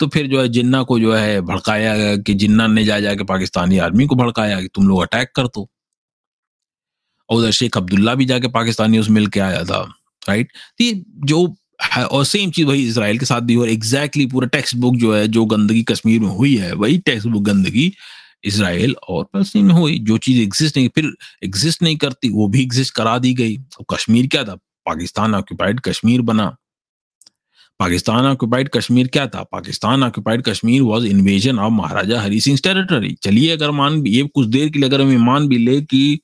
तो 0.00 0.06
फिर 0.08 0.26
जो 0.26 0.40
है 0.40 0.48
जिन्ना 0.50 0.82
को 0.82 0.98
जो 1.00 1.12
है 1.14 1.40
भड़काया 1.42 1.96
गया 1.96 2.16
कि 2.18 2.34
जिन्ना 2.34 2.66
ने 2.66 2.84
जा 2.84 2.98
जाके 3.00 3.24
पाकिस्तानी 3.24 3.78
आर्मी 3.80 4.06
को 4.06 4.14
भड़काया 4.16 4.60
कि 4.60 4.68
तुम 4.74 4.88
लोग 4.88 5.02
अटैक 5.02 5.30
कर 5.36 5.46
दो। 5.46 5.68
और 7.28 7.38
उधर 7.38 7.50
शेख 7.52 7.76
अब्दुल्ला 7.76 8.14
भी 8.14 8.24
जाके 8.24 8.48
पाकिस्तानी 8.50 8.98
उस 8.98 9.08
मिल 9.10 9.26
के 9.26 9.40
आया 9.40 9.62
था 9.64 9.80
राइट 10.28 10.48
तो 10.78 10.84
ये 10.84 11.02
जो 11.24 11.44
है, 11.82 12.04
और 12.04 12.24
सेम 12.24 12.50
चीज़ 12.50 12.66
वही 12.66 12.86
इसराइल 12.88 13.18
के 13.18 13.26
साथ 13.26 13.40
भी 13.42 13.56
और 13.56 13.68
एग्जैक्टली 13.68 14.26
पूरा 14.26 14.48
टेक्स्ट 14.48 14.76
बुक 14.76 14.96
जो 14.96 15.14
है, 15.14 15.26
जो 15.28 15.44
गंदगी 15.46 15.82
कश्मीर 15.82 16.20
में 16.20 16.28
हुई 16.28 16.54
है, 16.56 16.72
वही 16.74 16.98
टेक्स्ट 16.98 17.28
बुक 17.28 17.42
गंदगी 17.42 17.92
इसराइल 18.44 18.94
और 19.08 19.24
फलस्तीन 19.24 19.64
में 19.64 19.74
हुई, 19.74 19.98
जो 19.98 20.18
चीज़ 20.18 20.40
एग्जिस्ट 20.42 20.76
नहीं, 20.76 20.88
फिर 20.88 21.12
एग्जिस्ट 21.44 21.82
नहीं 21.82 21.96
करती, 21.96 22.28
वो 22.28 22.46
भी 22.48 22.62
एग्जिस्ट 22.62 22.94
करा 22.94 23.18
दी 23.18 23.32
गई। 23.34 23.56
तो 23.56 23.84
कश्मीर 23.92 24.26
क्या 24.26 24.44
था? 24.44 24.58
पाकिस्तान 24.86 25.34
ऑक्यूपाइड 25.34 25.80
कश्मीर 25.80 26.20
बना। 26.22 26.54
पाकिस्तान 27.80 28.24
ऑक्यूपाइड 28.26 28.68
कश्मीर 28.68 29.08
क्या 29.08 29.26
था? 29.26 29.42
Pakistan 29.42 30.02
occupied 30.02 30.42
Kashmir 30.42 30.82
was 30.82 31.04
invasion 31.04 31.58
of 31.58 31.72
Maharaja 31.72 32.20
Hari 32.20 32.40
Singh 32.40 32.58
territory 32.64 33.12
चलिए 33.22 33.50
अगर 33.52 33.70
मान 33.70 34.06
ये 34.06 34.22
कुछ 34.24 34.46
देर 34.48 34.68
के 34.68 34.78
लिए 34.78 34.88
अगर 34.88 35.00
हम 35.00 35.24
मान 35.24 35.48
भी 35.48 35.58
ले 35.58 35.80
कि 35.82 36.20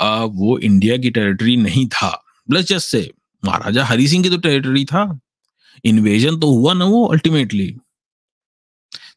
आ, 0.00 0.24
वो 0.24 0.58
इंडिया 0.58 0.96
की 0.96 1.10
टेरिटरी 1.10 1.56
नहीं 1.56 1.86
था। 1.88 2.10
प्लस 2.48 2.66
जस्ट 2.66 2.88
से 2.88 3.10
महाराजा 3.42 3.84
हरी 3.84 4.08
सिंह 4.08 4.22
की 4.22 4.30
तो 4.30 4.38
टेरिटरी 4.38 4.84
था। 4.84 5.18
इन्वेजन 5.84 6.38
तो 6.40 6.50
हुआ 6.50 6.72
ना 6.74 6.84
वो 6.84 7.04
अल्टीमेटली 7.06 7.74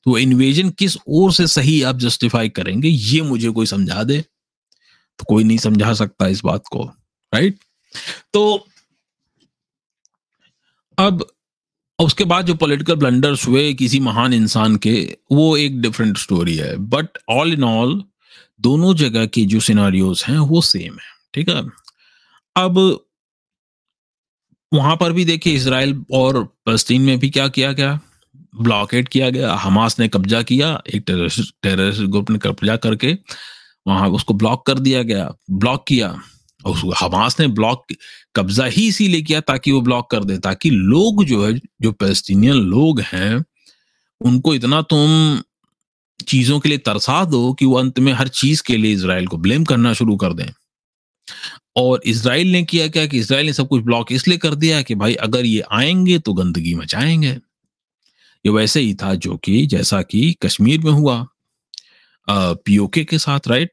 तो 0.05 0.17
इन्वेजन 0.17 0.69
किस 0.69 0.97
ओर 1.07 1.31
से 1.33 1.47
सही 1.47 1.81
आप 1.81 1.97
जस्टिफाई 1.99 2.49
करेंगे 2.49 2.87
ये 2.87 3.21
मुझे 3.21 3.49
कोई 3.49 3.65
समझा 3.65 4.03
दे। 4.03 4.19
तो 4.21 5.25
कोई 5.29 5.43
नहीं 5.43 5.57
समझा 5.57 5.93
सकता 5.93 6.27
इस 6.27 6.41
बात 6.43 6.63
को 6.71 6.83
राइट 7.33 7.57
तो 8.33 8.67
अब 10.97 11.25
उसके 11.99 12.23
बाद 12.23 12.45
जो 12.45 12.53
पॉलिटिकल 12.55 12.95
ब्लंडर्स 12.95 13.47
हुए 13.47 13.73
किसी 13.73 13.99
महान 13.99 14.33
इंसान 14.33 14.75
के, 14.75 15.17
वो 15.31 15.57
एक 15.57 15.81
डिफरेंट 15.81 16.17
स्टोरी 16.17 16.55
है। 16.55 16.75
बट 16.77 17.17
ऑल 17.29 17.53
इन 17.53 17.63
ऑल 17.63 18.03
दोनों 18.61 18.93
जगह 18.95 19.25
की 19.25 19.45
जो 19.45 19.59
सिनारियोज 19.59 20.23
हैं, 20.27 20.37
वो 20.37 20.61
सेम 20.61 20.93
है, 20.93 21.09
ठीक 21.33 21.49
है? 21.49 21.61
अब 22.55 22.77
वहाँ 24.71 24.95
पर 24.95 25.11
भी 25.11 25.25
देखिए 25.25 25.53
इसराइल 25.53 26.05
और 26.13 26.43
फलस्तीन 26.65 27.01
में 27.01 27.19
भी 27.19 27.29
क्या 27.29 27.47
किया 27.47 27.71
गया? 27.71 27.99
ब्लॉकेट 28.61 29.07
किया 29.07 29.29
गया 29.29 29.53
हमास 29.53 29.99
ने 29.99 30.07
कब्जा 30.07 30.41
किया, 30.41 30.81
एक 30.93 31.03
टेररिस्ट 31.07 31.53
टेररिस्ट 31.63 32.01
ग्रुप 32.01 32.29
ने 32.29 32.39
कब्जा 32.39 32.75
करके 32.77 33.17
वहाँ 33.87 34.09
उसको 34.09 34.33
ब्लॉक 34.33 34.65
कर 34.65 34.79
दिया 34.79 35.03
गया 35.03 35.31
ब्लॉक 35.51 35.85
किया। 35.87 36.09
और 36.65 36.93
हमास 37.01 37.39
ने 37.39 37.47
ब्लॉक 37.47 37.85
कब्जा 38.35 38.65
ही 38.65 38.87
इसीलिए 38.87 39.21
किया 39.21 39.39
ताकि 39.39 39.71
वो 39.71 39.81
ब्लॉक 39.81 40.09
कर 40.11 40.23
दे, 40.23 40.37
ताकि 40.37 40.69
लोग 40.69 41.23
जो 41.25 41.45
है, 41.45 41.53
जो 41.81 41.91
पैलेस्टीनियन 41.91 42.55
लोग 42.55 43.01
हैं, 43.01 43.43
उनको 44.21 44.53
इतना 44.55 44.81
तुम 44.81 45.41
चीज़ों 46.27 46.59
के 46.59 46.69
लिए 46.69 46.77
तरसा 46.77 47.23
दो 47.25 47.53
कि 47.53 47.65
वो 47.65 47.75
अंत 47.75 47.99
में 47.99 48.11
हर 48.13 48.27
चीज़ 48.27 48.63
के 48.63 48.77
लिए 48.77 48.93
इसराइल 48.93 49.27
को 49.27 49.37
ब्लेम 49.37 49.63
करना 49.63 49.93
शुरू 49.93 50.15
कर 50.17 50.33
दें। 50.33 50.49
और 51.75 52.01
इसराइल 52.05 52.51
ने 52.51 52.63
किया 52.63 52.87
क्या 52.87 53.05
कि 53.05 53.19
इसराइल 53.19 53.45
ने 53.45 53.53
सब 53.53 53.67
कुछ 53.67 53.83
ब्लॉक 53.83 54.11
इसलिए 54.11 54.37
कर 54.37 54.55
दिया 54.55 54.81
कि 54.81 54.95
भाई 54.95 55.13
अगर 55.15 55.45
ये 55.45 55.63
आएँगे 55.71 56.19
तो 56.19 56.33
गंदगी 56.33 56.73
मचाएँगे। 56.75 57.29
ये 58.45 58.49
वैसे 58.49 58.79
ही 58.79 58.93
था 58.93 59.13
जो 59.15 59.37
कि 59.37 59.65
जैसा 59.65 60.01
कि 60.01 60.35
कश्मीर 60.41 60.79
में 60.79 60.91
हुआ 60.91 61.25
पीओके 62.29 63.03
के 63.05 63.17
साथ 63.17 63.47
राइट 63.47 63.71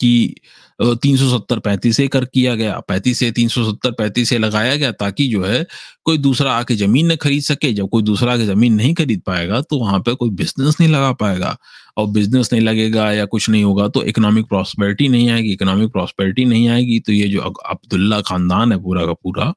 कि 0.00 0.34
तीन 0.80 1.16
सौ 1.16 1.28
सत्तर 1.28 1.58
पैंतीस 1.58 1.98
एकड़ 2.00 2.24
किया 2.24 2.54
गया, 2.54 2.78
पैंतीस 2.80 3.18
से 3.18 3.30
तीन 3.32 3.48
सौ 3.48 3.64
सत्तर 3.64 3.90
पैंतीस 3.92 4.28
से 4.28 4.38
लगाया 4.38 4.74
गया 4.76 4.90
ताकि 4.94 5.28
जो 5.28 5.42
है 5.44 5.64
कोई 6.06 6.18
दूसरा 6.18 6.52
आके 6.52 6.74
ज़मीन 6.76 7.12
न 7.12 7.16
खरीद 7.16 7.42
सके, 7.42 7.72
जब 7.72 7.88
कोई 7.88 8.02
दूसरा 8.02 8.32
आके 8.32 8.46
ज़मीन 8.46 8.74
नहीं 8.74 8.94
खरीद 8.94 9.22
पाएगा 9.26 9.60
तो 9.60 9.78
वहाँ 9.78 10.00
पे 10.00 10.14
कोई 10.14 10.30
बिज़नेस 10.32 10.76
नहीं 10.80 10.90
लगा 10.90 11.12
पाएगा। 11.14 11.56
और 11.96 12.06
बिज़नेस 12.08 12.52
नहीं 12.52 12.62
लगेगा 12.62 13.10
या 13.12 13.24
कुछ 13.26 13.48
नहीं 13.50 13.64
होगा 13.64 13.88
तो 13.88 14.02
इकोनॉमिक 14.04 14.46
प्रॉस्पेरिटी 14.46 15.08
नहीं 15.08 15.30
आएगी 15.30 15.52
इकोनॉमिक 15.52 15.90
प्रॉस्पेरिटी 15.92 16.44
नहीं 16.44 16.68
आएगी 16.68 16.98
तो 17.00 17.12
ये 17.12 17.28
जो 17.28 17.40
अब्दुल्ला 17.40 18.20
खानदान 18.22 18.72
है 18.72 18.78
पूरा 18.82 19.06
का 19.06 19.12
पूरा, 19.14 19.52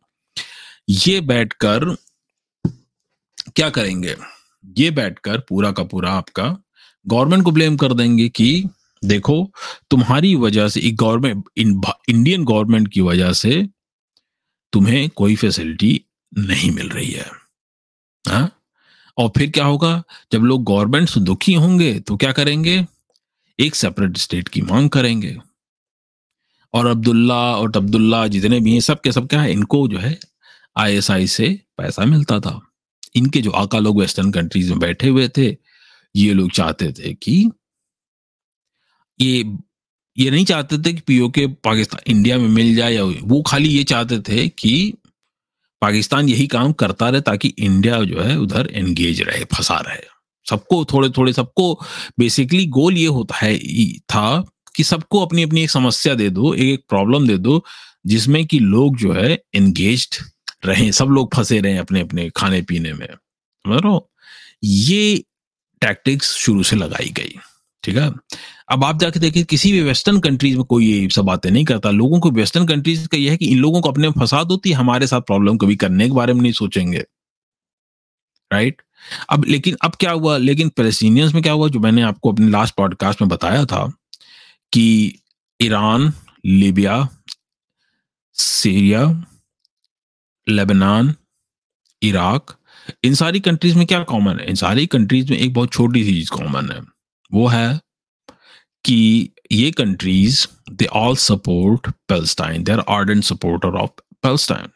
ये 0.90 1.20
बैठकर 1.24 1.96
क्या 3.56 3.70
करेंगे? 3.70 4.16
ये 4.78 4.90
बैठकर 4.92 5.40
पूरा 5.40 5.72
का 5.72 5.84
पूरा 5.86 6.12
आपका 6.14 6.56
गवर्नमेंट 7.06 7.44
को 7.44 7.52
ब्लेम 7.52 7.78
कर 7.78 7.94
देंगे 7.94 8.28
कि 8.30 8.50
देखो, 9.06 9.54
तुम्हारी 9.90 10.36
वजह 10.36 10.68
से 10.68 10.92
गवर्नमेंट 10.92 11.44
इंडियन 12.10 12.44
गवर्नमेंट 12.44 12.88
की 12.88 13.02
वजह 13.02 13.34
से 13.34 13.70
तुम्हें 14.74 15.10
कोई 15.10 15.36
फैसिलिटी 15.36 16.02
नहीं 16.38 16.72
मिल 16.72 16.90
रही 16.90 17.12
है। 17.12 17.26
हा? 18.28 18.50
और 19.18 19.30
फिर 19.38 19.50
क्या 19.50 19.66
होगा? 19.66 20.04
जब 20.32 20.40
लोग 20.40 20.64
गवर्नमेंट 20.64 21.10
से 21.10 21.20
दुखी 21.20 21.54
होंगे 21.54 22.00
तो 22.00 22.18
क्या 22.18 22.32
करेंगे? 22.32 22.86
एक 23.60 23.76
सेपरेट 23.76 24.18
स्टेट 24.18 24.48
की 24.48 24.62
मांग 24.62 24.90
करेंगे। 24.90 25.38
और 26.74 26.86
अब्दुल्ला 26.86 27.56
और 27.56 27.72
अब्दुल्ला 27.76 28.28
जितने 28.28 28.60
भी 28.60 28.74
हैं 28.74 28.80
सब 28.80 29.02
के 29.02 29.12
सब 29.12 29.28
क्या 29.28 29.42
है? 29.42 29.52
इनको 29.52 29.88
जो 29.88 29.98
है 29.98 30.20
आईएसआई 30.78 31.28
से 31.28 31.62
पैसा 31.78 32.06
मिलता 32.06 32.40
था। 32.40 32.62
इनके 33.16 33.42
जो 33.42 33.52
आका 33.52 33.80
लोग 33.80 34.00
वेस्टर्न 34.00 34.32
कंट्रीज़ 34.32 34.70
में 34.70 34.80
बैठे 34.80 35.10
हुए 35.10 35.30
थे, 35.38 35.58
ये 36.16 36.34
लोग 36.34 36.52
चाहते 36.52 36.92
थे 36.92 37.14
कि 37.14 37.52
ये 39.20 39.58
ये 40.18 40.32
नहीं 40.32 40.46
चाहते 40.46 40.78
थे 40.78 40.94
कि 40.94 41.02
पीओके 41.02 41.48
पाकिस्तान 41.48 42.02
इंडिया 42.08 42.38
में 42.38 42.48
मिल 42.48 42.76
जाए 42.76 42.94
या 42.94 43.04
वो 43.04 43.42
खाली 43.42 43.70
ये 43.70 43.84
चाहते 43.84 44.20
थे 44.20 44.48
कि 44.48 44.94
पाकिस्तान 45.82 46.30
यही 46.30 46.48
काम 46.48 46.74
करता 46.74 47.10
रहे 47.10 47.22
ताकि 47.22 47.48
इंडिया 47.48 48.04
जो 48.04 48.22
है 48.22 48.40
उधर 48.40 48.70
एंगेज 48.74 49.22
रहे, 49.22 49.44
फंसा 49.44 49.78
रहे। 49.78 50.02
सबको 50.50 50.86
थोड़े 50.86 51.10
थोड़े, 51.10 51.34
सबको 51.34 51.82
बेसिकली 52.20 52.66
गोल 52.66 52.98
ये 52.98 53.08
होता 53.08 53.36
है 53.36 53.60
था 54.00 54.46
कि 54.76 54.84
सबको 54.84 55.26
अपनी 55.26 55.44
अपनी 55.44 55.64
एक 55.64 55.72
समस्या 55.72 56.14
दे 56.14 56.30
दो, 56.30 56.54
एक 56.54 56.68
एक 56.68 56.86
प्रॉब्लम 56.90 57.28
दे 57.28 57.38
दो, 57.38 57.66
जिसमें 58.06 58.46
कि 58.46 58.60
लोग 58.60 58.98
जो 58.98 59.14
है 59.14 59.44
एंगेज 59.56 60.10
रहे, 60.66 60.92
सब 60.92 61.06
लोग 61.06 61.36
फंसे 61.36 61.60
रहे 61.60 61.78
अपने 61.78 62.02
अपने 62.02 62.30
खाने 62.30 62.62
पीने 62.62 62.94
में। 62.94 63.08
समझ 63.08 63.82
रहे 63.86 64.00
ये 64.64 65.24
टैक्टिक्स 65.82 66.34
शुरू 66.34 66.64
से 66.64 66.76
लगाई 66.76 67.10
गई। 67.10 67.40
ठीक 67.88 67.98
है? 67.98 68.12
अब 68.72 68.84
आप 68.84 69.00
जाके 69.00 69.20
देखिए, 69.20 69.44
किसी 69.44 69.72
भी 69.72 69.82
वेस्टर्न 69.82 70.20
कंट्रीज़ 70.20 70.56
में 70.56 70.66
कोई 70.66 70.86
ये 70.86 71.10
सब 71.10 71.26
बातें 71.26 71.52
नहीं 71.52 71.66
करता। 71.66 71.90
लोगों 71.90 72.20
को 72.20 72.32
वेस्टर्न 72.32 72.68
कंट्रीज़ 72.68 73.08
का 73.08 73.18
ये 73.18 73.30
है 73.30 73.38
कि 73.38 73.46
इन 73.46 73.58
लोगों 73.58 73.82
को 73.82 73.90
अपने 73.90 74.10
फसाद 74.10 74.48
होती 74.48 74.70
है, 74.70 74.76
हमारे 74.76 75.08
साथ 75.08 75.22
प्रॉब्लम 75.22 75.58
कभी 75.58 75.76
करने 75.76 76.06
के 76.06 76.12
बारे 76.12 76.34
में 76.34 76.42
नहीं 76.42 76.52
सोचेंगे। 76.52 77.04
राइट 78.54 78.82
अब 79.30 79.46
लेकिन, 79.46 79.78
अब 79.82 79.96
क्या 79.96 80.12
हुआ? 80.12 80.38
लेकिन 80.38 80.70
पैलेस्टीनियंस 80.70 81.34
में 81.34 81.44
क्या 81.44 81.54
हुआ? 81.54 81.68
जो 81.68 81.80
मैंने 81.80 82.02
आपको 82.02 82.32
अपने 82.32 82.50
लास्ट 82.50 82.76
पॉडकास्ट 82.76 83.22
में 83.22 83.30
बताया 83.30 83.66
था 83.66 83.94
कि 84.74 85.16
Iran 85.62 86.14
Libya 86.46 87.10
Syria 88.34 89.26
Lebanon 90.50 91.16
Iraq 92.02 92.58
इन 93.04 93.16
सारी 93.16 93.40
कंट्रीज़ 93.40 93.76
में 93.76 93.88
क्या 93.88 94.04
कॉमन 94.04 94.40
है? 94.40 94.46
इन 94.46 94.56
सारी 94.56 94.88
कंट्रीज़ 94.88 95.32
में 95.32 95.38
एक 95.38 95.54
बहुत 95.54 95.72
छोटी 95.72 96.04
सी 96.04 96.14
चीज़ 96.14 96.32
कॉमन 96.32 96.72
है। 96.72 96.97
वो 97.34 97.48
है 97.48 97.80
कि 98.86 99.30
ये 99.52 99.72
countries 99.72 100.48
they 100.72 100.86
all 100.86 101.16
support 101.16 101.90
Palestine 101.90 102.64
they 102.64 102.72
are 102.72 102.80
ardent 102.80 103.24
supporter 103.24 103.68
of 103.68 104.02
Palestine 104.24 104.70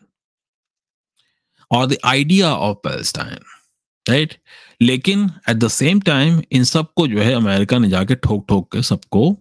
और 1.71 1.85
the 1.87 1.97
idea 2.05 2.55
of 2.55 2.77
Palestine 2.77 3.37
right 4.09 4.41
लेकिन 4.81 5.31
एट 5.49 5.57
द 5.57 5.67
सेम 5.67 6.01
टाइम 6.01 6.41
इन 6.51 6.63
सबको 6.63 7.07
जो 7.07 7.19
है 7.19 7.33
अमेरिका 7.33 7.77
ने 7.77 7.89
जाके 7.89 8.15
ठोक 8.15 8.45
ठोक 8.49 8.71
के 8.71 8.81
सबको 8.83 9.37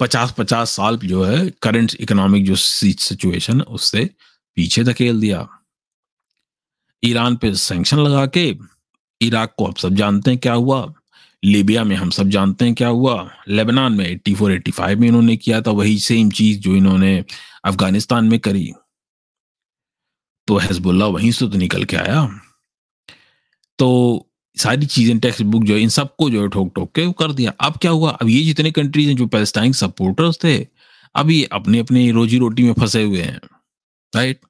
पचास 0.00 0.34
पचास 0.38 0.70
साल 0.70 0.96
जो 0.96 1.24
है 1.24 1.50
करंट 1.50 1.94
इकोनॉमिक 2.00 2.44
जो 2.44 2.56
सिचुएशन 2.56 3.56
है, 3.56 3.62
उससे 3.62 4.10
पीछे 4.54 4.84
धकेल 4.84 5.20
दिया। 5.20 5.48
ईरान 7.04 7.36
पे 7.36 7.54
सैंक्शन 7.54 7.98
लगा 7.98 8.26
के, 8.26 8.56
इराक 9.20 9.54
को 9.58 9.66
आप 9.66 9.76
सब 9.76 9.94
जानते 9.94 10.30
हैं 10.30 10.40
क्या 10.40 10.52
हुआ। 10.52 10.94
लीबिया 11.44 11.84
में 11.84 11.96
हम 11.96 12.10
सब 12.10 12.28
जानते 12.28 12.64
हैं 12.64 12.74
क्या 12.74 12.88
हुआ। 12.88 13.30
लेबनान 13.48 13.92
में 13.92 14.06
84 14.06 14.52
85 14.52 14.98
में 14.98 15.08
इन्होंने 15.08 15.36
किया 15.36 15.62
था, 15.62 15.70
वही 15.70 15.98
सेम 15.98 16.30
चीज़ 16.30 16.58
जो 16.58 16.76
इन्होंने 16.76 17.24
अफ़गानिस्तान 17.64 18.24
में 18.24 18.40
करी। 18.40 18.72
तो 20.46 20.58
हेजबुल्ला 20.58 21.06
वहीं 21.06 21.32
से 21.32 21.48
तो 21.48 21.58
निकल 21.58 21.84
के 21.84 21.96
आया। 21.96 22.40
तो 23.78 24.28
सारी 24.56 24.86
चीज़ें 24.86 25.18
टेक्स्ट 25.18 25.42
बुक 25.42 25.64
जो 25.64 25.74
है, 25.74 25.80
इन 25.80 25.88
सबको 25.88 26.30
जो 26.30 26.42
है, 26.42 26.48
ठोक 26.48 26.72
ठोक 26.76 26.92
के 26.94 27.12
कर 27.12 27.32
दिया। 27.32 27.50
अब 27.50 27.76
क्या 27.76 27.90
हुआ? 27.90 28.10
अब 28.10 28.28
ये 28.28 28.42
जितने 28.42 28.70
कंट्रीज़ 28.70 29.08
हैं, 29.08 29.16
जो 29.16 29.26
पैलेस्टाइन 29.26 29.72
सपोर्टर्स 29.72 30.38
थे 30.44 30.66
अब 31.14 31.30
ये 31.30 31.44
अपने 31.44 31.78
अपने 31.78 32.10
रोजी 32.10 32.38
रोटी 32.38 32.62
में 32.62 32.72
फंसे 32.72 33.02
हुए 33.02 33.22
हैं 33.22 33.40
राइट 34.16 34.40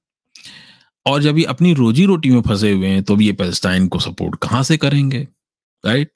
और 1.06 1.22
जब 1.22 1.38
ये 1.38 1.44
अपनी 1.44 1.74
रोजी 1.74 2.04
रोटी 2.04 2.30
में 2.30 2.40
फंसे 2.42 2.72
हुए 2.72 2.88
हैं 2.88 3.02
तो 3.02 3.14
अब 3.14 3.22
ये 3.22 3.32
पैलेस्टाइन 3.32 3.88
को 3.88 3.98
सपोर्ट 3.98 4.36
कहाँ 4.42 4.62
से 4.62 4.76
करेंगे 4.76 5.28
राइट 5.86 6.10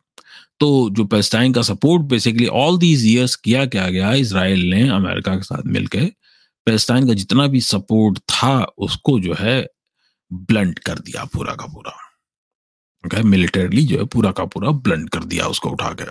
तो 0.62 0.88
जो 0.92 1.04
पैलेस्टाइन 1.04 1.52
का 1.52 1.62
support 1.62 2.02
basically 2.02 2.46
all 2.46 2.78
these 2.78 3.06
years 3.06 3.34
किया 3.36 3.64
क्या 3.66 3.88
गया? 3.88 4.12
इसराइल 4.14 4.60
ने 4.70 4.88
अमेरिका 4.88 5.34
के 5.36 5.42
साथ 5.42 5.62
मिलकर 5.66 6.04
पैलेस्टाइन 6.66 7.06
का 7.06 7.14
जितना 7.14 7.46
भी 7.46 7.60
सपोर्ट 7.60 8.18
था, 8.18 8.58
उसको 8.78 9.18
जो 9.20 9.34
है 9.38 9.66
ब्लंट 10.30 10.78
कर 10.78 10.98
दिया 10.98 11.24
पूरा 11.24 11.54
का 11.54 11.66
पूरा। 11.66 11.96
ओके 13.04 13.22
मिलिटरली 13.22 13.84
जो 13.86 13.98
है 13.98 14.04
पूरा 14.04 14.30
का 14.32 14.44
पूरा 14.44 14.70
ब्लंट 14.70 15.10
कर 15.10 15.24
दिया 15.24 15.46
उसको 15.46 15.70
उठा 15.70 15.90
के। 15.92 16.04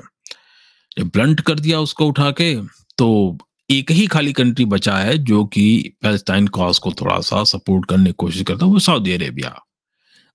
जब 0.97 1.09
ब्लंट 1.09 1.41
कर 1.41 1.59
दिया 1.59 1.79
उसको 1.79 2.07
उठा 2.07 2.31
के 2.31 2.55
तो 2.97 3.37
एक 3.69 3.91
ही 3.91 4.07
खाली 4.07 4.33
कंट्री 4.33 4.65
बचा 4.65 4.97
है 4.97 5.17
जो 5.17 5.45
कि 5.45 5.93
पैलेस्टाइन 6.01 6.47
कॉज 6.47 6.79
को 6.79 6.91
थोड़ा 6.91 7.19
सा 7.21 7.43
सपोर्ट 7.43 7.85
करने 7.89 8.05
की 8.05 8.15
कोशिश 8.17 8.41
करता 8.41 8.65
है, 8.65 8.71
वो 8.71 8.79
सऊदी 8.79 9.13
अरेबिया 9.13 9.59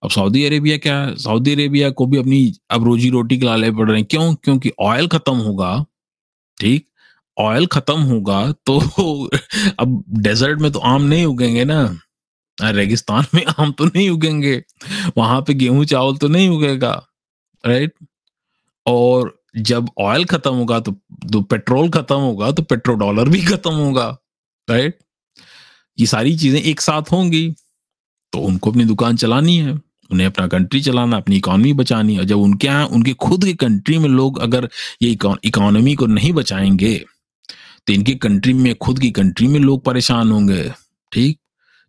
अब 0.02 0.10
सऊदी 0.10 0.44
अरेबिया 0.44 0.76
क्या 0.78 0.98
है? 1.00 1.14
सऊदी 1.16 1.52
अरेबिया 1.52 1.90
को 1.90 2.06
भी 2.06 2.18
अपनी 2.18 2.52
अब 2.70 2.84
रोजी 2.84 3.10
रोटी 3.10 3.38
के 3.38 3.46
लाले 3.46 3.70
पड़ 3.72 3.88
रहे 3.90 3.98
हैं। 3.98 4.06
क्यों? 4.10 4.34
क्योंकि 4.34 4.72
ऑयल 4.80 5.06
खत्म 5.08 5.36
होगा 5.36 5.84
ठीक? 6.58 6.86
ऑयल 7.36 7.66
खत्म 7.66 8.00
होगा 8.02 8.40
तो 8.66 8.78
अब 9.80 10.04
डेजर्ट 10.18 10.60
में 10.60 10.70
तो 10.72 10.78
आम 10.80 11.02
नहीं 11.02 11.24
उगेंगे 11.26 11.64
ना। 11.64 11.80
रेगिस्तान 12.58 13.24
में 13.34 13.44
आम 13.58 13.72
तो 13.72 13.84
नहीं 13.86 14.08
उगेंगे। 14.10 14.62
वहाँ 15.18 15.40
पे 15.42 15.54
गेहूँ 15.54 15.84
चावल 15.84 16.16
तो 16.16 16.28
नहीं 16.28 16.48
उगेगा 16.50 16.92
राइट 17.64 17.92
और 18.86 19.34
जब 19.58 19.88
ऑयल 20.00 20.24
खत्म 20.24 20.54
होगा 20.54 20.80
तो, 20.80 20.92
तो 21.32 21.40
पेट्रोल 21.42 21.88
खत्म 21.90 22.16
होगा 22.16 22.50
तो 22.52 22.62
पेट्रोल 22.62 22.96
डॉलर 22.98 23.28
भी 23.28 23.42
खत्म 23.42 23.72
होगा 23.74 24.08
राइट 24.68 24.98
ये 25.98 26.06
सारी 26.06 26.36
चीज़ें 26.38 26.60
एक 26.62 26.80
साथ 26.80 27.12
होंगी 27.12 27.50
तो 28.32 28.40
उनको 28.40 28.70
अपनी 28.70 28.84
दुकान 28.84 29.16
चलानी 29.16 29.56
है। 29.58 29.74
उन्हें 30.10 30.26
अपना 30.26 30.46
कंट्री 30.46 30.80
चलाना, 30.82 31.16
अपनी 31.16 31.36
इकोनॉमी 31.36 31.72
बचानी 31.72 32.14
है 32.16 32.24
जब 32.24 32.38
उनके 32.38 32.66
यहाँ, 32.66 32.86
उनके 32.86 33.12
खुद 33.14 33.44
की 33.44 33.54
कंट्री 33.54 33.98
में 33.98 34.08
लोग 34.08 34.38
अगर 34.38 34.68
ये 35.02 35.10
इकोनॉमी 35.10 35.94
को 35.94 36.06
नहीं 36.08 36.32
बचाएँगे 36.32 36.94
तो 37.86 37.92
इनके 37.92 38.14
कंट्री 38.16 38.52
में, 38.52 38.74
खुद 38.74 38.98
की 38.98 39.10
कंट्री 39.10 39.46
में 39.46 39.58
लोग 39.60 39.84
परेशान 39.84 40.30
होंगे, 40.32 40.62
ठीक? 41.12 41.38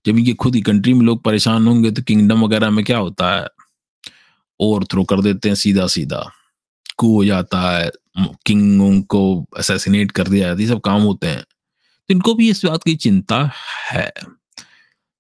जब 0.06 0.18
इनकी 0.18 0.34
खुद 0.34 0.54
की 0.54 0.62
कंट्री 0.62 0.94
में 0.94 1.06
लोग 1.06 1.24
परेशान 1.24 1.68
होंगे 1.68 1.92
तो 1.92 2.02
किंगडम 2.02 2.44
वगैरह 2.44 2.70
में 2.70 2.84
क्या 2.86 2.98
होता 2.98 3.34
है? 3.36 3.48
ओवर 4.60 4.84
थ्रो 4.84 5.04
कर 5.04 5.22
देते 5.22 5.50
हैं 5.50 5.56
सीधा 5.56 5.88
सीधा 5.88 6.24
कू 6.98 7.16
हो 7.16 7.26
जाता 7.26 7.62
है, 7.72 7.92
किंग 8.46 9.04
को 9.06 9.46
असैसिनेट 9.58 10.12
कर 10.12 10.28
दिया 10.28 10.48
जाता 10.48 10.62
है 10.62 10.68
सब 10.68 10.80
काम 10.82 11.02
होते 11.02 11.28
हैं। 11.28 11.42
तो 11.42 12.14
इनको 12.14 12.34
भी 12.36 12.50
इस 12.50 12.64
बात 12.66 12.84
की 12.84 12.96
चिंता 12.96 13.40
है। 13.92 14.12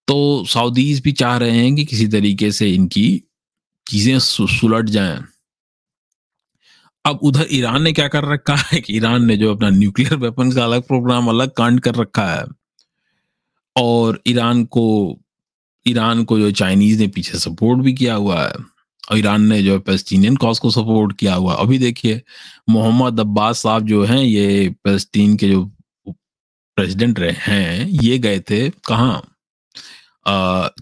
तो 0.07 0.45
सऊदीज 0.45 1.01
भी 1.01 1.11
चाह 1.11 1.37
रहे 1.37 1.51
हैं 1.51 1.75
कि 1.75 1.85
किसी 1.85 2.07
तरीके 2.07 2.51
से 2.51 2.69
इनकी 2.69 3.23
चीज़ें 3.87 4.19
सुलट 4.19 4.85
जाएँ। 4.85 5.23
अब 7.05 7.19
उधर 7.23 7.47
ईरान 7.51 7.81
ने 7.81 7.93
क्या 7.93 8.07
कर 8.07 8.25
रखा 8.25 8.55
है? 8.55 8.79
कि 8.79 8.97
ईरान 8.97 9.25
ने 9.25 9.37
जो 9.37 9.55
अपना 9.55 9.69
न्यूक्लियर 9.69 10.15
वेपन 10.15 10.51
का 10.51 10.63
अलग 10.63 10.81
प्रोग्राम 10.81 11.27
अलग 11.27 11.51
कांड 11.51 11.79
कर 11.79 11.95
रखा 11.95 12.27
है। 12.33 12.45
और 13.77 14.21
ईरान 14.27 14.65
को 14.65 15.19
ईरान 15.87 16.23
को 16.23 16.39
जो 16.39 16.51
चाइनीज़ 16.51 16.99
ने 16.99 17.07
पीछे 17.07 17.37
सपोर्ट 17.37 17.79
भी 17.79 17.93
किया 17.93 18.15
हुआ 18.15 18.43
है। 18.47 18.53
और 19.11 19.17
ईरान 19.17 19.41
ने 19.41 19.63
जो 19.63 19.73
है 19.73 19.79
पेस्टीनियन 19.79 20.35
कॉज 20.35 20.59
को 20.59 20.71
सपोर्ट 20.71 21.17
किया 21.17 21.35
हुआ 21.35 21.53
अभी 21.53 21.77
देखिए, 21.77 22.21
मोहम्मद 22.69 23.19
अब्बास 23.19 23.57
साहब 23.57 23.87
जो 23.87 24.03
हैं, 24.05 24.23
ये 24.23 24.75
पेस्टीन 24.83 25.37
के 25.37 25.49
जो 25.49 25.71
प्रेसिडेंट 26.09 27.19
रहे 27.19 27.31
हैं, 27.31 27.87
ये 27.87 28.19
गए 28.19 28.39
थे 28.39 28.69
कहाँ? 28.69 29.36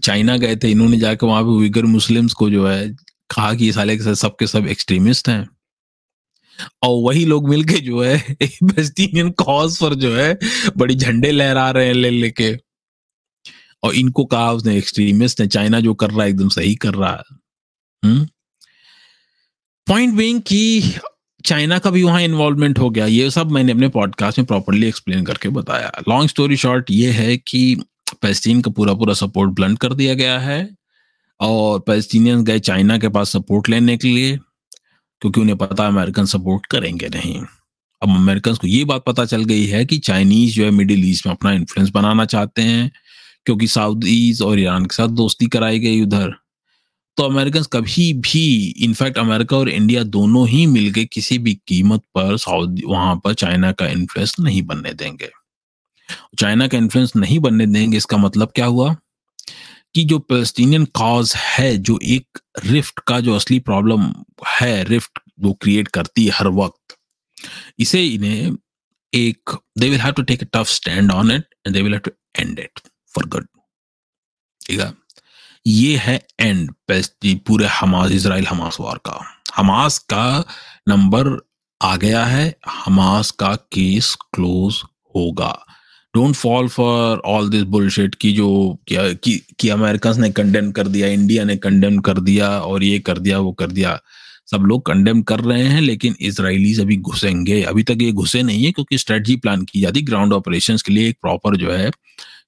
चाइना 0.02 0.36
गए 0.36 0.56
थे, 0.56 0.70
इन्होंने 0.70 0.96
जाकर 0.96 1.26
वहाँ 1.26 1.42
पे 1.42 1.48
उइगर 1.48 1.84
मुस्लिम्स 1.84 2.32
को 2.32 2.50
जो 2.50 2.68
है 2.68 2.88
कहा 3.36 3.54
कि 3.54 3.72
साले 3.72 3.96
के 3.96 4.14
सबके 4.14 4.46
सब 4.46 4.66
एक्सट्रीमिस्ट 4.66 5.28
हैं। 5.28 5.48
और 6.82 7.02
वही 7.04 7.24
लोग 7.24 7.48
मिलके 7.48 7.80
जो 7.80 8.02
है 8.02 8.36
पेस्टीनियन 8.64 9.30
कॉज 9.30 9.78
पर 9.78 9.94
जो 9.94 10.16
है, 10.16 10.38
बड़ी 10.76 10.94
झंडे 10.94 11.30
लहरा 11.30 11.70
रहे 11.70 11.86
हैं 11.86 11.94
ले, 11.94 12.10
लेके। 12.10 12.58
और 13.82 13.94
इनको 13.94 14.24
कहा 14.24 14.52
उसने, 14.52 14.78
एक्सट्रीमिस्ट 14.78 15.40
है, 15.40 15.46
चाइना 15.46 15.80
जो 15.80 15.94
कर 15.94 16.10
रहा 16.10 16.22
है, 16.22 16.28
एकदम 16.28 16.48
सही 16.48 16.74
कर 16.74 16.94
रहा 16.94 17.12
है। 17.12 17.36
Point 19.86 20.08
hmm? 20.08 20.18
बीइंग 20.18 20.40
कि 20.40 20.94
चाइना 21.44 21.78
का 21.78 21.90
भी 21.90 22.02
वहाँ 22.02 22.22
इन्वॉल्वमेंट 22.22 22.78
हो 22.78 22.90
गया। 22.90 23.06
ये 23.06 23.30
सब 23.30 23.50
मैंने 23.50 23.72
अपने 23.72 23.88
पॉडकास्ट 23.88 24.38
में 24.38 24.46
प्रॉपरली 24.46 24.88
एक्सप्लेन 24.88 25.24
करके 25.24 25.48
बताया। 25.48 25.92
लॉन्ग 26.08 26.28
स्टोरी 26.28 26.56
शॉर्ट 26.56 26.90
ये 26.90 27.10
है 27.10 27.36
कि 27.36 27.82
पैलेस्टीन 28.12 28.60
का 28.62 28.70
पूरा 28.70 28.94
पूरा 28.94 29.14
सपोर्ट 29.14 29.50
ब्लंट 29.50 29.78
कर 29.78 29.94
दिया 29.94 30.14
गया 30.14 30.38
है 30.38 30.68
और 31.40 31.80
पैलेस्टीनियंस 31.80 32.42
गए 32.42 32.58
चाइना 32.60 32.98
के 32.98 33.08
पास 33.08 33.30
सपोर्ट 33.30 33.68
लेने 33.68 33.96
के 33.96 34.08
लिए, 34.08 34.36
क्योंकि 35.22 35.40
उन्हें 35.40 35.56
पता 35.58 35.86
अमेरिकन 35.86 36.24
सपोर्ट 36.26 36.66
करेंगे 36.66 37.08
नहीं। 37.08 37.40
अब 38.02 38.16
अमेरिकन 38.16 38.54
को 38.54 38.66
ये 38.66 38.84
बात 38.84 39.02
पता 39.06 39.24
चल 39.24 39.44
गई 39.44 39.66
है 39.66 39.84
कि 39.84 39.98
चाइनीज़ 39.98 40.54
जो 40.54 40.64
है 40.64 40.70
मिडिल 40.70 41.04
ईस्ट 41.04 41.26
में 41.26 41.32
अपना 41.34 41.52
इन्फ्लुएंस 41.52 41.90
बनाना 41.90 42.24
चाहते 42.24 42.62
हैं, 42.62 42.90
क्योंकि 43.46 43.66
सऊदीज 43.66 44.42
और 44.42 44.60
ईरान 44.60 44.86
के 44.86 44.94
साथ 44.94 45.08
दोस्ती 45.08 45.46
कराई 45.46 45.78
गई 45.78 46.02
उधर। 46.02 46.34
तो 47.16 47.22
अमेरिकन 47.22 47.62
कभी 47.72 48.12
भी 48.12 48.44
इनफैक्ट 48.84 49.18
अमेरिका 49.18 49.56
और 49.56 49.68
इंडिया 49.68 50.02
दोनों 50.04 50.46
ही 50.48 50.64
मिलके 50.66 51.04
किसी 51.04 51.38
भी 51.38 51.54
कीमत 51.68 52.02
पर 52.14 52.36
सऊदी 52.36 52.82
वहाँ 52.86 53.14
पर 53.16 53.34
चाइना 53.34 53.72
का 53.72 53.86
इन्फ्लुएंस 53.88 54.34
नहीं 54.40 54.62
बनने 54.62 54.92
देंगे। 54.94 55.30
चाइना 56.38 56.66
का 56.68 56.78
इन्फ्लुएंस 56.78 57.12
नहीं 57.16 57.38
बनने 57.38 57.66
देंगे, 57.66 57.96
इसका 57.96 58.16
मतलब 58.16 58.52
क्या 58.54 58.66
हुआ? 58.66 58.94
कि 59.94 60.04
जो 60.04 60.18
पैलेस्टीनियन 60.18 60.84
कॉज 60.94 61.32
है, 61.36 61.76
जो 61.76 61.98
एक 62.04 62.38
रिफ्ट 62.64 63.00
का 63.08 63.20
जो 63.20 63.34
असली 63.34 63.58
प्रॉब्लम 63.60 64.12
है 64.48 64.84
रिफ्ट 64.84 65.18
वो 65.40 65.52
क्रिएट 65.52 65.88
करती 65.88 66.24
है 66.24 66.32
हर 66.32 66.48
वक्त, 66.48 66.96
इसे 67.78 68.04
इन्हें 68.04 68.56
एक 69.12 69.56
they 69.78 69.88
will 69.90 70.00
have 70.00 70.12
to 70.12 70.22
take 70.22 70.42
a 70.42 70.46
tough 70.54 70.68
stand 70.68 71.12
on 71.12 71.30
it 71.32 71.44
and 71.66 71.74
they 71.74 71.82
will 71.82 71.92
have 71.92 72.00
to 72.00 72.10
end 72.38 72.58
it 72.58 72.80
for 73.14 73.26
good 73.26 73.46
ठीक 74.60 74.80
है? 74.80 74.92
ये 75.66 75.96
है 75.96 76.20
एंड 76.40 76.70
पूरे 77.46 77.66
हमास 77.66 78.10
इसराइल 78.12 78.46
हमास 78.46 78.76
वार 78.80 78.98
का। 79.06 79.20
हमास 79.54 79.98
का 80.12 80.44
नंबर 80.88 81.36
आ 81.80 81.96
गया 81.96 82.24
है 82.24 82.54
हमास 82.68 83.30
का 83.30 83.54
केस 83.72 84.14
क्लोज 84.34 84.82
होगा। 85.16 85.65
Don't 86.16 86.34
fall 86.34 86.68
for 86.68 87.18
all 87.18 87.48
this 87.50 87.62
bullshit 87.62 88.14
की 88.14 88.32
जो 88.32 88.48
कि, 88.92 89.40
कि 89.58 89.68
अमेरिकन 89.68 90.20
ने 90.20 90.30
कंडेम 90.30 90.70
कर 90.72 90.88
दिया 90.88 91.08
इंडिया 91.08 91.44
ने 91.44 91.56
कंडेम 91.56 91.98
कर 91.98 92.20
दिया 92.20 92.48
और 92.60 92.84
ये 92.84 92.98
कर 92.98 93.18
दिया 93.18 93.38
वो 93.38 93.52
कर 93.52 93.70
दिया। 93.70 94.00
सब 94.50 94.62
लोग 94.62 94.86
कंडेम 94.86 95.22
कर 95.22 95.40
रहे 95.40 95.62
हैं 95.62 95.80
लेकिन 95.80 96.14
इसराइलीज 96.20 96.80
अभी 96.80 96.96
घुसेंगे। 96.96 97.62
अभी 97.62 97.82
तक 97.82 97.98
ये 98.00 98.12
घुसे 98.12 98.42
नहीं 98.42 98.64
है 98.64 98.72
क्योंकि 98.72 98.98
स्ट्रेटजी 98.98 99.36
प्लान 99.36 99.64
की 99.64 99.80
जाती 99.80 100.00
है। 100.00 100.06
ग्राउंड 100.06 100.32
ऑपरेशन 100.32 100.76
के 100.86 100.92
लिए 100.92 101.08
एक 101.08 101.18
प्रॉपर 101.22 101.56
जो 101.56 101.72
है 101.72 101.90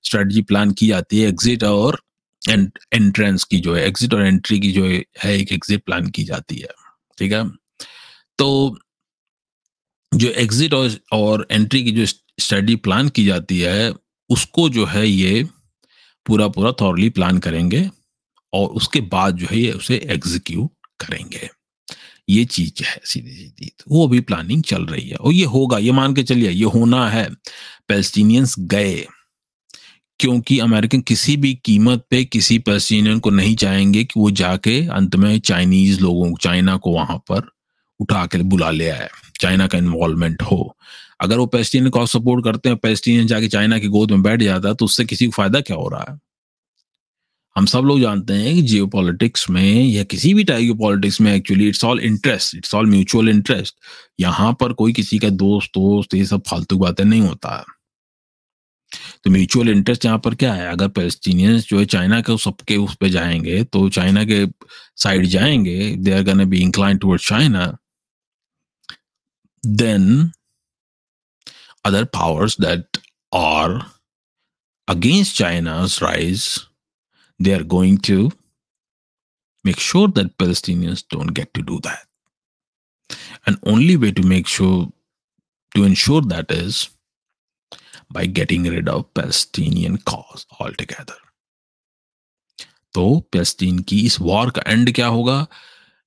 स्ट्रेटजी 0.02 0.42
प्लान 0.42 0.70
की 0.70 0.88
जाती 0.88 1.20
है। 1.20 1.28
एग्जिट 1.28 1.64
और 1.64 2.00
एंट्रेंस 2.48 3.44
की 3.44 3.60
जो 3.60 3.74
है 3.74 3.86
एग्जिट 3.86 4.14
और 4.14 4.26
एंट्री 4.26 4.60
की 4.60 4.72
जो 4.72 4.84
है 5.24 5.38
एक 5.38 5.52
एग्जिट 5.52 5.82
प्लान 5.86 6.06
की 6.10 6.24
जाती 6.24 6.56
है। 6.56 6.68
ठीक 7.18 7.32
है? 7.32 7.48
तो 8.38 8.78
जो 10.12 10.28
एग्जिट 10.28 10.74
और, 10.74 10.90
और 11.12 11.46
एंट्री 11.50 11.82
की 11.84 11.90
जो 11.90 12.06
स्टडी 12.38 12.76
प्लान 12.76 13.08
की 13.08 13.24
जाती 13.24 13.58
है, 13.60 13.92
उसको 14.30 14.68
जो 14.68 14.84
है 14.86 15.08
ये 15.08 15.44
पूरा 16.26 16.48
पूरा 16.48 16.72
थॉरली 16.80 17.10
प्लान 17.10 17.38
करेंगे 17.38 17.88
और 18.52 18.68
उसके 18.70 19.00
बाद 19.02 19.36
जो 19.36 19.46
है 19.50 19.58
ये 19.58 19.70
उसे 19.72 19.96
एग्जीक्यूट 20.06 20.70
करेंगे। 21.00 21.48
ये 22.28 22.44
चीज़ 22.46 22.82
है 22.84 23.00
सीधी 23.04 23.30
सीधी 23.30 23.66
तो 23.68 23.84
वो 23.88 24.06
भी 24.08 24.20
प्लानिंग 24.20 24.62
चल 24.62 24.84
रही 24.86 25.08
है 25.08 25.16
और 25.16 25.32
ये 25.32 25.44
होगा, 25.44 25.78
ये 25.78 25.92
मान 25.92 26.14
के 26.14 26.22
चलिए, 26.22 26.50
ये 26.50 26.64
होना 26.64 27.08
है। 27.10 27.28
पेल्स्टीनियंस 27.88 28.54
गए, 28.58 29.06
क्योंकि 30.20 30.58
अमेरिकन 30.58 31.00
किसी 31.00 31.36
भी 31.36 31.54
कीमत 31.64 32.04
पे 32.10 32.24
किसी 32.24 32.58
पैलेस्टीनियन 32.58 33.18
को 33.20 33.30
नहीं 33.30 33.54
चाहेंगे 33.56 34.04
कि 34.04 34.20
वो 34.20 34.30
जाके 34.32 34.80
अंत 34.88 35.16
में 35.16 35.38
चाइनीज़ 35.40 36.00
लोगों 36.00 36.34
चाइना 36.36 36.76
को 36.76 36.92
वहाँ 36.92 37.18
पर 37.30 37.48
उठा 38.00 38.24
के 38.26 38.38
बुला 38.44 38.70
ले 38.70 38.88
आए, 38.88 39.08
चाइना 39.40 39.66
का 39.66 39.78
इन्वॉल्वमेंट 39.78 40.42
हो। 40.42 40.76
अगर 41.20 41.38
वो 41.38 41.46
पैलेस्टीनियन 41.46 41.90
को 41.90 42.06
सपोर्ट 42.06 42.44
करते 42.44 42.68
हैं 42.68 42.78
पैलेस्टीनियन 42.78 43.26
जाके 43.26 43.48
चाइना 43.48 43.78
की 43.78 43.88
गोद 43.88 44.10
में 44.10 44.22
बैठ 44.22 44.42
जाता 44.42 44.68
है 44.68 44.74
तो 44.74 44.84
उससे 44.84 45.04
किसी 45.04 45.26
को 45.26 45.32
फ़ायदा 45.32 45.60
क्या 45.60 45.76
हो 45.76 45.88
रहा 45.88 46.06
है? 46.10 46.18
हम 47.56 47.66
सब 47.66 47.84
लोग 47.84 48.00
जानते 48.00 48.34
हैं 48.34 48.54
कि 48.54 48.62
जियो 48.62 48.90
में 49.50 49.84
या 49.84 50.02
किसी 50.04 50.32
भी 50.34 50.44
टाइप 50.44 50.76
पॉलिटिक्स 50.78 51.20
में 51.20 51.34
actually 51.34 51.68
it's 51.68 51.84
all 51.84 52.00
interest 52.00 52.54
it's 52.56 52.74
all 52.74 52.86
mutual 52.86 53.28
interest 53.28 53.74
यहाँ 54.20 54.52
पर 54.60 54.72
कोई 54.72 54.92
किसी 54.92 55.18
का 55.18 55.28
दोस्त 55.28 55.70
दोस्त 55.70 56.14
ये 56.14 56.24
सब 56.26 56.42
फालतू 56.48 56.78
बातें 56.78 57.04
नहीं 57.04 57.20
होता। 57.20 57.56
है 57.56 57.64
तो 59.24 59.30
म्यूचुअल 59.30 59.68
इंटरेस्ट 59.68 60.04
यहाँ 60.04 60.18
पर 60.18 60.34
क्या 60.34 60.52
है? 60.54 60.68
अगर 60.68 60.88
पैलेस्टीनियंस 60.88 61.66
जो 61.68 61.78
है 61.78 61.84
चाइना 61.86 62.20
के 62.20 62.36
सबके 62.38 62.76
उस 62.76 62.94
पर 62.94 63.08
जाएँगे 63.08 63.62
तो 63.64 63.88
चाइना 63.88 64.24
के 64.24 64.46
साइड 64.96 65.26
जाएँगे 65.26 65.94
they 65.96 66.12
are 66.12 66.22
gonna 66.24 66.44
be 66.44 66.60
incline 66.60 66.98
towards 66.98 67.28
China 67.28 67.66
Then 69.65 70.31
other 71.85 72.05
powers 72.05 72.55
that 72.57 72.97
are 73.31 73.85
against 74.87 75.35
China's 75.35 76.01
rise, 76.01 76.67
they 77.39 77.53
are 77.53 77.63
going 77.63 77.97
to 77.97 78.31
make 79.63 79.79
sure 79.79 80.07
that 80.07 80.37
Palestinians 80.37 81.03
don't 81.09 81.33
get 81.33 81.53
to 81.53 81.61
do 81.61 81.79
that. 81.79 82.07
And 83.45 83.57
only 83.65 83.97
way 83.97 84.11
to 84.11 84.23
make 84.23 84.47
sure 84.47 84.91
to 85.75 85.83
ensure 85.83 86.21
that 86.21 86.51
is 86.51 86.89
by 88.09 88.25
getting 88.25 88.63
rid 88.63 88.87
of 88.87 89.13
Palestinian 89.13 89.97
cause 89.97 90.45
altogether. 90.59 91.15
तो 92.93 93.19
Palestine 93.31 93.79
की 93.79 94.05
इस 94.05 94.19
war 94.21 94.49
का 94.49 94.61
and 94.67 94.91
क्या 94.91 95.07
होगा 95.07 95.47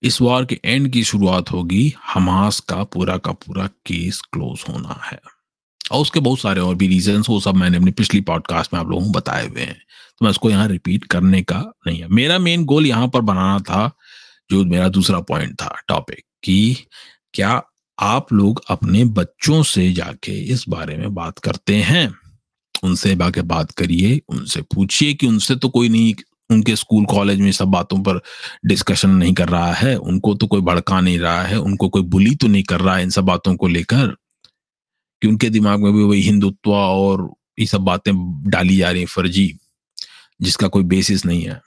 इस 0.03 0.21
war 0.21 0.45
के 0.45 0.59
and 0.65 0.93
की 0.93 1.03
शुरुआत 1.03 1.51
होगी, 1.51 1.95
हमास 2.13 2.59
का 2.59 2.83
पूरा 2.83 3.17
का 3.17 3.31
पूरा 3.31 3.67
केस 3.67 4.21
क्लोज 4.21 4.65
होना 4.69 5.01
है। 5.03 5.19
और 5.91 6.01
उसके 6.01 6.19
बहुत 6.19 6.39
सारे 6.39 6.61
और 6.61 6.75
भी 6.75 6.87
रीजन 6.87 7.23
वो 7.29 7.39
सब 7.39 7.55
मैंने 7.55 7.77
अपनी 7.77 7.91
पिछली 7.91 8.21
पॉडकास्ट 8.21 8.73
में 8.73 8.81
आप 8.81 8.89
लोगों 8.89 9.05
को 9.05 9.11
बताए 9.11 9.47
हुए 9.47 9.61
हैं। 9.61 9.81
तो 10.19 10.25
मैं 10.25 10.29
उसको 10.29 10.49
यहाँ 10.49 10.67
रिपीट 10.67 11.05
करने 11.05 11.41
का 11.41 11.73
नहीं 11.87 12.01
है। 12.01 12.07
मेरा 12.07 12.39
मेन 12.39 12.65
गोल 12.65 12.85
यहाँ 12.85 13.07
पर 13.07 13.21
बनाना 13.21 13.59
था, 13.59 13.97
जो 14.51 14.65
मेरा 14.65 14.89
दूसरा 14.89 15.19
पॉइंट 15.19 15.53
था 15.53 15.81
टॉपिक 15.87 16.23
कि 16.43 16.77
क्या 17.33 17.63
आप 17.99 18.33
लोग 18.33 18.61
अपने 18.69 19.05
बच्चों 19.05 19.63
से 19.63 19.93
जाके 19.93 20.31
इस 20.31 20.65
बारे 20.69 20.97
में 20.97 21.13
बात 21.13 21.39
करते 21.39 21.75
हैं? 21.75 22.13
उनसे 22.83 23.15
जाके 23.15 23.41
बात 23.41 23.71
करिए, 23.71 24.21
उनसे 24.29 24.61
पूछिए 24.61 25.13
कि 25.13 25.27
उनसे 25.27 25.55
तो 25.55 25.69
कोई 25.69 25.89
नहीं 25.89 26.13
उनके 26.51 26.75
स्कूल, 26.75 27.05
कॉलेज 27.05 27.39
में 27.39 27.51
सब 27.51 27.67
बातों 27.67 27.99
पर 27.99 28.21
डिस्कशन 28.65 29.09
नहीं 29.09 29.33
कर 29.33 29.49
रहा 29.49 29.73
है। 29.73 29.95
उनको 29.95 30.33
तो 30.35 30.47
कोई 30.47 30.61
भड़का 30.61 31.01
नहीं 31.01 31.19
रहा 31.19 31.43
है, 31.43 31.59
उनको 31.59 31.89
कोई 31.89 32.01
बुली 32.01 32.35
तो 32.35 32.47
नहीं 32.47 32.63
कर 32.63 32.79
रहा 32.79 32.95
है 32.95 33.03
इन 33.03 33.09
सब 33.09 33.23
बातों 33.23 33.55
को 33.55 33.67
लेकर, 33.67 34.07
कि 35.21 35.27
उनके 35.27 35.49
दिमाग 35.49 35.79
में 35.79 35.93
भी 35.93 36.03
वही 36.03 36.21
हिंदुत्व 36.21 36.71
और 36.71 37.29
ये 37.59 37.65
सब 37.65 37.81
बातें 37.81 38.13
डाली 38.49 38.77
जा 38.77 38.91
रही 38.91 39.05
फर्जी, 39.05 39.57
जिसका 40.41 40.67
कोई 40.67 40.83
बेसिस 40.83 41.25
नहीं 41.25 41.43
है। 41.43 41.61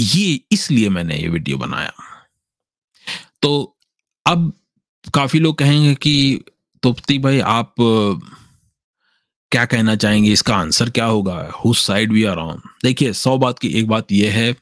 ये 0.00 0.40
इसलिए 0.52 0.88
मैंने 0.88 1.16
ये 1.16 1.28
वीडियो 1.28 1.58
बनाया। 1.58 1.92
तो 3.42 3.76
अब 4.26 4.52
काफ़ी 5.14 5.38
लोग 5.38 5.58
कहेंगे 5.58 5.94
कि, 5.94 6.44
तोप्ती 6.82 7.18
भाई, 7.18 7.40
आप 7.40 7.74
क्या 9.56 9.64
कहना 9.66 9.94
चाहेंगे? 9.96 10.32
इसका 10.32 10.56
आंसर 10.56 10.88
क्या 10.90 11.04
होगा? 11.06 11.34
Who 11.56 11.72
side 11.74 12.12
we 12.12 12.24
are 12.24 12.38
on 12.38 12.60
देखिए, 12.84 13.12
सौ 13.14 13.36
बात 13.38 13.58
की 13.58 13.68
एक 13.78 13.86
बात 13.88 14.12
यह 14.12 14.32
है 14.32 14.54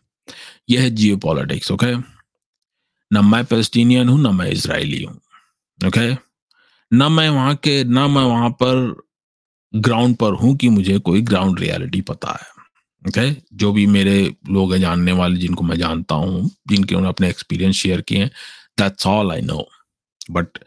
यह 0.71 0.81
है 0.83 0.91
जियो 0.91 1.17
पॉलिटिक्स 1.17 1.71
ओके 1.73 1.95
न 3.11 3.25
मैं 3.25 3.45
पेलेस्टीनियन 3.45 4.09
हूँ, 4.09 4.19
न 4.21 4.35
मैं 4.35 4.47
इसराइली 4.51 5.03
हूँ 5.03 5.15
ओके 5.81 6.13
ना 6.93 7.09
मैं 7.09 7.29
वहाँ 7.29 7.55
के, 7.57 7.83
ना 7.85 8.07
मैं 8.09 8.23
वहाँ 8.23 8.51
पर 8.63 9.03
ग्राउंड 9.73 10.17
पर 10.17 10.33
हूँ 10.33 10.55
कि 10.57 10.69
मुझे 10.69 10.99
कोई 10.99 11.23
ग्राउंड 11.23 11.61
रियलिटी 11.61 12.01
पता 12.11 12.33
है 12.33 12.53
ओके? 13.03 13.31
जो 13.53 13.73
भी 13.73 13.87
मेरे 13.87 14.35
लोग 14.51 14.73
हैं, 14.73 14.81
जानने 14.81 15.13
वाले, 15.13 15.37
जिनको 15.37 15.65
मैं 15.65 15.77
जानता 15.79 16.15
हूँ, 16.15 16.51
जिनके 16.69 16.95
उन्होंने 16.95 17.09
अपने 17.09 17.29
एक्सपीरियंस 17.29 17.75
शेयर 17.77 18.01
किए 18.01 18.19
हैं 18.19 18.31
that's 18.79 19.07
all 19.07 19.33
I 19.33 19.41
know 19.43 19.67
but 20.31 20.59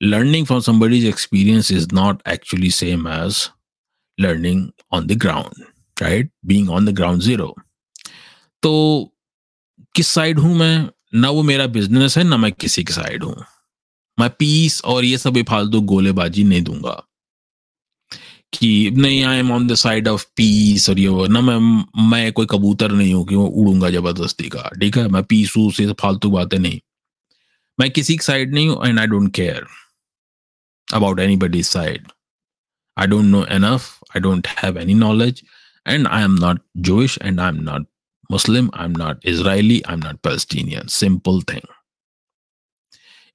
learning 0.00 0.46
from 0.46 0.60
somebody's 0.60 1.06
experience 1.06 1.72
is 1.72 1.88
not 1.94 2.22
actually 2.28 2.70
same 2.70 3.08
as 3.08 3.48
learning 4.22 4.66
on 4.92 5.06
the 5.06 5.18
ground 5.22 5.64
right 5.96 6.30
being 6.46 6.70
on 6.70 6.86
the 6.86 6.94
ground 6.96 7.22
zero 7.22 7.54
तो 8.62 8.72
किस 9.94 10.08
साइड 10.08 10.38
हूँ 10.38 10.54
मैं? 10.56 10.88
ना 11.14 11.30
वो 11.30 11.42
मेरा 11.42 11.66
बिज़नेस 11.66 12.16
है, 12.18 12.24
ना 12.24 12.36
मैं 12.36 12.52
किसी 12.52 12.84
की 12.84 12.92
साइड 12.92 13.24
हूँ। 13.24 13.34
मैं 14.18 14.28
पीस 14.38 14.80
और 14.84 15.04
ये 15.04 15.18
सब 15.18 15.42
फालतू 15.48 15.80
गोलेबाजी 15.80 16.44
नहीं 16.44 16.62
दूँगा। 16.62 17.02
कि 18.52 18.90
नहीं 18.96 19.22
I 19.24 19.38
am 19.38 19.50
on 19.52 19.66
the 19.68 19.74
side 19.74 20.08
of 20.08 20.24
peace 20.36 20.88
और 20.90 20.98
ये 20.98 21.08
वो, 21.08 21.26
ना 21.26 21.40
मैं 21.40 21.58
मैं 22.10 22.32
कोई 22.32 22.46
कबूतर 22.50 22.92
नहीं 22.92 23.12
हूँ 23.14 23.26
कि 23.26 23.34
वो 23.34 23.46
उड़ूँगा 23.46 23.90
ज़बरदस्ती 23.90 24.48
का, 24.48 24.68
ठीक 24.80 24.96
है? 24.96 25.06
मैं 25.08 25.22
पीस 25.24 25.54
हूँ 25.56 25.70
से 25.72 25.92
फालतू 26.00 26.30
बातें 26.30 26.58
नहीं। 26.58 26.80
मैं 27.80 27.90
किसी 27.90 28.16
की 28.16 28.24
साइड 28.24 28.54
नहीं 28.54 28.68
हूँ 28.68 28.86
and 28.86 28.98
I 29.00 29.06
don't 29.06 29.34
care 29.34 29.66
about 30.88 31.20
anybody 31.36 31.62
side 31.62 32.08
I 32.96 33.06
don't 33.06 33.24
know 33.24 33.44
enough 33.50 33.98
I 34.16 34.20
don't 34.20 34.46
have 34.58 34.78
any 34.78 34.94
knowledge 34.94 35.42
and 35.86 36.06
I 36.06 36.22
am 36.22 36.34
not 36.40 36.60
Jewish 36.76 37.18
and 37.22 37.40
I 37.40 37.48
am 37.48 37.62
not 37.62 37.86
Muslim 38.30 38.70
I 38.74 38.84
am 38.84 38.92
not 38.98 39.26
Israeli 39.26 39.82
I 39.88 39.94
am 39.94 40.00
not 40.00 40.16
Palestinian 40.16 40.86
simple 40.88 41.40
thing 41.42 41.70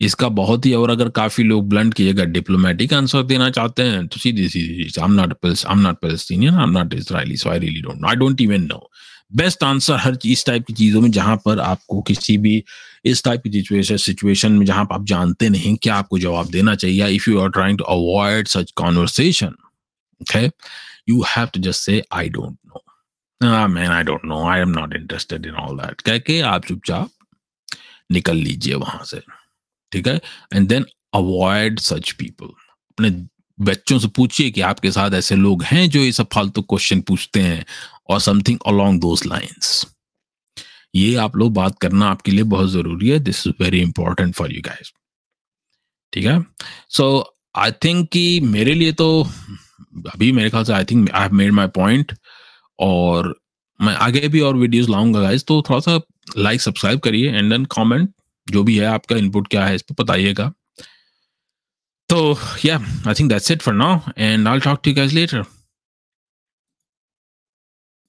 इसका 0.01 0.27
बहुत 0.29 0.65
ही 0.65 0.73
और 0.73 0.89
अगर 0.89 1.09
काफ़ी 1.09 1.43
लोग 1.43 1.69
blunt 1.69 1.93
की 1.93 2.05
जगह 2.11 2.25
diplomatic 2.31 2.93
answer 2.93 3.23
देना 3.23 3.49
चाहते 3.49 3.83
हैं 3.83 4.07
तो 4.07 4.19
सीधी 4.19 4.47
सीधी 4.49 4.83
I 4.99 5.05
am 5.05 5.13
not 5.13 5.45
I 5.45 5.71
am 5.71 5.79
not 5.79 5.99
Palestinian 5.99 6.55
I 6.55 6.63
am 6.63 6.71
not 6.71 6.93
Israeli 6.93 7.37
so 7.37 7.49
I 7.49 7.59
really 7.59 7.81
don't 7.81 8.05
I 8.05 8.15
don't 8.15 8.41
even 8.41 8.61
know 8.63 8.89
best 9.35 9.63
answer 9.63 9.95
हर 9.95 10.17
इस 10.25 10.45
टाइप 10.45 10.65
की 10.65 10.73
चीज़ों 10.73 11.01
में 11.01 11.11
जहाँ 11.11 11.37
पर 11.37 11.59
आपको 11.59 12.01
किसी 12.01 12.37
भी 12.37 12.63
इस 13.05 13.23
टाइप 13.23 13.41
की 13.47 13.97
सिचुएशन 13.97 14.51
में 14.51 14.65
जहाँ 14.65 14.85
पर 14.85 14.95
आप 14.95 15.05
जानते 15.05 15.49
नहीं 15.49 15.75
क्या 15.75 15.95
आपको 15.95 16.19
जवाब 16.19 16.49
देना 16.49 16.75
चाहिए 16.75 17.07
if 17.07 17.29
you 17.29 17.39
are 17.39 17.49
trying 17.49 17.77
to 17.77 17.83
avoid 17.83 18.47
such 18.47 18.71
conversation 18.71 19.55
okay? 20.21 20.51
You 21.05 21.21
have 21.23 21.51
to 21.51 21.59
just 21.59 21.83
say, 21.83 22.01
i 22.11 22.27
don't 22.27 22.57
know. 22.65 22.81
Ah 23.41 23.67
man, 23.67 23.91
i 23.91 24.03
don't 24.03 24.23
know. 24.23 24.41
I 24.43 24.59
am 24.59 24.71
not 24.71 24.95
interested 24.95 25.45
in 25.45 25.55
all 25.55 26.01
कह 26.05 26.17
के 26.17 26.41
आप 26.41 26.65
चुपचाप 26.65 27.09
निकल 28.11 28.35
लीजिए 28.35 28.73
वहाँ 28.73 29.05
से, 29.05 29.21
ठीक 29.91 30.07
है? 30.07 30.21
And 30.53 30.67
then 30.67 30.85
avoid 31.13 31.79
such 31.79 32.11
people 32.11 32.45
अपने 32.45 33.25
बच्चों 33.59 33.99
से 33.99 34.07
पूछिए 34.07 34.51
कि 34.51 34.61
आपके 34.61 34.91
साथ 34.91 35.11
ऐसे 35.11 35.35
लोग 35.35 35.63
हैं 35.63 35.89
जो 35.89 35.99
ये 35.99 36.11
सब 36.11 36.27
फालतू 36.33 36.61
क्वेश्चन 36.61 37.01
पूछते 37.01 37.39
हैं। 37.39 37.65
और 38.09 38.19
समथिंग 38.21 38.59
अलोंग 38.67 38.99
दोज 39.01 39.25
लाइन्स 39.27 39.85
ये 40.95 41.15
आप 41.23 41.35
लोग 41.37 41.53
बात 41.53 41.77
करना 41.81 42.09
आपके 42.09 42.31
लिए 42.31 42.43
बहुत 42.51 42.69
ज़रूरी 42.69 43.09
है. 43.09 43.19
This 43.19 43.45
is 43.47 43.53
very 43.61 43.81
important 43.81 44.33
for 44.35 44.53
you 44.53 44.61
guys 44.65 44.91
ठीक 46.13 46.25
है? 46.25 46.41
सो 46.89 47.33
आई 47.57 47.71
थिंक 47.83 48.09
कि 48.11 48.39
मेरे 48.41 48.73
लिए 48.73 48.91
तो 48.93 49.07
अभी 50.13 50.31
मेरे 50.31 50.49
ख्याल 50.49 50.63
से 50.63 50.73
I 50.73 50.85
think 50.85 51.09
I 51.11 51.21
have 51.21 51.33
made 51.33 51.51
my 51.51 51.67
point 51.75 52.13
और 52.79 53.33
मैं 53.79 53.95
आगे 53.95 54.27
भी 54.27 54.39
और 54.41 54.55
वीडियोस 54.57 54.89
लाऊँगा 54.89 55.21
गाइस 55.21 55.45
तो 55.47 55.61
थोड़ा 55.69 55.79
सा 55.79 55.99
लाइक 56.37 56.61
सब्सक्राइब 56.61 56.99
करिए 56.99 57.31
एंड 57.31 57.51
देन 57.51 57.65
कमेंट 57.75 58.09
जो 58.47 58.63
भी 58.63 58.77
है 58.77 58.85
आपका 58.85 59.15
इनपुट 59.15 59.47
क्या 59.47 59.65
है 59.65 59.75
इस 59.75 59.81
पर 59.81 60.03
बताइएगा. 60.03 60.51
तो 62.09 62.37
या 62.65 62.77
I 63.07 63.13
think 63.13 63.29
that's 63.29 63.51
it 63.51 63.61
for 63.61 63.73
now 63.73 63.99
and 64.17 64.47
I 64.47 64.59
talk 64.59 64.79
to 64.83 64.93
guys 64.93 65.13
later 65.13 65.43